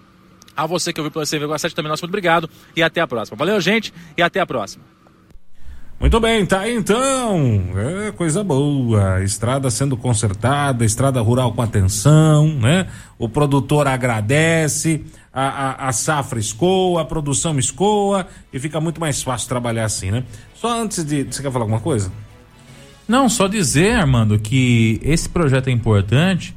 a 0.54 0.66
você 0.66 0.92
que 0.92 1.00
ouviu 1.00 1.10
pela 1.10 1.24
CV7 1.24 1.72
também, 1.72 1.88
nosso 1.88 2.02
muito 2.02 2.10
obrigado 2.10 2.50
e 2.76 2.82
até 2.82 3.00
a 3.00 3.06
próxima. 3.06 3.36
Valeu, 3.36 3.58
gente, 3.62 3.94
e 4.14 4.22
até 4.22 4.40
a 4.40 4.46
próxima. 4.46 4.84
Muito 5.98 6.18
bem, 6.20 6.44
tá 6.44 6.60
aí 6.60 6.74
então. 6.74 7.62
É 8.08 8.10
coisa 8.10 8.42
boa. 8.42 9.22
Estrada 9.22 9.70
sendo 9.70 9.96
consertada, 9.96 10.84
estrada 10.84 11.20
rural 11.20 11.52
com 11.54 11.62
atenção, 11.62 12.48
né? 12.48 12.88
O 13.18 13.28
produtor 13.28 13.86
agradece, 13.86 15.04
a, 15.32 15.86
a, 15.86 15.88
a 15.88 15.92
safra 15.92 16.38
escoa, 16.38 17.00
a 17.00 17.04
produção 17.04 17.58
escoa 17.58 18.26
e 18.52 18.58
fica 18.58 18.80
muito 18.80 19.00
mais 19.00 19.22
fácil 19.22 19.48
trabalhar 19.48 19.84
assim, 19.84 20.10
né? 20.10 20.24
Só 20.54 20.80
antes 20.80 21.04
de. 21.04 21.24
Você 21.24 21.42
quer 21.42 21.50
falar 21.50 21.64
alguma 21.64 21.80
coisa? 21.80 22.12
Não, 23.08 23.28
só 23.28 23.48
dizer, 23.48 23.96
Armando, 23.96 24.38
que 24.38 25.00
esse 25.02 25.28
projeto 25.28 25.68
é 25.68 25.70
importante 25.70 26.54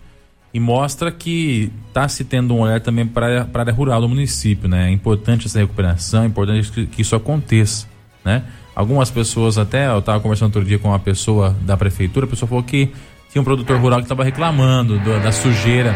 e 0.54 0.60
mostra 0.60 1.12
que 1.12 1.72
está 1.88 2.08
se 2.08 2.24
tendo 2.24 2.54
um 2.54 2.62
olhar 2.62 2.80
também 2.80 3.06
para 3.06 3.48
a 3.52 3.60
área 3.60 3.74
rural 3.74 4.02
do 4.02 4.10
município, 4.10 4.70
né? 4.70 4.90
É 4.90 4.92
importante 4.92 5.48
essa 5.48 5.60
recuperação, 5.60 6.24
é 6.24 6.28
importante 6.28 6.72
que, 6.72 6.86
que 6.86 7.02
isso 7.02 7.16
aconteça, 7.16 7.88
né? 8.24 8.44
Algumas 8.76 9.10
pessoas 9.10 9.58
até, 9.58 9.88
eu 9.88 10.00
estava 10.00 10.20
conversando 10.20 10.48
outro 10.48 10.66
dia 10.66 10.78
com 10.78 10.90
uma 10.90 11.00
pessoa 11.00 11.56
da 11.62 11.78
prefeitura, 11.78 12.26
a 12.26 12.30
pessoa 12.30 12.48
falou 12.48 12.64
que 12.64 12.92
tinha 13.32 13.42
um 13.42 13.46
produtor 13.46 13.80
rural 13.80 14.00
que 14.00 14.06
estava 14.06 14.24
reclamando 14.24 15.00
do, 15.00 15.20
da 15.22 15.32
sujeira 15.32 15.96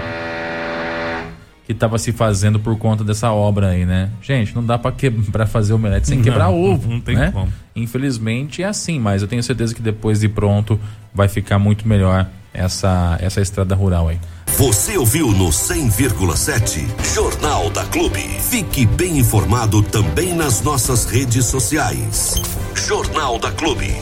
que 1.69 1.73
estava 1.73 1.99
se 1.99 2.11
fazendo 2.11 2.59
por 2.59 2.75
conta 2.79 3.03
dessa 3.03 3.31
obra 3.31 3.67
aí, 3.69 3.85
né? 3.85 4.09
Gente, 4.23 4.55
não 4.55 4.65
dá 4.65 4.79
para 4.79 5.45
fazer 5.45 5.71
omelete 5.71 6.07
sem 6.07 6.17
Não, 6.17 6.23
quebrar 6.23 6.49
ovo, 6.49 6.89
não 6.89 6.99
tem 6.99 7.15
né? 7.15 7.29
como. 7.31 7.53
Infelizmente 7.75 8.63
é 8.63 8.65
assim, 8.65 8.99
mas 8.99 9.21
eu 9.21 9.27
tenho 9.27 9.43
certeza 9.43 9.75
que 9.75 9.81
depois 9.81 10.19
de 10.19 10.27
pronto 10.27 10.79
vai 11.13 11.27
ficar 11.27 11.59
muito 11.59 11.87
melhor 11.87 12.25
essa 12.51 13.19
essa 13.21 13.39
estrada 13.39 13.75
rural 13.75 14.07
aí. 14.07 14.19
Você 14.57 14.97
ouviu 14.97 15.27
no 15.31 15.49
100,7 15.49 16.87
Jornal 17.13 17.69
da 17.69 17.85
Clube. 17.85 18.19
Fique 18.19 18.87
bem 18.87 19.19
informado 19.19 19.83
também 19.83 20.33
nas 20.33 20.63
nossas 20.63 21.05
redes 21.05 21.45
sociais. 21.45 22.33
Jornal 22.73 23.37
da 23.37 23.51
Clube. 23.51 23.95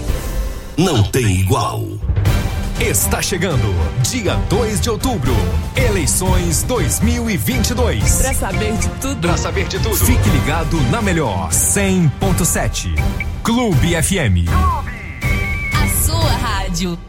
Não 0.78 1.04
tem 1.04 1.42
igual. 1.42 1.86
Está 2.80 3.24
chegando, 3.24 3.74
dia 4.04 4.36
2 4.50 4.80
de 4.82 4.92
outubro. 4.92 5.34
Eleições 5.76 6.62
2022. 6.62 8.22
Pra 8.22 8.34
saber 8.36 8.78
de 8.78 8.88
tudo. 9.02 9.20
Pra 9.20 9.36
saber 9.36 9.68
de 9.68 9.80
tudo, 9.80 9.96
fique 9.96 10.30
ligado 10.30 10.80
na 10.92 11.02
melhor 11.02 11.50
100.7. 11.50 12.94
Clube 13.42 14.00
FM. 14.00 14.48
A 15.74 16.06
sua 16.06 16.30
rádio. 16.30 17.00